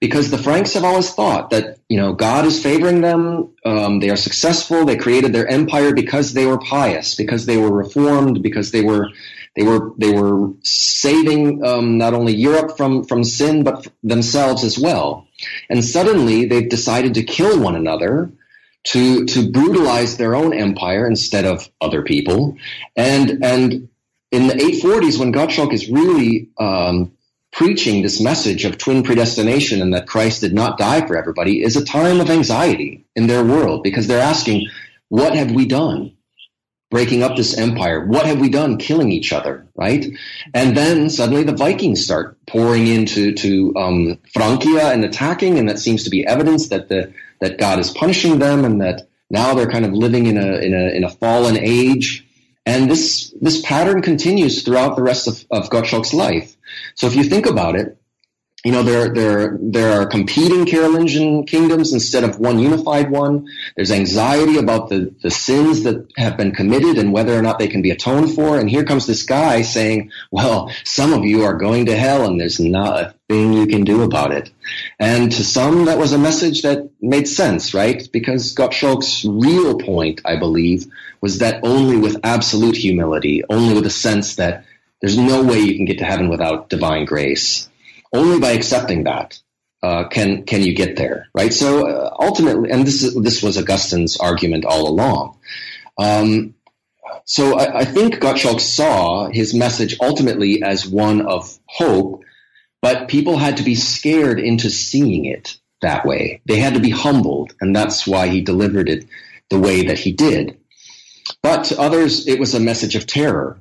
because 0.00 0.30
the 0.30 0.38
Franks 0.38 0.74
have 0.74 0.84
always 0.84 1.10
thought 1.12 1.50
that 1.50 1.78
you 1.88 1.96
know 1.96 2.12
God 2.12 2.44
is 2.44 2.62
favoring 2.62 3.00
them. 3.00 3.54
Um, 3.64 4.00
they 4.00 4.10
are 4.10 4.16
successful. 4.16 4.84
They 4.84 4.96
created 4.96 5.32
their 5.32 5.48
empire 5.48 5.94
because 5.94 6.32
they 6.32 6.46
were 6.46 6.58
pious, 6.58 7.14
because 7.14 7.46
they 7.46 7.56
were 7.56 7.72
reformed, 7.72 8.42
because 8.42 8.70
they 8.70 8.82
were 8.82 9.08
they 9.56 9.62
were 9.62 9.92
they 9.96 10.12
were 10.12 10.52
saving 10.62 11.64
um, 11.64 11.98
not 11.98 12.14
only 12.14 12.34
Europe 12.34 12.76
from 12.76 13.04
from 13.04 13.24
sin 13.24 13.64
but 13.64 13.86
themselves 14.02 14.62
as 14.64 14.78
well. 14.78 15.26
And 15.70 15.84
suddenly 15.84 16.44
they've 16.44 16.68
decided 16.68 17.14
to 17.14 17.22
kill 17.22 17.58
one 17.58 17.74
another 17.74 18.30
to 18.88 19.24
to 19.24 19.50
brutalize 19.50 20.16
their 20.16 20.34
own 20.34 20.52
empire 20.52 21.06
instead 21.06 21.46
of 21.46 21.68
other 21.80 22.02
people. 22.02 22.56
And 22.94 23.42
and 23.42 23.88
in 24.30 24.48
the 24.48 24.54
840s, 24.54 25.18
when 25.18 25.32
Gottschalk 25.32 25.72
is 25.72 25.88
really 25.88 26.50
um, 26.58 27.12
preaching 27.52 28.02
this 28.02 28.20
message 28.20 28.64
of 28.64 28.76
twin 28.76 29.02
predestination 29.02 29.80
and 29.80 29.94
that 29.94 30.06
Christ 30.06 30.42
did 30.42 30.52
not 30.52 30.76
die 30.76 31.06
for 31.06 31.16
everybody, 31.16 31.62
is 31.62 31.76
a 31.76 31.84
time 31.84 32.20
of 32.20 32.28
anxiety 32.28 33.06
in 33.14 33.28
their 33.28 33.44
world 33.44 33.82
because 33.82 34.06
they're 34.06 34.20
asking, 34.20 34.68
"What 35.08 35.34
have 35.34 35.52
we 35.52 35.66
done?" 35.66 36.15
Breaking 36.90 37.22
up 37.22 37.36
this 37.36 37.56
empire. 37.58 38.06
What 38.06 38.26
have 38.26 38.40
we 38.40 38.48
done? 38.48 38.78
Killing 38.78 39.10
each 39.10 39.32
other, 39.32 39.66
right? 39.74 40.06
And 40.54 40.76
then 40.76 41.10
suddenly 41.10 41.42
the 41.42 41.54
Vikings 41.54 42.04
start 42.04 42.38
pouring 42.46 42.86
into 42.86 43.34
to 43.34 43.74
um, 43.76 44.18
Francia 44.32 44.92
and 44.92 45.04
attacking, 45.04 45.58
and 45.58 45.68
that 45.68 45.78
seems 45.78 46.04
to 46.04 46.10
be 46.10 46.26
evidence 46.26 46.68
that 46.68 46.88
the 46.88 47.12
that 47.40 47.58
God 47.58 47.78
is 47.78 47.90
punishing 47.90 48.38
them, 48.38 48.64
and 48.64 48.80
that 48.80 49.08
now 49.30 49.54
they're 49.54 49.70
kind 49.70 49.84
of 49.84 49.92
living 49.92 50.26
in 50.26 50.38
a 50.38 50.56
in 50.58 50.74
a 50.74 50.96
in 50.96 51.04
a 51.04 51.10
fallen 51.10 51.56
age. 51.58 52.24
And 52.64 52.90
this 52.90 53.32
this 53.40 53.60
pattern 53.62 54.02
continues 54.02 54.62
throughout 54.62 54.96
the 54.96 55.02
rest 55.02 55.28
of, 55.28 55.44
of 55.50 55.70
Gottschalk's 55.70 56.14
life. 56.14 56.56
So 56.94 57.06
if 57.06 57.14
you 57.14 57.24
think 57.24 57.46
about 57.46 57.76
it, 57.76 57.98
you 58.66 58.72
know, 58.72 58.82
there, 58.82 59.14
there, 59.14 59.56
there 59.60 60.00
are 60.00 60.06
competing 60.06 60.66
Carolingian 60.66 61.46
kingdoms 61.46 61.92
instead 61.92 62.24
of 62.24 62.40
one 62.40 62.58
unified 62.58 63.12
one. 63.12 63.46
There's 63.76 63.92
anxiety 63.92 64.58
about 64.58 64.88
the, 64.88 65.14
the 65.22 65.30
sins 65.30 65.84
that 65.84 66.08
have 66.16 66.36
been 66.36 66.50
committed 66.50 66.98
and 66.98 67.12
whether 67.12 67.38
or 67.38 67.42
not 67.42 67.60
they 67.60 67.68
can 67.68 67.80
be 67.80 67.92
atoned 67.92 68.34
for. 68.34 68.58
And 68.58 68.68
here 68.68 68.82
comes 68.82 69.06
this 69.06 69.22
guy 69.22 69.62
saying, 69.62 70.10
well, 70.32 70.72
some 70.82 71.12
of 71.12 71.24
you 71.24 71.44
are 71.44 71.54
going 71.54 71.86
to 71.86 71.96
hell 71.96 72.26
and 72.26 72.40
there's 72.40 72.58
not 72.58 73.00
a 73.00 73.14
thing 73.28 73.52
you 73.52 73.68
can 73.68 73.84
do 73.84 74.02
about 74.02 74.32
it. 74.32 74.50
And 74.98 75.30
to 75.30 75.44
some, 75.44 75.84
that 75.84 75.98
was 75.98 76.12
a 76.12 76.18
message 76.18 76.62
that 76.62 76.90
made 77.00 77.28
sense, 77.28 77.72
right? 77.72 78.08
Because 78.12 78.52
Gottschalk's 78.52 79.24
real 79.24 79.78
point, 79.78 80.22
I 80.24 80.40
believe, 80.40 80.86
was 81.20 81.38
that 81.38 81.60
only 81.62 81.98
with 81.98 82.18
absolute 82.24 82.76
humility, 82.76 83.44
only 83.48 83.74
with 83.74 83.86
a 83.86 83.90
sense 83.90 84.34
that 84.34 84.64
there's 85.00 85.16
no 85.16 85.44
way 85.44 85.60
you 85.60 85.76
can 85.76 85.84
get 85.84 85.98
to 85.98 86.04
heaven 86.04 86.28
without 86.28 86.68
divine 86.68 87.04
grace 87.04 87.68
only 88.12 88.40
by 88.40 88.52
accepting 88.52 89.04
that 89.04 89.40
uh, 89.82 90.08
can 90.08 90.44
can 90.44 90.62
you 90.62 90.74
get 90.74 90.96
there, 90.96 91.28
right? 91.34 91.52
So 91.52 91.86
uh, 91.86 92.16
ultimately, 92.18 92.70
and 92.70 92.86
this 92.86 93.02
is, 93.02 93.14
this 93.14 93.42
was 93.42 93.56
Augustine's 93.56 94.16
argument 94.16 94.64
all 94.64 94.88
along. 94.88 95.38
Um, 95.98 96.54
so 97.24 97.58
I, 97.58 97.80
I, 97.80 97.84
think 97.84 98.16
Gottschalk 98.16 98.60
saw 98.60 99.28
his 99.30 99.54
message 99.54 99.96
ultimately 100.00 100.62
as 100.62 100.86
one 100.86 101.22
of 101.22 101.58
hope, 101.66 102.24
but 102.82 103.08
people 103.08 103.38
had 103.38 103.58
to 103.58 103.62
be 103.62 103.74
scared 103.74 104.38
into 104.40 104.70
seeing 104.70 105.24
it 105.24 105.58
that 105.82 106.04
way. 106.04 106.42
They 106.46 106.58
had 106.58 106.74
to 106.74 106.80
be 106.80 106.90
humbled, 106.90 107.54
and 107.60 107.74
that's 107.74 108.06
why 108.06 108.28
he 108.28 108.40
delivered 108.40 108.88
it 108.88 109.06
the 109.50 109.58
way 109.58 109.86
that 109.86 109.98
he 109.98 110.12
did. 110.12 110.58
But 111.42 111.64
to 111.66 111.80
others, 111.80 112.26
it 112.26 112.38
was 112.38 112.54
a 112.54 112.60
message 112.60 112.96
of 112.96 113.06
terror 113.06 113.60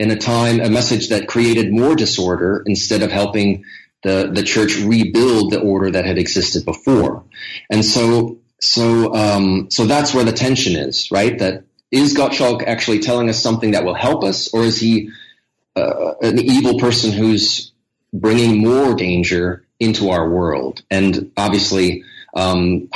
in 0.00 0.10
a 0.10 0.16
time, 0.16 0.60
a 0.60 0.70
message 0.70 1.10
that 1.10 1.28
created 1.28 1.70
more 1.70 1.94
disorder 1.94 2.62
instead 2.64 3.02
of 3.02 3.10
helping 3.12 3.64
the, 4.02 4.30
the 4.32 4.42
church 4.42 4.78
rebuild 4.78 5.52
the 5.52 5.60
order 5.60 5.90
that 5.90 6.06
had 6.06 6.16
existed 6.16 6.64
before. 6.64 7.22
And 7.68 7.84
so, 7.84 8.38
so, 8.62 9.14
um, 9.14 9.70
so 9.70 9.84
that's 9.84 10.14
where 10.14 10.24
the 10.24 10.32
tension 10.32 10.74
is, 10.74 11.10
right? 11.10 11.38
That 11.38 11.64
is 11.90 12.14
Gottschalk 12.14 12.66
actually 12.66 13.00
telling 13.00 13.28
us 13.28 13.42
something 13.42 13.72
that 13.72 13.84
will 13.84 13.94
help 13.94 14.24
us, 14.24 14.54
or 14.54 14.62
is 14.62 14.80
he 14.80 15.10
uh, 15.76 16.14
an 16.22 16.38
evil 16.38 16.78
person 16.78 17.12
who's 17.12 17.70
bringing 18.10 18.56
more 18.56 18.94
danger 18.94 19.66
into 19.78 20.08
our 20.08 20.30
world? 20.30 20.82
And 20.90 21.30
obviously, 21.36 22.04
um, 22.32 22.88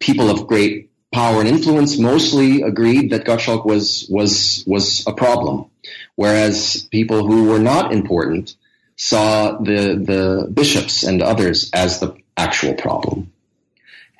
people 0.00 0.28
of 0.28 0.46
great 0.46 0.90
power 1.12 1.40
and 1.40 1.48
influence 1.48 1.98
mostly 1.98 2.60
agreed 2.60 3.12
that 3.12 3.24
Gottschalk 3.24 3.64
was 3.64 4.06
was 4.10 4.64
was 4.66 5.06
a 5.06 5.12
problem, 5.12 5.70
whereas 6.16 6.82
people 6.90 7.26
who 7.26 7.44
were 7.44 7.58
not 7.58 7.92
important 7.92 8.54
saw 8.96 9.58
the 9.58 9.94
the 9.96 10.50
bishops 10.52 11.02
and 11.02 11.22
others 11.22 11.70
as 11.72 12.00
the 12.00 12.16
actual 12.36 12.74
problem. 12.74 13.32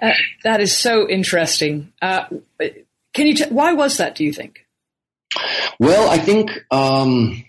Uh, 0.01 0.13
that 0.43 0.61
is 0.61 0.77
so 0.77 1.09
interesting. 1.09 1.93
Uh, 2.01 2.25
can 3.13 3.27
you? 3.27 3.35
T- 3.35 3.51
why 3.51 3.73
was 3.73 3.99
that? 3.99 4.15
Do 4.15 4.25
you 4.25 4.33
think? 4.33 4.67
Well, 5.79 6.11
I 6.11 6.19
think 6.19 6.51
um, 6.71 7.45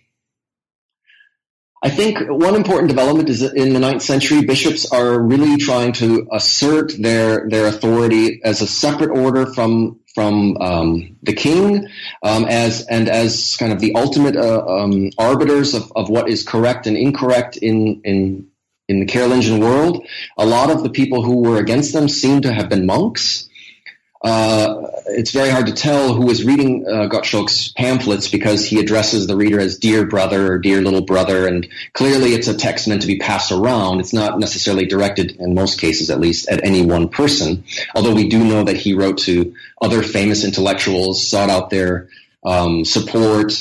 I 1.83 1.89
think 1.89 2.17
one 2.29 2.55
important 2.55 2.87
development 2.87 3.27
is 3.29 3.41
that 3.41 3.55
in 3.57 3.73
the 3.73 3.79
ninth 3.79 4.03
century, 4.03 4.45
bishops 4.45 4.89
are 4.89 5.19
really 5.19 5.57
trying 5.57 5.91
to 5.93 6.27
assert 6.31 6.93
their 6.97 7.49
their 7.49 7.67
authority 7.67 8.41
as 8.43 8.61
a 8.61 8.67
separate 8.67 9.11
order 9.11 9.53
from 9.53 9.99
from 10.13 10.57
um, 10.57 11.17
the 11.23 11.33
king 11.33 11.87
um, 12.21 12.45
as 12.45 12.85
and 12.85 13.09
as 13.09 13.55
kind 13.57 13.73
of 13.73 13.79
the 13.79 13.95
ultimate 13.95 14.35
uh, 14.35 14.65
um, 14.65 15.09
arbiters 15.17 15.73
of, 15.73 15.91
of 15.95 16.09
what 16.09 16.29
is 16.29 16.43
correct 16.43 16.87
and 16.87 16.97
incorrect 16.97 17.57
in 17.57 18.01
in 18.03 18.47
in 18.87 18.99
the 18.99 19.05
Carolingian 19.05 19.59
world. 19.59 20.05
A 20.37 20.45
lot 20.45 20.69
of 20.69 20.83
the 20.83 20.89
people 20.89 21.21
who 21.23 21.37
were 21.37 21.57
against 21.57 21.93
them 21.93 22.09
seem 22.09 22.41
to 22.41 22.53
have 22.53 22.69
been 22.69 22.85
monks. 22.85 23.49
Uh, 24.23 24.89
it's 25.07 25.31
very 25.31 25.49
hard 25.49 25.67
to 25.67 25.73
tell 25.73 26.13
who 26.13 26.29
is 26.29 26.45
reading 26.45 26.85
uh, 26.87 27.09
Gottschalk's 27.09 27.73
pamphlets 27.73 28.29
because 28.29 28.65
he 28.65 28.79
addresses 28.79 29.27
the 29.27 29.35
reader 29.35 29.59
as 29.59 29.77
dear 29.77 30.05
brother 30.05 30.53
or 30.53 30.59
dear 30.59 30.81
little 30.81 31.01
brother, 31.01 31.45
and 31.45 31.67
clearly 31.91 32.33
it's 32.33 32.47
a 32.47 32.55
text 32.55 32.87
meant 32.87 33.01
to 33.01 33.07
be 33.07 33.19
passed 33.19 33.51
around. 33.51 33.99
It's 33.99 34.13
not 34.13 34.39
necessarily 34.39 34.85
directed, 34.85 35.31
in 35.31 35.53
most 35.53 35.79
cases 35.79 36.09
at 36.09 36.21
least, 36.21 36.47
at 36.47 36.63
any 36.63 36.85
one 36.85 37.09
person. 37.09 37.65
Although 37.95 38.15
we 38.15 38.29
do 38.29 38.41
know 38.43 38.63
that 38.63 38.77
he 38.77 38.93
wrote 38.93 39.17
to 39.19 39.53
other 39.81 40.01
famous 40.01 40.45
intellectuals, 40.45 41.27
sought 41.27 41.49
out 41.49 41.69
their 41.69 42.07
um, 42.45 42.85
support, 42.85 43.53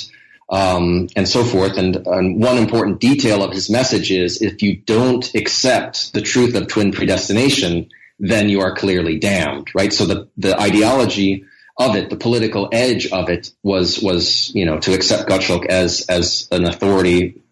um, 0.49 1.09
and 1.17 1.27
so 1.27 1.43
forth. 1.43 1.77
And, 1.77 1.97
and, 2.07 2.41
one 2.41 2.59
important 2.59 3.01
detail 3.01 3.43
of 3.43 3.53
his 3.53 3.71
message 3.71 4.13
is 4.13 4.43
if 4.43 4.63
you 4.63 4.77
don't 4.77 5.35
accept 5.35 6.13
the 6.13 6.21
truth 6.21 6.55
of 6.55 6.69
twin 6.69 6.93
predestination, 6.93 7.89
then 8.23 8.49
you 8.49 8.61
are 8.61 8.75
clearly 8.75 9.19
damned, 9.19 9.69
right? 9.75 9.93
So 9.93 10.07
the, 10.07 10.29
the 10.37 10.59
ideology 10.59 11.45
of 11.77 11.97
it, 11.97 12.09
the 12.09 12.17
political 12.17 12.69
edge 12.71 13.09
of 13.09 13.29
it 13.29 13.51
was, 13.65 14.01
was, 14.01 14.55
you 14.55 14.65
know, 14.65 14.79
to 14.79 14.95
accept 14.95 15.29
Gottschalk 15.29 15.67
as, 15.67 16.07
as 16.09 16.47
an 16.53 16.65
authority 16.65 17.43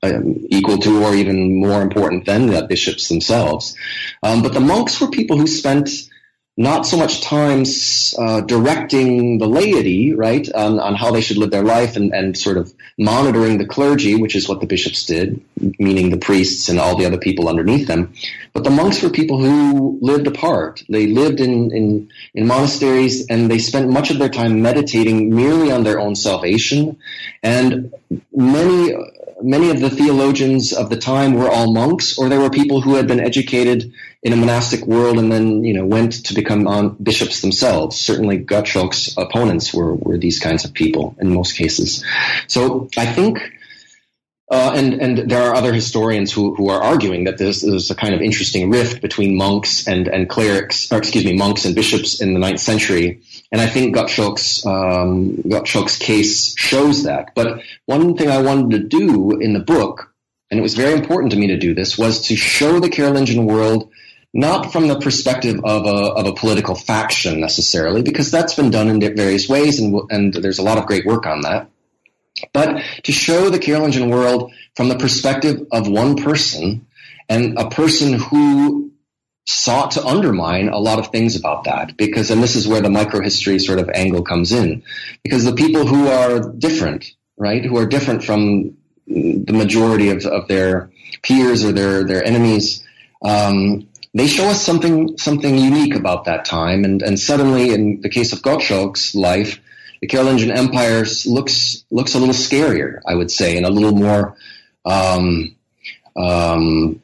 um, 0.00 0.46
equal 0.48 0.78
to 0.78 1.04
or 1.04 1.14
even 1.14 1.60
more 1.60 1.82
important 1.82 2.24
than 2.24 2.46
the 2.46 2.64
bishops 2.64 3.08
themselves. 3.08 3.76
Um, 4.22 4.42
but 4.42 4.54
the 4.54 4.60
monks 4.60 5.00
were 5.00 5.10
people 5.10 5.38
who 5.38 5.48
spent 5.48 5.90
not 6.56 6.84
so 6.84 6.98
much 6.98 7.22
time 7.22 7.64
uh, 8.18 8.42
directing 8.42 9.38
the 9.38 9.46
laity, 9.46 10.12
right, 10.12 10.52
on, 10.52 10.78
on 10.78 10.94
how 10.94 11.10
they 11.10 11.22
should 11.22 11.38
live 11.38 11.50
their 11.50 11.62
life 11.62 11.96
and, 11.96 12.12
and 12.12 12.36
sort 12.36 12.58
of 12.58 12.72
monitoring 12.98 13.56
the 13.56 13.66
clergy, 13.66 14.16
which 14.16 14.36
is 14.36 14.48
what 14.48 14.60
the 14.60 14.66
bishops 14.66 15.06
did, 15.06 15.42
meaning 15.78 16.10
the 16.10 16.18
priests 16.18 16.68
and 16.68 16.78
all 16.78 16.96
the 16.96 17.06
other 17.06 17.16
people 17.16 17.48
underneath 17.48 17.86
them. 17.86 18.12
But 18.52 18.64
the 18.64 18.70
monks 18.70 19.02
were 19.02 19.08
people 19.08 19.38
who 19.38 19.98
lived 20.02 20.26
apart. 20.26 20.84
They 20.90 21.06
lived 21.06 21.40
in, 21.40 21.72
in, 21.72 22.10
in 22.34 22.46
monasteries 22.46 23.26
and 23.28 23.50
they 23.50 23.58
spent 23.58 23.88
much 23.88 24.10
of 24.10 24.18
their 24.18 24.28
time 24.28 24.60
meditating 24.60 25.34
merely 25.34 25.72
on 25.72 25.84
their 25.84 25.98
own 25.98 26.14
salvation. 26.14 26.98
And 27.42 27.94
many 28.30 28.94
many 29.42 29.70
of 29.70 29.80
the 29.80 29.90
theologians 29.90 30.72
of 30.72 30.90
the 30.90 30.96
time 30.96 31.34
were 31.34 31.48
all 31.48 31.72
monks, 31.72 32.18
or 32.18 32.28
they 32.28 32.38
were 32.38 32.50
people 32.50 32.80
who 32.80 32.94
had 32.94 33.06
been 33.06 33.20
educated 33.20 33.92
in 34.22 34.32
a 34.32 34.36
monastic 34.36 34.86
world 34.86 35.18
and 35.18 35.32
then, 35.32 35.64
you 35.64 35.74
know, 35.74 35.84
went 35.84 36.26
to 36.26 36.34
become 36.34 36.68
um, 36.68 36.96
bishops 37.02 37.40
themselves. 37.40 37.98
Certainly, 37.98 38.44
Gottschalk's 38.44 39.14
opponents 39.16 39.74
were 39.74 39.94
were 39.94 40.18
these 40.18 40.38
kinds 40.38 40.64
of 40.64 40.72
people 40.72 41.16
in 41.20 41.32
most 41.34 41.56
cases. 41.56 42.04
So 42.46 42.88
I 42.96 43.06
think. 43.06 43.38
Uh, 44.52 44.74
and 44.74 45.00
and 45.00 45.30
there 45.30 45.42
are 45.42 45.54
other 45.54 45.72
historians 45.72 46.30
who, 46.30 46.54
who 46.54 46.68
are 46.68 46.82
arguing 46.82 47.24
that 47.24 47.38
this 47.38 47.62
is 47.62 47.90
a 47.90 47.94
kind 47.94 48.14
of 48.14 48.20
interesting 48.20 48.70
rift 48.70 49.00
between 49.00 49.34
monks 49.34 49.88
and, 49.88 50.08
and 50.08 50.28
clerics, 50.28 50.92
or 50.92 50.98
excuse 50.98 51.24
me, 51.24 51.32
monks 51.32 51.64
and 51.64 51.74
bishops 51.74 52.20
in 52.20 52.34
the 52.34 52.38
ninth 52.38 52.60
century, 52.60 53.22
and 53.50 53.62
I 53.62 53.66
think 53.66 53.96
Gottschalk's, 53.96 54.66
um, 54.66 55.38
Gottschalk's 55.38 55.96
case 55.96 56.54
shows 56.54 57.04
that. 57.04 57.34
But 57.34 57.62
one 57.86 58.14
thing 58.14 58.28
I 58.28 58.42
wanted 58.42 58.70
to 58.76 58.88
do 59.00 59.40
in 59.40 59.54
the 59.54 59.64
book, 59.74 60.12
and 60.50 60.60
it 60.60 60.62
was 60.62 60.74
very 60.74 60.92
important 60.92 61.32
to 61.32 61.38
me 61.38 61.46
to 61.46 61.56
do 61.56 61.74
this, 61.74 61.96
was 61.96 62.20
to 62.28 62.36
show 62.36 62.78
the 62.78 62.90
Carolingian 62.90 63.46
world 63.46 63.90
not 64.34 64.70
from 64.70 64.86
the 64.86 65.00
perspective 65.00 65.60
of 65.64 65.86
a, 65.86 66.12
of 66.12 66.26
a 66.26 66.34
political 66.34 66.74
faction 66.74 67.40
necessarily, 67.40 68.02
because 68.02 68.30
that's 68.30 68.52
been 68.52 68.70
done 68.70 68.88
in 68.88 69.00
various 69.16 69.48
ways, 69.48 69.80
and, 69.80 69.98
and 70.10 70.34
there's 70.34 70.58
a 70.58 70.62
lot 70.62 70.76
of 70.76 70.84
great 70.84 71.06
work 71.06 71.24
on 71.24 71.40
that. 71.40 71.70
But 72.52 72.82
to 73.04 73.12
show 73.12 73.50
the 73.50 73.58
Carolingian 73.58 74.10
world 74.10 74.52
from 74.76 74.88
the 74.88 74.96
perspective 74.96 75.66
of 75.70 75.88
one 75.88 76.16
person, 76.16 76.86
and 77.28 77.58
a 77.58 77.70
person 77.70 78.14
who 78.14 78.92
sought 79.46 79.92
to 79.92 80.06
undermine 80.06 80.68
a 80.68 80.78
lot 80.78 80.98
of 80.98 81.08
things 81.08 81.34
about 81.36 81.64
that 81.64 81.96
because 81.96 82.30
and 82.30 82.42
this 82.42 82.54
is 82.54 82.68
where 82.68 82.80
the 82.80 82.88
microhistory 82.88 83.60
sort 83.60 83.80
of 83.80 83.90
angle 83.90 84.22
comes 84.22 84.52
in 84.52 84.84
because 85.24 85.44
the 85.44 85.54
people 85.54 85.84
who 85.84 86.06
are 86.06 86.52
different 86.52 87.10
right 87.36 87.64
who 87.64 87.76
are 87.76 87.86
different 87.86 88.22
from 88.22 88.76
the 89.08 89.52
majority 89.52 90.10
of, 90.10 90.24
of 90.26 90.46
their 90.46 90.90
peers 91.24 91.64
or 91.64 91.72
their 91.72 92.04
their 92.04 92.24
enemies 92.24 92.84
um, 93.24 93.88
they 94.14 94.26
show 94.26 94.48
us 94.48 94.62
something 94.62 95.16
something 95.16 95.56
unique 95.56 95.94
about 95.94 96.24
that 96.26 96.44
time. 96.44 96.84
And 96.84 97.02
and 97.02 97.18
suddenly 97.18 97.72
in 97.72 98.00
the 98.00 98.08
case 98.08 98.32
of 98.32 98.40
Gottschalk's 98.40 99.14
life 99.14 99.58
the 100.02 100.06
Carolingian 100.08 100.50
Empire 100.50 101.06
looks 101.24 101.84
looks 101.90 102.14
a 102.14 102.18
little 102.18 102.34
scarier 102.34 103.00
I 103.06 103.14
would 103.14 103.30
say 103.30 103.56
and 103.56 103.64
a 103.64 103.70
little 103.70 103.92
more 103.92 104.36
um, 104.84 105.56
um, 106.16 107.00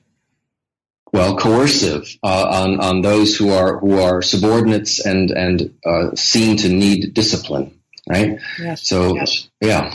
well, 1.13 1.37
coercive 1.37 2.17
uh, 2.23 2.49
on 2.51 2.81
on 2.81 3.01
those 3.01 3.37
who 3.37 3.51
are 3.51 3.79
who 3.79 3.99
are 3.99 4.23
subordinates 4.23 5.05
and 5.05 5.31
and 5.31 5.75
uh, 5.85 6.15
seem 6.15 6.57
to 6.59 6.69
need 6.69 7.15
discipline, 7.15 7.79
right? 8.09 8.39
Yes. 8.59 8.87
So, 8.87 9.15
yes. 9.15 9.49
yeah. 9.61 9.95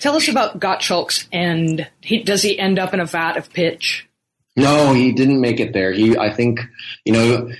Tell 0.00 0.14
us 0.16 0.28
about 0.28 0.60
Gottschalk's 0.60 1.26
end. 1.32 1.88
He, 2.02 2.22
does 2.22 2.42
he 2.42 2.58
end 2.58 2.78
up 2.78 2.92
in 2.92 3.00
a 3.00 3.06
vat 3.06 3.38
of 3.38 3.50
pitch? 3.50 4.06
No, 4.54 4.92
he 4.92 5.12
didn't 5.12 5.40
make 5.40 5.58
it 5.58 5.72
there. 5.72 5.90
He, 5.92 6.18
I 6.18 6.34
think, 6.34 6.60
you 7.06 7.14
know, 7.14 7.50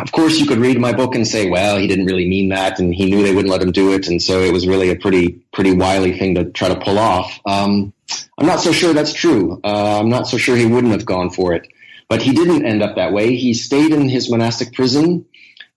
of 0.00 0.12
course, 0.12 0.38
you 0.38 0.46
could 0.46 0.58
read 0.58 0.78
my 0.78 0.92
book 0.92 1.14
and 1.14 1.26
say, 1.26 1.48
well, 1.48 1.76
he 1.76 1.86
didn't 1.86 2.06
really 2.06 2.28
mean 2.28 2.48
that, 2.50 2.78
and 2.78 2.94
he 2.94 3.10
knew 3.10 3.22
they 3.22 3.34
wouldn't 3.34 3.50
let 3.50 3.62
him 3.62 3.72
do 3.72 3.92
it, 3.92 4.08
and 4.08 4.22
so 4.22 4.40
it 4.40 4.52
was 4.52 4.66
really 4.66 4.90
a 4.90 4.96
pretty, 4.96 5.40
pretty 5.52 5.72
wily 5.72 6.18
thing 6.18 6.34
to 6.36 6.50
try 6.50 6.68
to 6.68 6.80
pull 6.80 6.98
off. 6.98 7.38
Um, 7.46 7.92
I'm 8.38 8.46
not 8.46 8.60
so 8.60 8.72
sure 8.72 8.94
that's 8.94 9.12
true. 9.12 9.60
Uh, 9.62 10.00
I'm 10.00 10.08
not 10.08 10.28
so 10.28 10.38
sure 10.38 10.56
he 10.56 10.66
wouldn't 10.66 10.92
have 10.92 11.04
gone 11.04 11.30
for 11.30 11.52
it. 11.54 11.66
But 12.08 12.22
he 12.22 12.32
didn't 12.32 12.64
end 12.64 12.82
up 12.82 12.96
that 12.96 13.12
way. 13.12 13.36
He 13.36 13.52
stayed 13.52 13.92
in 13.92 14.08
his 14.08 14.30
monastic 14.30 14.72
prison, 14.72 15.26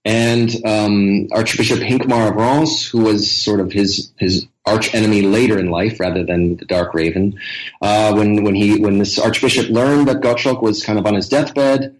and 0.06 0.50
um, 0.66 1.28
Archbishop 1.34 1.80
Hincmar 1.80 2.30
of 2.30 2.36
Reims, 2.36 2.88
who 2.88 3.02
was 3.02 3.30
sort 3.30 3.60
of 3.60 3.72
his 3.74 4.12
his 4.18 4.48
arch 4.66 4.96
enemy 4.96 5.24
later 5.24 5.60
in 5.60 5.70
life, 5.70 6.00
rather 6.00 6.24
than 6.24 6.56
the 6.56 6.66
Dark 6.66 6.94
Raven, 6.94 7.38
uh, 7.82 8.14
when 8.14 8.44
when 8.44 8.56
he 8.56 8.80
when 8.80 8.98
this 8.98 9.20
archbishop 9.20 9.70
learned 9.70 10.08
that 10.08 10.22
Gottschalk 10.22 10.62
was 10.62 10.86
kind 10.86 10.98
of 10.98 11.06
on 11.06 11.16
his 11.16 11.28
deathbed, 11.28 11.98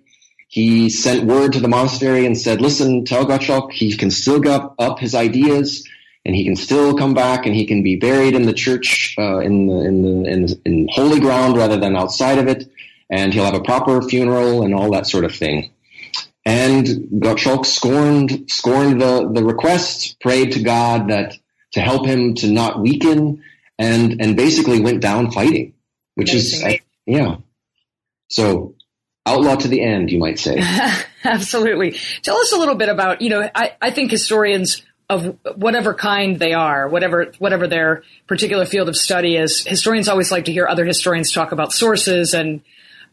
he 0.52 0.90
sent 0.90 1.26
word 1.26 1.54
to 1.54 1.60
the 1.60 1.68
monastery 1.68 2.28
and 2.28 2.38
said, 2.38 2.62
"Listen, 2.62 3.04
tell 3.04 3.26
Gottschalk 3.26 3.72
he 3.72 3.98
can 3.98 4.12
still 4.12 4.40
get 4.40 4.62
up 4.78 5.00
his 5.00 5.16
ideas." 5.16 5.88
and 6.24 6.36
he 6.36 6.44
can 6.44 6.56
still 6.56 6.96
come 6.96 7.16
back 7.16 7.48
and 7.48 7.56
he 7.56 7.66
can 7.66 7.82
be 7.82 7.96
buried 7.96 8.36
in 8.36 8.44
the 8.44 8.54
church 8.54 9.16
uh, 9.18 9.40
in, 9.40 9.66
the, 9.66 9.74
in, 9.74 10.02
the, 10.04 10.32
in, 10.32 10.62
in 10.66 10.88
holy 10.92 11.20
ground 11.20 11.58
rather 11.58 11.78
than 11.78 11.96
outside 11.96 12.38
of 12.38 12.48
it 12.48 12.70
and 13.12 13.34
he'll 13.34 13.46
have 13.46 13.54
a 13.54 13.62
proper 13.62 14.02
funeral 14.02 14.64
and 14.64 14.74
all 14.74 14.92
that 14.92 15.06
sort 15.06 15.26
of 15.26 15.36
thing. 15.36 15.70
And 16.46 16.88
Gottschalk 16.88 17.66
scorned 17.68 18.50
scorned 18.50 19.00
the, 19.00 19.30
the 19.32 19.44
request, 19.44 20.20
prayed 20.22 20.54
to 20.54 20.64
God 20.64 21.10
that 21.10 21.38
to 21.74 21.82
help 21.82 22.08
him 22.08 22.34
to 22.36 22.50
not 22.50 22.82
weaken, 22.82 23.44
and 23.78 24.20
and 24.20 24.36
basically 24.36 24.82
went 24.82 25.02
down 25.02 25.30
fighting, 25.32 25.74
which 26.16 26.32
Amazing. 26.32 26.72
is 26.72 26.80
yeah. 27.06 27.36
So 28.30 28.74
outlaw 29.26 29.56
to 29.56 29.68
the 29.68 29.82
end, 29.82 30.12
you 30.12 30.20
might 30.20 30.40
say. 30.40 30.62
Absolutely. 31.24 31.98
Tell 32.24 32.38
us 32.38 32.52
a 32.52 32.58
little 32.58 32.76
bit 32.76 32.90
about 32.90 33.22
you 33.22 33.30
know 33.30 33.50
I, 33.54 33.76
I 33.82 33.92
think 33.92 34.12
historians 34.12 34.82
of 35.10 35.38
whatever 35.56 35.94
kind 35.94 36.40
they 36.40 36.54
are, 36.54 36.88
whatever 36.88 37.32
whatever 37.40 37.68
their 37.68 38.04
particular 38.28 38.66
field 38.66 38.90
of 38.90 38.96
study 38.96 39.36
is, 39.36 39.66
historians 39.66 40.08
always 40.08 40.32
like 40.32 40.46
to 40.46 40.52
hear 40.52 40.68
other 40.68 40.86
historians 40.86 41.32
talk 41.32 41.52
about 41.52 41.74
sources 41.74 42.34
and 42.34 42.62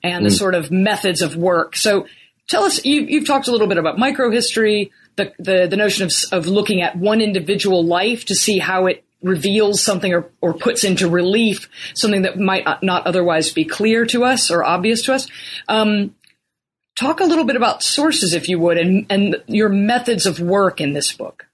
and 0.03 0.25
the 0.25 0.31
mm. 0.31 0.39
sort 0.39 0.55
of 0.55 0.71
methods 0.71 1.23
of 1.23 1.37
work. 1.37 1.77
So 1.77 2.07
tell 2.49 2.65
us, 2.65 2.85
you, 2.85 3.19
have 3.19 3.27
talked 3.27 3.49
a 3.49 3.53
little 3.53 3.67
bit 3.67 3.79
about 3.79 3.97
microhistory, 3.97 4.91
the, 5.17 5.33
the, 5.39 5.67
the 5.69 5.77
notion 5.77 6.07
of, 6.07 6.13
of 6.33 6.47
looking 6.47 6.83
at 6.83 6.97
one 6.97 7.21
individual 7.21 7.85
life 7.85 8.27
to 8.27 8.35
see 8.35 8.59
how 8.59 8.87
it 8.87 9.05
reveals 9.23 9.83
something 9.83 10.13
or, 10.15 10.31
or 10.41 10.55
puts 10.55 10.85
into 10.85 11.09
relief 11.09 11.69
something 11.95 12.23
that 12.23 12.39
might 12.39 12.65
not 12.83 13.07
otherwise 13.07 13.53
be 13.53 13.65
clear 13.65 14.07
to 14.07 14.25
us 14.25 14.51
or 14.51 14.65
obvious 14.65 15.03
to 15.03 15.15
us. 15.15 15.27
Um, 15.69 16.15
talk 16.99 17.21
a 17.21 17.25
little 17.25 17.45
bit 17.45 17.57
about 17.57 17.83
sources, 17.83 18.35
if 18.35 18.49
you 18.49 18.59
would, 18.59 18.79
and, 18.79 19.07
and 19.11 19.43
your 19.47 19.69
methods 19.69 20.27
of 20.27 20.41
work 20.41 20.81
in 20.81 20.93
this 20.93 21.13
book. 21.13 21.47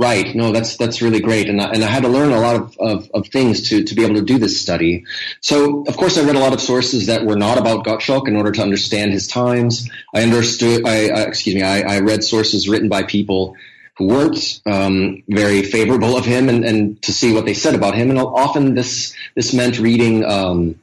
Right. 0.00 0.34
No, 0.34 0.50
that's 0.50 0.78
that's 0.78 1.02
really 1.02 1.20
great, 1.20 1.50
and 1.50 1.60
I, 1.60 1.72
and 1.72 1.84
I 1.84 1.86
had 1.86 2.04
to 2.04 2.08
learn 2.08 2.32
a 2.32 2.40
lot 2.40 2.56
of, 2.56 2.76
of, 2.78 3.10
of, 3.12 3.28
things 3.28 3.68
to 3.68 3.84
to 3.84 3.94
be 3.94 4.02
able 4.02 4.14
to 4.14 4.22
do 4.22 4.38
this 4.38 4.58
study. 4.58 5.04
So, 5.42 5.84
of 5.86 5.94
course, 5.94 6.16
I 6.16 6.24
read 6.24 6.36
a 6.36 6.38
lot 6.38 6.54
of 6.54 6.60
sources 6.62 7.08
that 7.08 7.26
were 7.26 7.36
not 7.36 7.58
about 7.58 7.84
Gottschalk 7.84 8.26
in 8.26 8.34
order 8.34 8.50
to 8.50 8.62
understand 8.62 9.12
his 9.12 9.26
times. 9.26 9.90
I 10.14 10.22
understood. 10.22 10.86
I, 10.86 11.10
I 11.10 11.20
excuse 11.24 11.54
me. 11.54 11.62
I, 11.62 11.80
I, 11.80 12.00
read 12.00 12.24
sources 12.24 12.66
written 12.66 12.88
by 12.88 13.02
people 13.02 13.56
weren't 14.00 14.60
um, 14.66 15.22
very 15.28 15.62
favorable 15.62 16.16
of 16.16 16.24
him, 16.24 16.48
and, 16.48 16.64
and 16.64 17.02
to 17.02 17.12
see 17.12 17.32
what 17.32 17.44
they 17.44 17.54
said 17.54 17.74
about 17.74 17.94
him. 17.94 18.10
And 18.10 18.18
often 18.18 18.74
this 18.74 19.14
this 19.34 19.52
meant 19.52 19.78
reading. 19.78 20.24
Um, 20.24 20.80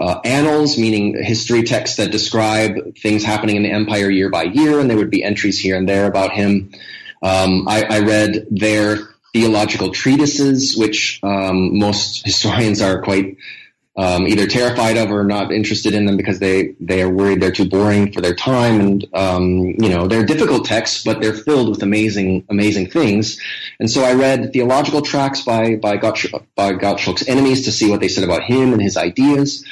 uh, 0.00 0.18
annals, 0.24 0.78
meaning 0.78 1.22
history 1.22 1.62
texts 1.62 1.98
that 1.98 2.10
describe 2.10 2.96
things 2.96 3.22
happening 3.22 3.56
in 3.56 3.62
the 3.62 3.70
empire 3.70 4.08
year 4.08 4.30
by 4.30 4.44
year, 4.44 4.80
and 4.80 4.88
there 4.88 4.96
would 4.96 5.10
be 5.10 5.22
entries 5.22 5.58
here 5.58 5.76
and 5.76 5.86
there 5.86 6.06
about 6.06 6.32
him. 6.32 6.72
Um, 7.22 7.68
I, 7.68 7.82
I, 7.82 7.98
read 8.00 8.46
their 8.50 8.96
theological 9.34 9.90
treatises, 9.90 10.74
which 10.74 11.20
um, 11.22 11.78
most 11.78 12.24
historians 12.24 12.80
are 12.80 13.02
quite 13.02 13.36
um, 13.96 14.26
either 14.26 14.46
terrified 14.46 14.96
of 14.96 15.10
or 15.10 15.24
not 15.24 15.52
interested 15.52 15.94
in 15.94 16.06
them 16.06 16.16
because 16.16 16.38
they, 16.38 16.74
they 16.80 17.02
are 17.02 17.10
worried 17.10 17.40
they're 17.40 17.50
too 17.50 17.68
boring 17.68 18.12
for 18.12 18.20
their 18.20 18.34
time. 18.34 18.80
And, 18.80 19.06
um, 19.14 19.74
you 19.78 19.88
know, 19.88 20.06
they're 20.06 20.24
difficult 20.24 20.64
texts, 20.64 21.04
but 21.04 21.20
they're 21.20 21.34
filled 21.34 21.68
with 21.70 21.82
amazing, 21.82 22.44
amazing 22.48 22.90
things. 22.90 23.40
And 23.80 23.90
so 23.90 24.04
I 24.04 24.14
read 24.14 24.52
theological 24.52 25.02
tracts 25.02 25.42
by, 25.42 25.76
by, 25.76 25.98
Gottsch- 25.98 26.32
by 26.54 26.74
Gottschalk's 26.74 27.26
enemies 27.28 27.64
to 27.64 27.72
see 27.72 27.90
what 27.90 28.00
they 28.00 28.08
said 28.08 28.24
about 28.24 28.42
him 28.44 28.72
and 28.72 28.80
his 28.80 28.96
ideas. 28.96 29.64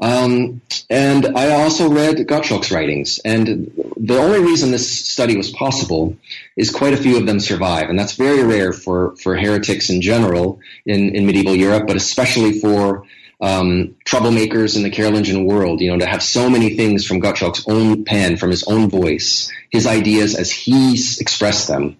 Um, 0.00 0.60
and 0.88 1.36
I 1.36 1.50
also 1.50 1.90
read 1.90 2.16
Gottschalk's 2.18 2.70
writings. 2.70 3.18
And 3.24 3.72
the 3.96 4.18
only 4.18 4.40
reason 4.40 4.70
this 4.70 5.06
study 5.06 5.36
was 5.36 5.50
possible 5.50 6.16
is 6.56 6.70
quite 6.70 6.94
a 6.94 6.96
few 6.96 7.16
of 7.18 7.26
them 7.26 7.40
survive. 7.40 7.90
And 7.90 7.98
that's 7.98 8.12
very 8.12 8.44
rare 8.44 8.72
for, 8.72 9.16
for 9.16 9.36
heretics 9.36 9.90
in 9.90 10.00
general 10.00 10.60
in, 10.86 11.14
in 11.14 11.26
medieval 11.26 11.54
Europe, 11.54 11.86
but 11.86 11.96
especially 11.96 12.60
for 12.60 13.04
um, 13.40 13.96
troublemakers 14.04 14.76
in 14.76 14.82
the 14.82 14.90
Carolingian 14.90 15.44
world, 15.44 15.80
you 15.80 15.90
know, 15.90 15.98
to 15.98 16.06
have 16.06 16.22
so 16.22 16.50
many 16.50 16.76
things 16.76 17.06
from 17.06 17.20
Gottschalk's 17.20 17.64
own 17.68 18.04
pen, 18.04 18.36
from 18.36 18.50
his 18.50 18.64
own 18.64 18.88
voice, 18.90 19.50
his 19.70 19.86
ideas 19.86 20.34
as 20.34 20.50
he 20.50 20.92
expressed 21.20 21.68
them. 21.68 21.96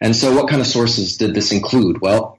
And 0.00 0.16
so 0.16 0.34
what 0.34 0.48
kind 0.48 0.60
of 0.60 0.66
sources 0.66 1.16
did 1.16 1.34
this 1.34 1.52
include? 1.52 2.00
Well, 2.00 2.38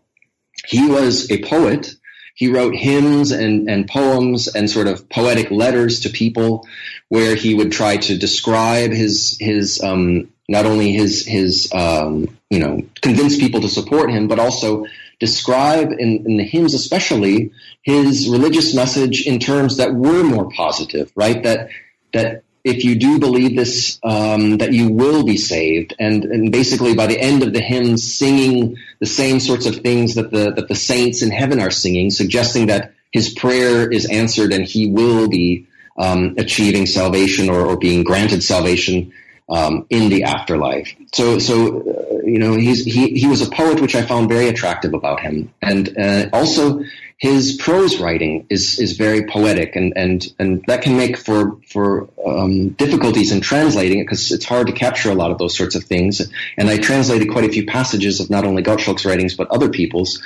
he 0.66 0.88
was 0.88 1.32
a 1.32 1.42
poet 1.44 1.96
he 2.42 2.52
wrote 2.52 2.76
hymns 2.76 3.32
and, 3.32 3.70
and 3.70 3.88
poems 3.88 4.48
and 4.48 4.70
sort 4.70 4.88
of 4.88 5.08
poetic 5.10 5.52
letters 5.52 6.02
to 6.02 6.10
people 6.10 6.66
where 7.10 7.36
he 7.36 7.54
would 7.54 7.72
try 7.72 7.98
to 7.98 8.18
describe 8.18 8.92
his 8.92 9.38
his 9.40 9.82
um, 9.84 10.32
not 10.48 10.66
only 10.66 10.92
his 10.92 11.26
his 11.26 11.70
um, 11.74 12.36
you 12.50 12.60
know 12.60 12.82
convince 13.02 13.38
people 13.38 13.62
to 13.62 13.70
support 13.70 14.10
him, 14.10 14.28
but 14.28 14.40
also 14.40 14.86
describe 15.22 15.92
in, 15.92 16.26
in 16.26 16.38
the 16.38 16.44
hymns, 16.44 16.74
especially 16.74 17.52
his 17.84 18.28
religious 18.28 18.74
message 18.74 19.28
in 19.28 19.38
terms 19.38 19.78
that 19.78 19.94
were 19.94 20.24
more 20.24 20.50
positive, 20.50 21.12
right? 21.16 21.44
That 21.44 21.70
that 22.12 22.44
if 22.64 22.84
you 22.84 22.96
do 22.96 23.20
believe 23.20 23.56
this, 23.56 24.00
um, 24.04 24.58
that 24.58 24.74
you 24.74 24.90
will 24.90 25.24
be 25.24 25.38
saved, 25.38 25.94
and 26.00 26.26
and 26.26 26.52
basically 26.52 26.96
by 26.96 27.06
the 27.06 27.20
end 27.20 27.44
of 27.44 27.54
the 27.54 27.62
hymn, 27.62 27.98
singing 27.98 28.78
the 29.00 29.06
same 29.06 29.40
sorts 29.40 29.68
of 29.68 29.76
things 29.76 30.16
that 30.16 30.32
the 30.32 30.52
that 30.54 30.68
the 30.68 30.76
saints 30.76 31.22
in 31.22 31.30
heaven 31.30 31.60
are 31.60 31.72
singing, 31.72 32.10
suggesting 32.10 32.66
that 32.66 32.94
his 33.12 33.32
prayer 33.32 33.88
is 33.92 34.10
answered 34.10 34.52
and 34.52 34.66
he 34.66 34.88
will 34.88 35.30
be 35.30 35.68
um, 35.98 36.34
achieving 36.40 36.88
salvation 36.88 37.48
or, 37.48 37.62
or 37.64 37.78
being 37.78 38.04
granted 38.04 38.42
salvation 38.42 39.14
um, 39.52 39.86
in 39.90 40.10
the 40.10 40.24
afterlife. 40.24 40.96
So, 41.14 41.38
so 41.38 41.82
uh, 41.82 42.22
you 42.24 42.40
know, 42.40 42.54
he's 42.54 42.86
he 42.86 43.10
he 43.20 43.28
was 43.28 43.42
a 43.46 43.50
poet, 43.50 43.82
which 43.82 43.96
I 43.96 44.04
found 44.04 44.30
very 44.30 44.48
attractive 44.48 44.94
about 44.94 45.20
him, 45.20 45.54
and 45.62 45.98
uh, 45.98 46.30
also 46.32 46.84
his 47.22 47.58
prose 47.58 48.00
writing 48.00 48.48
is 48.50 48.80
is 48.80 48.94
very 48.94 49.26
poetic, 49.26 49.76
and 49.76 49.94
and 49.96 50.26
and 50.40 50.64
that 50.66 50.82
can 50.82 50.98
make 50.98 51.18
for 51.18 51.58
for 51.68 52.10
um, 52.26 52.70
difficulties 52.70 53.32
in 53.32 53.42
translating 53.42 54.00
it 54.00 54.06
because 54.06 54.32
it's 54.32 54.46
hard 54.46 54.68
to 54.68 54.74
capture 54.74 55.12
a 55.12 55.16
lot 55.16 55.30
of 55.30 55.38
those 55.38 55.56
sorts 55.56 55.76
of 55.76 55.84
things. 55.84 56.22
And 56.58 56.68
I 56.68 56.78
translated 56.78 57.30
quite 57.30 57.46
a 57.46 57.50
few 57.50 57.68
passages 57.68 58.22
of 58.22 58.32
not 58.32 58.44
only 58.44 58.64
Gottschalk's 58.64 59.06
writings 59.06 59.36
but 59.36 59.50
other 59.50 59.70
people's 59.70 60.24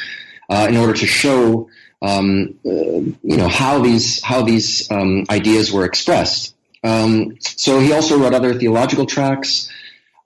uh, 0.49 0.67
in 0.69 0.77
order 0.77 0.93
to 0.93 1.05
show. 1.05 1.69
Um, 2.01 2.59
uh, 2.65 2.69
you 2.69 3.37
know 3.37 3.47
how 3.47 3.79
these 3.81 4.21
how 4.21 4.43
these 4.43 4.91
um, 4.91 5.25
ideas 5.29 5.71
were 5.71 5.85
expressed, 5.85 6.54
um, 6.85 7.37
so 7.39 7.79
he 7.79 7.91
also 7.91 8.19
wrote 8.19 8.33
other 8.33 8.53
theological 8.53 9.05
tracts. 9.05 9.69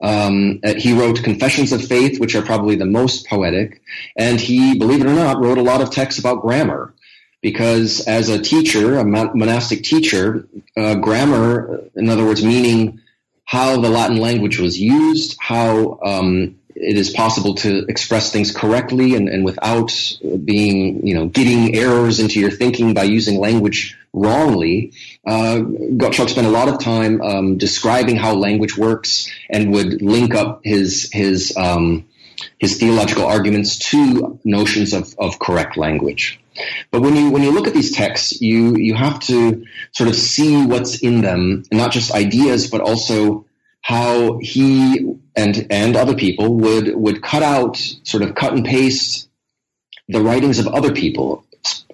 Um, 0.02 0.60
uh, 0.64 0.74
he 0.74 0.92
wrote 0.92 1.22
Confessions 1.22 1.72
of 1.72 1.84
Faith, 1.84 2.20
which 2.20 2.34
are 2.34 2.42
probably 2.42 2.76
the 2.76 2.86
most 2.86 3.26
poetic, 3.26 3.82
and 4.16 4.40
he, 4.40 4.78
believe 4.78 5.00
it 5.00 5.06
or 5.06 5.14
not, 5.14 5.40
wrote 5.40 5.58
a 5.58 5.62
lot 5.62 5.80
of 5.80 5.90
texts 5.90 6.20
about 6.20 6.42
grammar. 6.42 6.94
Because 7.42 8.00
as 8.06 8.28
a 8.28 8.38
teacher, 8.38 8.98
a 8.98 9.04
monastic 9.04 9.82
teacher, 9.82 10.46
uh, 10.76 10.96
grammar, 10.96 11.84
in 11.96 12.10
other 12.10 12.24
words, 12.24 12.44
meaning 12.44 13.00
how 13.44 13.80
the 13.80 13.88
Latin 13.88 14.18
language 14.18 14.60
was 14.60 14.78
used, 14.78 15.38
how 15.40 15.98
um, 16.04 16.59
it 16.74 16.96
is 16.96 17.10
possible 17.10 17.54
to 17.56 17.84
express 17.88 18.32
things 18.32 18.54
correctly 18.54 19.14
and, 19.14 19.28
and 19.28 19.44
without 19.44 19.92
being, 20.44 21.06
you 21.06 21.14
know, 21.14 21.26
getting 21.26 21.74
errors 21.74 22.20
into 22.20 22.40
your 22.40 22.50
thinking 22.50 22.94
by 22.94 23.04
using 23.04 23.38
language 23.38 23.98
wrongly. 24.12 24.92
Uh, 25.26 25.60
Gottschalk 25.96 26.28
spent 26.28 26.46
a 26.46 26.50
lot 26.50 26.68
of 26.68 26.80
time 26.80 27.20
um, 27.22 27.58
describing 27.58 28.16
how 28.16 28.34
language 28.34 28.76
works 28.76 29.30
and 29.48 29.72
would 29.72 30.02
link 30.02 30.34
up 30.34 30.60
his 30.64 31.10
his 31.12 31.56
um, 31.56 32.06
his 32.58 32.78
theological 32.78 33.26
arguments 33.26 33.78
to 33.90 34.38
notions 34.44 34.92
of, 34.92 35.14
of 35.18 35.38
correct 35.38 35.76
language. 35.76 36.40
But 36.90 37.02
when 37.02 37.16
you 37.16 37.30
when 37.30 37.42
you 37.42 37.52
look 37.52 37.66
at 37.66 37.74
these 37.74 37.92
texts, 37.92 38.40
you 38.40 38.76
you 38.76 38.94
have 38.94 39.20
to 39.20 39.64
sort 39.92 40.08
of 40.08 40.16
see 40.16 40.64
what's 40.66 41.00
in 41.02 41.20
them, 41.20 41.62
not 41.72 41.92
just 41.92 42.12
ideas, 42.12 42.68
but 42.68 42.80
also 42.80 43.46
how 43.82 44.38
he 44.38 45.16
and 45.40 45.66
and 45.70 45.96
other 45.96 46.14
people 46.14 46.54
would 46.54 46.94
would 46.94 47.22
cut 47.22 47.42
out 47.42 47.76
sort 48.04 48.22
of 48.22 48.34
cut 48.34 48.52
and 48.52 48.64
paste 48.64 49.28
the 50.08 50.20
writings 50.20 50.58
of 50.58 50.66
other 50.66 50.92
people, 50.92 51.44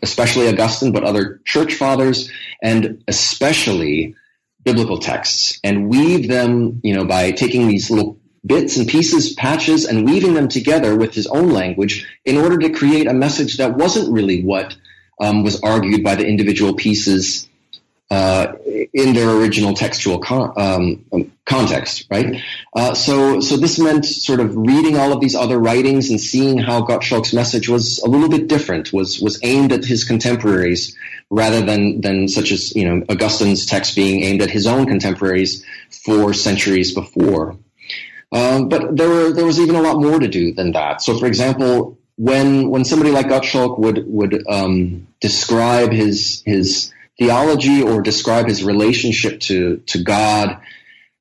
especially 0.02 0.48
Augustine, 0.48 0.92
but 0.92 1.04
other 1.04 1.40
church 1.44 1.74
fathers, 1.74 2.30
and 2.62 3.04
especially 3.08 4.14
biblical 4.64 4.98
texts, 4.98 5.60
and 5.62 5.88
weave 5.88 6.28
them, 6.28 6.80
you 6.82 6.94
know, 6.94 7.04
by 7.04 7.30
taking 7.30 7.68
these 7.68 7.90
little 7.90 8.18
bits 8.44 8.76
and 8.76 8.88
pieces, 8.88 9.34
patches, 9.34 9.84
and 9.84 10.04
weaving 10.04 10.34
them 10.34 10.48
together 10.48 10.96
with 10.96 11.14
his 11.14 11.26
own 11.26 11.50
language 11.50 12.06
in 12.24 12.36
order 12.36 12.58
to 12.58 12.70
create 12.70 13.06
a 13.06 13.14
message 13.14 13.58
that 13.58 13.76
wasn't 13.76 14.12
really 14.12 14.42
what 14.42 14.76
um, 15.20 15.42
was 15.42 15.60
argued 15.62 16.02
by 16.02 16.14
the 16.14 16.26
individual 16.26 16.74
pieces 16.74 17.48
uh, 18.10 18.52
in 18.92 19.14
their 19.14 19.30
original 19.30 19.74
textual 19.74 20.18
con- 20.18 20.52
um, 20.56 21.04
um, 21.12 21.32
context, 21.44 22.06
right? 22.10 22.40
Uh, 22.74 22.94
so, 22.94 23.40
so 23.40 23.56
this 23.56 23.78
meant 23.78 24.04
sort 24.04 24.38
of 24.38 24.56
reading 24.56 24.96
all 24.96 25.12
of 25.12 25.20
these 25.20 25.34
other 25.34 25.58
writings 25.58 26.10
and 26.10 26.20
seeing 26.20 26.58
how 26.58 26.82
Gottschalk's 26.82 27.32
message 27.32 27.68
was 27.68 27.98
a 27.98 28.08
little 28.08 28.28
bit 28.28 28.46
different, 28.46 28.92
was 28.92 29.20
was 29.20 29.40
aimed 29.42 29.72
at 29.72 29.84
his 29.84 30.04
contemporaries 30.04 30.96
rather 31.30 31.62
than 31.62 32.00
than 32.00 32.28
such 32.28 32.52
as 32.52 32.74
you 32.76 32.88
know 32.88 33.04
Augustine's 33.08 33.66
text 33.66 33.96
being 33.96 34.22
aimed 34.22 34.42
at 34.42 34.50
his 34.50 34.66
own 34.66 34.86
contemporaries 34.86 35.64
four 36.04 36.32
centuries 36.32 36.94
before. 36.94 37.56
Um, 38.32 38.68
but 38.68 38.96
there 38.96 39.08
were 39.08 39.32
there 39.32 39.46
was 39.46 39.58
even 39.58 39.74
a 39.74 39.82
lot 39.82 40.00
more 40.00 40.18
to 40.18 40.28
do 40.28 40.52
than 40.52 40.72
that. 40.72 41.02
So, 41.02 41.18
for 41.18 41.26
example, 41.26 41.98
when 42.16 42.70
when 42.70 42.84
somebody 42.84 43.10
like 43.10 43.26
Gottschalk 43.26 43.78
would 43.78 44.04
would 44.06 44.44
um, 44.48 45.06
describe 45.20 45.92
his 45.92 46.42
his 46.44 46.92
theology 47.18 47.82
or 47.82 48.02
describe 48.02 48.46
his 48.46 48.64
relationship 48.64 49.40
to, 49.40 49.78
to 49.86 50.02
God, 50.02 50.60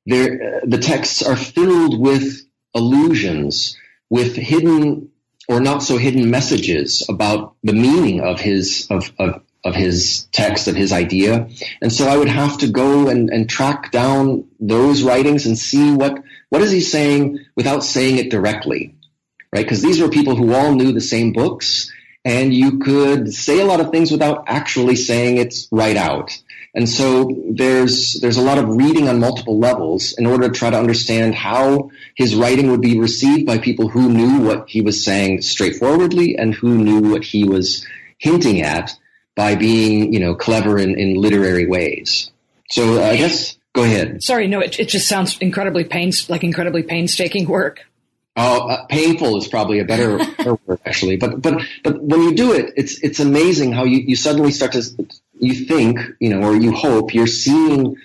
the 0.06 0.78
texts 0.80 1.22
are 1.22 1.36
filled 1.36 1.98
with 1.98 2.42
allusions, 2.74 3.76
with 4.10 4.36
hidden 4.36 5.10
or 5.48 5.60
not 5.60 5.82
so 5.82 5.96
hidden 5.96 6.30
messages 6.30 7.04
about 7.08 7.54
the 7.62 7.72
meaning 7.72 8.20
of 8.20 8.40
his 8.40 8.88
of, 8.90 9.12
of, 9.18 9.42
of 9.64 9.74
his 9.74 10.26
text, 10.32 10.68
of 10.68 10.76
his 10.76 10.92
idea. 10.92 11.48
And 11.80 11.92
so 11.92 12.08
I 12.08 12.16
would 12.16 12.28
have 12.28 12.58
to 12.58 12.68
go 12.68 13.08
and, 13.08 13.30
and 13.30 13.48
track 13.48 13.92
down 13.92 14.48
those 14.60 15.02
writings 15.02 15.46
and 15.46 15.58
see 15.58 15.92
what 15.92 16.22
what 16.48 16.62
is 16.62 16.70
he 16.70 16.80
saying 16.80 17.44
without 17.54 17.84
saying 17.84 18.18
it 18.18 18.30
directly. 18.30 18.94
Right? 19.52 19.64
Because 19.64 19.82
these 19.82 20.00
were 20.00 20.08
people 20.08 20.36
who 20.36 20.52
all 20.52 20.74
knew 20.74 20.92
the 20.92 21.00
same 21.00 21.32
books 21.32 21.92
and 22.26 22.52
you 22.52 22.78
could 22.78 23.32
say 23.32 23.60
a 23.60 23.64
lot 23.64 23.80
of 23.80 23.90
things 23.90 24.10
without 24.10 24.44
actually 24.48 24.96
saying 24.96 25.36
it 25.36 25.54
right 25.70 25.96
out. 25.96 26.36
And 26.74 26.88
so 26.88 27.30
there's 27.48 28.18
there's 28.20 28.36
a 28.36 28.42
lot 28.42 28.58
of 28.58 28.68
reading 28.68 29.08
on 29.08 29.20
multiple 29.20 29.58
levels 29.58 30.12
in 30.18 30.26
order 30.26 30.48
to 30.48 30.52
try 30.52 30.68
to 30.68 30.76
understand 30.76 31.36
how 31.36 31.90
his 32.16 32.34
writing 32.34 32.70
would 32.72 32.82
be 32.82 32.98
received 32.98 33.46
by 33.46 33.58
people 33.58 33.88
who 33.88 34.10
knew 34.10 34.40
what 34.40 34.68
he 34.68 34.82
was 34.82 35.04
saying 35.04 35.40
straightforwardly 35.40 36.36
and 36.36 36.52
who 36.52 36.76
knew 36.76 37.12
what 37.12 37.22
he 37.24 37.44
was 37.44 37.86
hinting 38.18 38.60
at 38.60 38.94
by 39.36 39.54
being, 39.54 40.12
you 40.12 40.18
know, 40.18 40.34
clever 40.34 40.78
in, 40.78 40.98
in 40.98 41.14
literary 41.14 41.66
ways. 41.66 42.30
So 42.70 43.00
uh, 43.00 43.06
I 43.06 43.16
guess 43.16 43.56
go 43.72 43.84
ahead. 43.84 44.22
Sorry, 44.22 44.48
no, 44.48 44.60
it, 44.60 44.80
it 44.80 44.88
just 44.88 45.06
sounds 45.06 45.38
incredibly 45.38 45.84
pains 45.84 46.28
like 46.28 46.42
incredibly 46.42 46.82
painstaking 46.82 47.46
work. 47.46 47.86
Oh, 48.36 48.68
uh, 48.68 48.84
painful 48.86 49.38
is 49.38 49.48
probably 49.48 49.78
a 49.78 49.84
better, 49.84 50.18
better 50.38 50.58
word 50.66 50.80
actually. 50.84 51.16
But 51.16 51.40
but 51.40 51.62
but 51.82 52.02
when 52.02 52.22
you 52.22 52.34
do 52.34 52.52
it, 52.52 52.74
it's 52.76 53.02
it's 53.02 53.20
amazing 53.20 53.72
how 53.72 53.84
you, 53.84 53.98
you 53.98 54.16
suddenly 54.16 54.52
start 54.52 54.72
to 54.72 54.82
you 55.38 55.54
think 55.54 55.98
you 56.20 56.30
know 56.30 56.46
or 56.46 56.56
you 56.56 56.72
hope 56.72 57.14
you're 57.14 57.26
seeing 57.26 57.96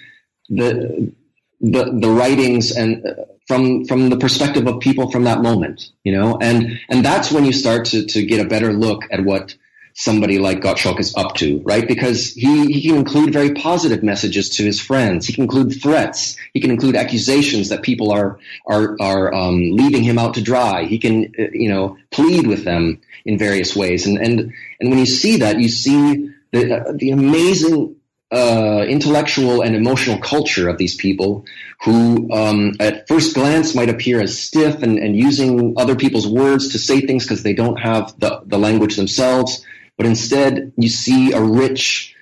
the 0.50 1.12
the 1.60 1.98
the 2.00 2.10
writings 2.10 2.72
and 2.72 3.06
uh, 3.06 3.14
from 3.48 3.86
from 3.86 4.10
the 4.10 4.18
perspective 4.18 4.68
of 4.68 4.80
people 4.80 5.12
from 5.12 5.26
that 5.26 5.42
moment, 5.42 5.90
you 6.04 6.14
know, 6.14 6.38
and 6.42 6.80
and 6.90 7.04
that's 7.04 7.32
when 7.32 7.44
you 7.44 7.52
start 7.52 7.86
to 7.86 8.06
to 8.06 8.26
get 8.26 8.40
a 8.40 8.48
better 8.48 8.72
look 8.72 9.04
at 9.12 9.24
what 9.24 9.56
somebody 9.94 10.40
like 10.40 10.62
Gottschalk 10.62 11.00
is 11.00 11.16
up 11.16 11.36
to, 11.36 11.60
right? 11.60 11.88
Because 11.88 12.34
he, 12.34 12.72
he 12.72 12.88
can 12.88 12.98
include 12.98 13.34
very 13.34 13.54
positive 13.54 14.04
messages 14.04 14.50
to 14.52 14.64
his 14.64 14.80
friends. 14.80 15.26
He 15.26 15.34
can 15.34 15.44
include 15.44 15.82
threats. 15.82 16.38
He 16.54 16.60
can 16.60 16.72
include 16.72 16.96
accusations 16.96 17.70
that 17.70 17.82
people 17.82 18.12
are 18.12 18.40
are 18.66 18.96
are 19.00 19.34
um, 19.34 19.72
leaving 19.72 20.04
him 20.04 20.18
out 20.18 20.36
to 20.36 20.42
dry. 20.42 20.86
He 20.86 21.00
can 21.00 21.34
uh, 21.38 21.44
you 21.54 21.70
know 21.70 21.98
plead 22.12 22.48
with 22.48 22.64
them 22.64 23.02
in 23.26 23.38
various 23.38 23.76
ways, 23.76 24.06
and 24.08 24.18
and 24.18 24.54
and 24.80 24.90
when 24.90 25.00
you 25.00 25.06
see 25.06 25.38
that, 25.38 25.60
you 25.60 25.70
see 25.70 26.32
the 26.52 26.80
uh, 26.80 26.94
the 26.96 27.12
amazing. 27.12 27.96
Uh, 28.34 28.86
intellectual 28.88 29.62
and 29.62 29.76
emotional 29.76 30.18
culture 30.18 30.70
of 30.70 30.78
these 30.78 30.96
people 30.96 31.44
who 31.84 32.32
um, 32.32 32.72
at 32.80 33.06
first 33.06 33.36
glance 33.36 33.76
might 33.76 33.90
appear 33.90 34.22
as 34.22 34.40
stiff 34.40 34.82
and, 34.84 34.98
and 35.00 35.18
using 35.18 35.74
other 35.76 35.98
people's 35.98 36.26
words 36.26 36.70
to 36.70 36.80
say 36.80 37.02
things 37.02 37.26
because 37.26 37.44
they 37.44 37.54
don't 37.54 37.76
have 37.76 38.18
the, 38.22 38.42
the 38.46 38.58
language 38.58 38.96
themselves 38.96 39.66
but 40.02 40.08
instead 40.08 40.74
you 40.78 40.90
see 40.90 41.32
a 41.32 41.40
rich 41.40 42.16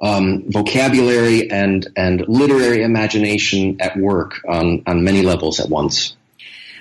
um, 0.00 0.44
vocabulary 0.52 1.50
and 1.50 1.84
and 1.96 2.24
literary 2.28 2.84
imagination 2.84 3.80
at 3.80 3.96
work 3.96 4.40
on 4.48 4.84
on 4.86 5.02
many 5.02 5.22
levels 5.22 5.58
at 5.58 5.68
once. 5.68 6.14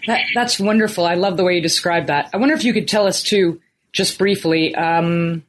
That, 0.06 0.22
that's 0.36 0.60
wonderful. 0.60 1.08
I 1.08 1.16
love 1.16 1.38
the 1.38 1.44
way 1.44 1.56
you 1.56 1.62
describe 1.62 2.06
that. 2.06 2.30
I 2.36 2.38
wonder 2.38 2.54
if 2.54 2.64
you 2.64 2.72
could 2.72 2.88
tell 2.88 3.08
us 3.08 3.24
too, 3.24 3.62
just 3.94 4.20
briefly, 4.20 4.76
um, 4.76 5.44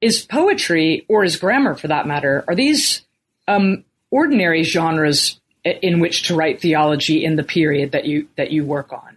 is 0.00 0.24
poetry 0.24 1.04
or 1.08 1.24
is 1.24 1.36
grammar, 1.38 1.74
for 1.74 1.88
that 1.88 2.06
matter, 2.06 2.44
are 2.46 2.54
these 2.54 3.02
um, 3.48 3.82
ordinary 4.12 4.62
genres 4.62 5.40
in 5.64 5.98
which 5.98 6.28
to 6.28 6.36
write 6.36 6.60
theology 6.60 7.24
in 7.24 7.34
the 7.34 7.42
period 7.42 7.90
that 7.90 8.04
you 8.04 8.28
that 8.36 8.52
you 8.52 8.64
work 8.64 8.92
on? 8.92 9.15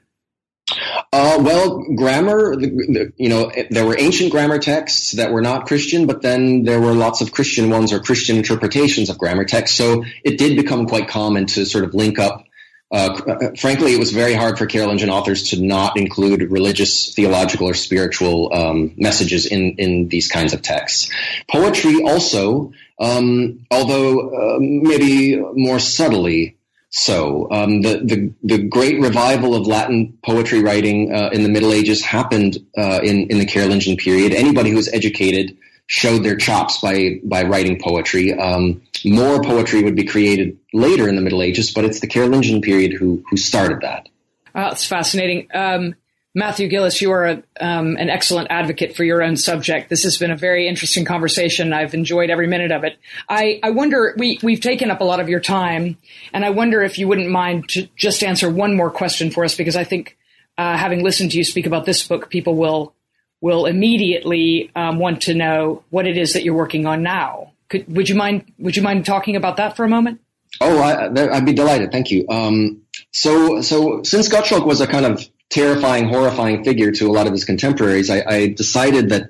Uh, 1.11 1.37
well, 1.41 1.83
grammar, 1.95 2.55
the, 2.55 2.67
the, 2.67 3.13
you 3.17 3.29
know, 3.29 3.51
there 3.69 3.85
were 3.85 3.97
ancient 3.97 4.31
grammar 4.31 4.59
texts 4.59 5.13
that 5.13 5.31
were 5.31 5.41
not 5.41 5.67
Christian, 5.67 6.05
but 6.07 6.21
then 6.21 6.63
there 6.63 6.79
were 6.79 6.93
lots 6.93 7.21
of 7.21 7.31
Christian 7.31 7.69
ones 7.69 7.91
or 7.91 7.99
Christian 7.99 8.37
interpretations 8.37 9.09
of 9.09 9.17
grammar 9.17 9.45
texts. 9.45 9.77
So 9.77 10.03
it 10.23 10.37
did 10.37 10.55
become 10.55 10.85
quite 10.85 11.07
common 11.07 11.45
to 11.47 11.65
sort 11.65 11.83
of 11.83 11.93
link 11.93 12.19
up 12.19 12.45
uh, 12.91 13.51
frankly, 13.55 13.93
it 13.93 13.99
was 13.99 14.11
very 14.11 14.33
hard 14.33 14.57
for 14.57 14.65
Carolingian 14.65 15.09
authors 15.09 15.49
to 15.49 15.61
not 15.61 15.95
include 15.95 16.41
religious, 16.49 17.13
theological, 17.13 17.67
or 17.67 17.75
spiritual 17.75 18.51
um, 18.51 18.93
messages 18.97 19.45
in, 19.45 19.75
in 19.77 20.07
these 20.07 20.27
kinds 20.27 20.53
of 20.53 20.61
texts. 20.63 21.11
Poetry 21.47 22.01
also, 22.03 22.73
um, 22.99 23.65
although 23.69 24.29
uh, 24.29 24.57
maybe 24.59 25.37
more 25.37 25.77
subtly 25.77 26.57
so, 26.91 27.47
um, 27.51 27.81
the, 27.81 27.99
the, 27.99 28.33
the 28.43 28.63
great 28.63 28.99
revival 28.99 29.53
of 29.53 29.67
Latin 29.67 30.17
poetry 30.25 30.61
writing 30.61 31.13
uh, 31.13 31.29
in 31.31 31.43
the 31.43 31.49
Middle 31.49 31.71
Ages 31.71 32.03
happened 32.03 32.57
uh, 32.75 32.99
in 33.03 33.27
in 33.29 33.37
the 33.37 33.45
Carolingian 33.45 33.95
period. 33.97 34.33
Anybody 34.33 34.71
who 34.71 34.75
was 34.75 34.91
educated 34.91 35.55
showed 35.85 36.23
their 36.23 36.35
chops 36.35 36.79
by 36.79 37.19
by 37.23 37.43
writing 37.43 37.79
poetry. 37.79 38.33
Um, 38.33 38.81
more 39.05 39.41
poetry 39.43 39.83
would 39.83 39.95
be 39.95 40.03
created 40.03 40.57
later 40.73 41.07
in 41.07 41.15
the 41.15 41.21
Middle 41.21 41.43
Ages, 41.43 41.71
but 41.71 41.85
it's 41.85 41.99
the 41.99 42.07
Carolingian 42.07 42.61
period 42.61 42.93
who 42.93 43.23
who 43.29 43.37
started 43.37 43.81
that. 43.81 44.09
Wow, 44.55 44.69
that's 44.69 44.85
fascinating. 44.85 45.47
Um, 45.53 45.93
Matthew 46.35 46.67
Gillis, 46.67 47.01
you 47.01 47.11
are 47.11 47.25
a, 47.25 47.43
um, 47.59 47.97
an 47.97 48.09
excellent 48.09 48.51
advocate 48.51 48.95
for 48.95 49.03
your 49.03 49.23
own 49.23 49.35
subject. 49.35 49.89
This 49.89 50.03
has 50.03 50.17
been 50.17 50.29
a 50.29 50.37
very 50.37 50.67
interesting 50.67 51.03
conversation. 51.03 51.73
I've 51.73 51.95
enjoyed 51.95 52.29
every 52.29 52.45
minute 52.45 52.71
of 52.71 52.83
it. 52.83 52.99
I, 53.27 53.59
I 53.63 53.71
wonder, 53.71 54.13
we, 54.15 54.39
we've 54.43 54.61
taken 54.61 54.91
up 54.91 55.01
a 55.01 55.03
lot 55.03 55.19
of 55.19 55.27
your 55.27 55.39
time, 55.39 55.97
and 56.31 56.45
I 56.45 56.51
wonder 56.51 56.83
if 56.83 56.99
you 56.99 57.07
wouldn't 57.07 57.29
mind 57.29 57.69
to 57.69 57.87
just 57.95 58.23
answer 58.23 58.47
one 58.47 58.75
more 58.75 58.91
question 58.91 59.31
for 59.31 59.43
us, 59.43 59.55
because 59.55 59.75
I 59.75 59.83
think 59.83 60.17
uh, 60.59 60.77
having 60.77 61.03
listened 61.03 61.31
to 61.31 61.37
you 61.37 61.43
speak 61.43 61.65
about 61.65 61.85
this 61.85 62.07
book, 62.07 62.29
people 62.29 62.55
will 62.55 62.93
will 63.41 63.65
immediately 63.65 64.69
um, 64.75 64.99
want 64.99 65.21
to 65.21 65.33
know 65.33 65.83
what 65.89 66.05
it 66.05 66.17
is 66.17 66.33
that 66.33 66.43
you're 66.43 66.55
working 66.55 66.85
on 66.85 67.01
now. 67.01 67.53
Could, 67.69 67.95
would 67.95 68.09
you 68.09 68.15
mind 68.15 68.51
Would 68.59 68.75
you 68.75 68.83
mind 68.83 69.05
talking 69.05 69.35
about 69.35 69.57
that 69.57 69.77
for 69.77 69.85
a 69.85 69.89
moment? 69.89 70.19
Oh, 70.61 70.79
I, 70.79 71.07
would 71.07 71.45
be 71.45 71.53
delighted. 71.53 71.91
Thank 71.91 72.11
you. 72.11 72.25
Um, 72.27 72.81
so, 73.11 73.61
so 73.61 74.03
since 74.03 74.27
Gottschalk 74.27 74.65
was 74.65 74.81
a 74.81 74.87
kind 74.87 75.05
of 75.05 75.27
terrifying, 75.49 76.07
horrifying 76.07 76.63
figure 76.63 76.91
to 76.91 77.07
a 77.07 77.11
lot 77.11 77.27
of 77.27 77.33
his 77.33 77.45
contemporaries, 77.45 78.09
I, 78.09 78.23
I 78.25 78.47
decided 78.47 79.09
that 79.09 79.29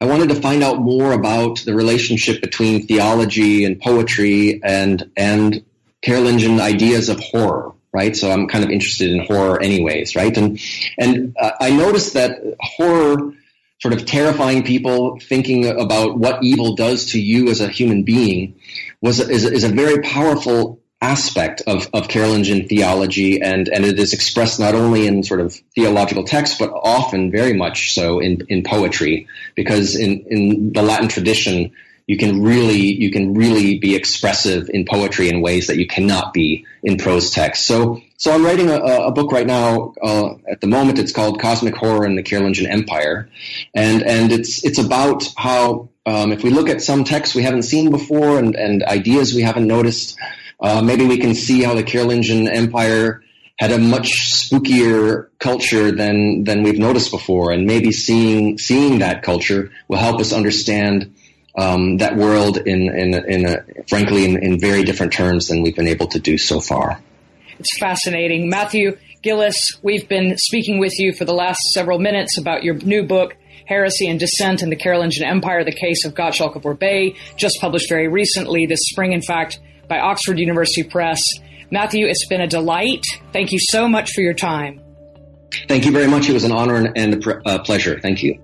I 0.00 0.06
wanted 0.06 0.28
to 0.28 0.36
find 0.36 0.62
out 0.62 0.78
more 0.78 1.12
about 1.12 1.60
the 1.64 1.74
relationship 1.74 2.40
between 2.40 2.86
theology 2.86 3.64
and 3.64 3.80
poetry 3.80 4.60
and 4.62 5.10
and 5.16 5.64
Carolingian 6.02 6.60
ideas 6.60 7.08
of 7.08 7.18
horror, 7.18 7.72
right? 7.92 8.16
So 8.16 8.30
I'm 8.30 8.46
kind 8.46 8.62
of 8.62 8.70
interested 8.70 9.10
in 9.10 9.26
horror, 9.26 9.60
anyways, 9.60 10.14
right? 10.14 10.36
And 10.36 10.60
and 10.96 11.34
uh, 11.38 11.52
I 11.60 11.70
noticed 11.70 12.14
that 12.14 12.38
horror, 12.60 13.32
sort 13.80 13.94
of 13.94 14.06
terrifying 14.06 14.62
people 14.62 15.18
thinking 15.20 15.66
about 15.66 16.16
what 16.16 16.44
evil 16.44 16.76
does 16.76 17.06
to 17.12 17.20
you 17.20 17.48
as 17.48 17.60
a 17.60 17.68
human 17.68 18.04
being, 18.04 18.60
was 19.00 19.18
is, 19.18 19.44
is 19.44 19.64
a 19.64 19.68
very 19.68 20.00
powerful 20.02 20.80
aspect 21.00 21.62
of, 21.66 21.88
of 21.92 22.08
Carolingian 22.08 22.68
theology, 22.68 23.40
and, 23.40 23.68
and 23.68 23.84
it 23.84 23.98
is 23.98 24.12
expressed 24.12 24.58
not 24.58 24.74
only 24.74 25.06
in 25.06 25.22
sort 25.22 25.40
of 25.40 25.54
theological 25.74 26.24
texts, 26.24 26.58
but 26.58 26.70
often 26.70 27.30
very 27.30 27.52
much 27.52 27.94
so 27.94 28.18
in, 28.18 28.42
in 28.48 28.64
poetry, 28.64 29.28
because 29.54 29.94
in, 29.94 30.24
in 30.28 30.72
the 30.72 30.82
Latin 30.82 31.08
tradition, 31.08 31.72
you 32.08 32.16
can 32.16 32.42
really 32.42 32.80
you 32.80 33.10
can 33.12 33.34
really 33.34 33.78
be 33.78 33.94
expressive 33.94 34.70
in 34.70 34.86
poetry 34.86 35.28
in 35.28 35.42
ways 35.42 35.66
that 35.66 35.76
you 35.76 35.86
cannot 35.86 36.32
be 36.32 36.66
in 36.82 36.96
prose 36.96 37.30
text. 37.30 37.66
So 37.66 38.00
so 38.16 38.32
I'm 38.32 38.44
writing 38.44 38.70
a, 38.70 38.78
a 38.78 39.12
book 39.12 39.30
right 39.30 39.46
now. 39.46 39.94
Uh, 40.02 40.36
at 40.50 40.62
the 40.62 40.66
moment, 40.66 40.98
it's 40.98 41.12
called 41.12 41.38
Cosmic 41.38 41.76
Horror 41.76 42.06
in 42.06 42.16
the 42.16 42.22
Carolingian 42.22 42.66
Empire, 42.66 43.28
and 43.74 44.02
and 44.02 44.32
it's 44.32 44.64
it's 44.64 44.78
about 44.78 45.28
how 45.36 45.90
um, 46.06 46.32
if 46.32 46.42
we 46.42 46.48
look 46.48 46.70
at 46.70 46.80
some 46.80 47.04
texts 47.04 47.34
we 47.34 47.42
haven't 47.42 47.64
seen 47.64 47.90
before 47.90 48.38
and 48.38 48.56
and 48.56 48.82
ideas 48.82 49.34
we 49.34 49.42
haven't 49.42 49.66
noticed, 49.66 50.18
uh, 50.60 50.82
maybe 50.82 51.06
we 51.06 51.18
can 51.18 51.34
see 51.34 51.62
how 51.62 51.74
the 51.74 51.82
Carolingian 51.82 52.48
Empire 52.48 53.22
had 53.58 53.72
a 53.72 53.78
much 53.78 54.10
spookier 54.10 55.28
culture 55.38 55.90
than 55.90 56.44
than 56.44 56.62
we've 56.62 56.78
noticed 56.78 57.10
before, 57.10 57.50
and 57.52 57.66
maybe 57.66 57.90
seeing 57.92 58.58
seeing 58.58 59.00
that 59.00 59.22
culture 59.22 59.70
will 59.88 59.98
help 59.98 60.20
us 60.20 60.32
understand 60.32 61.14
um, 61.56 61.98
that 61.98 62.16
world 62.16 62.56
in 62.56 62.88
in, 62.88 63.14
in 63.14 63.46
a, 63.46 63.64
frankly 63.88 64.24
in, 64.24 64.42
in 64.42 64.60
very 64.60 64.84
different 64.84 65.12
terms 65.12 65.48
than 65.48 65.62
we've 65.62 65.76
been 65.76 65.88
able 65.88 66.06
to 66.06 66.20
do 66.20 66.38
so 66.38 66.60
far. 66.60 67.00
It's 67.58 67.76
fascinating, 67.78 68.48
Matthew 68.48 68.96
Gillis. 69.22 69.58
We've 69.82 70.08
been 70.08 70.36
speaking 70.38 70.78
with 70.78 70.98
you 70.98 71.12
for 71.12 71.24
the 71.24 71.34
last 71.34 71.60
several 71.72 71.98
minutes 71.98 72.38
about 72.38 72.62
your 72.62 72.74
new 72.74 73.02
book. 73.02 73.36
Heresy 73.66 74.08
and 74.08 74.18
Dissent 74.18 74.62
in 74.62 74.70
the 74.70 74.76
Carolingian 74.76 75.26
Empire, 75.26 75.62
the 75.62 75.72
case 75.72 76.06
of 76.06 76.14
Gottschalk 76.14 76.56
of 76.56 76.62
Orbais, 76.62 77.16
just 77.36 77.60
published 77.60 77.90
very 77.90 78.08
recently 78.08 78.64
this 78.64 78.80
spring, 78.84 79.12
in 79.12 79.20
fact, 79.20 79.60
by 79.88 79.98
Oxford 79.98 80.38
University 80.38 80.82
Press. 80.82 81.20
Matthew, 81.70 82.06
it's 82.06 82.26
been 82.28 82.40
a 82.40 82.46
delight. 82.46 83.04
Thank 83.32 83.52
you 83.52 83.58
so 83.60 83.88
much 83.88 84.12
for 84.12 84.20
your 84.20 84.34
time. 84.34 84.82
Thank 85.66 85.84
you 85.84 85.92
very 85.92 86.06
much. 86.06 86.28
It 86.28 86.34
was 86.34 86.44
an 86.44 86.52
honor 86.52 86.92
and 86.94 87.26
a 87.26 87.48
uh, 87.48 87.58
pleasure. 87.60 87.98
Thank 88.00 88.22
you. 88.22 88.38